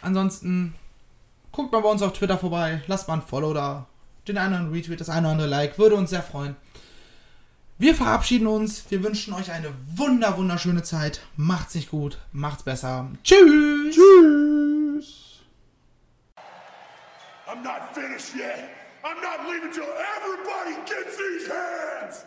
Ansonsten 0.00 0.74
guckt 1.52 1.70
mal 1.72 1.82
bei 1.82 1.88
uns 1.88 2.02
auf 2.02 2.12
Twitter 2.14 2.38
vorbei, 2.38 2.82
lasst 2.86 3.08
mal 3.08 3.14
ein 3.14 3.22
Follow 3.22 3.52
da, 3.52 3.86
den 4.26 4.38
einen 4.38 4.48
oder 4.48 4.56
anderen 4.58 4.74
Retweet, 4.74 5.00
das 5.00 5.10
eine 5.10 5.26
oder 5.26 5.32
andere 5.32 5.48
Like, 5.48 5.78
würde 5.78 5.96
uns 5.96 6.10
sehr 6.10 6.22
freuen. 6.22 6.56
Wir 7.82 7.96
verabschieden 7.96 8.46
uns, 8.46 8.88
wir 8.90 9.02
wünschen 9.02 9.34
euch 9.34 9.50
eine 9.50 9.74
wunder 9.96 10.36
wunderschöne 10.36 10.84
Zeit. 10.84 11.20
Macht's 11.36 11.74
nicht 11.74 11.90
gut, 11.90 12.16
macht's 12.30 12.62
besser. 12.62 13.10
Tschüss. 13.24 13.96
Tschüss. 13.96 15.40
I'm 17.48 17.60
not 17.64 17.92
finished 17.92 18.36
yet. 18.36 18.68
I'm 19.02 19.20
not 19.20 19.48
leaving 19.50 19.72
till 19.72 19.82
everybody 19.82 20.76
gets 20.86 21.16
these 21.16 21.50
hands. 21.50 22.24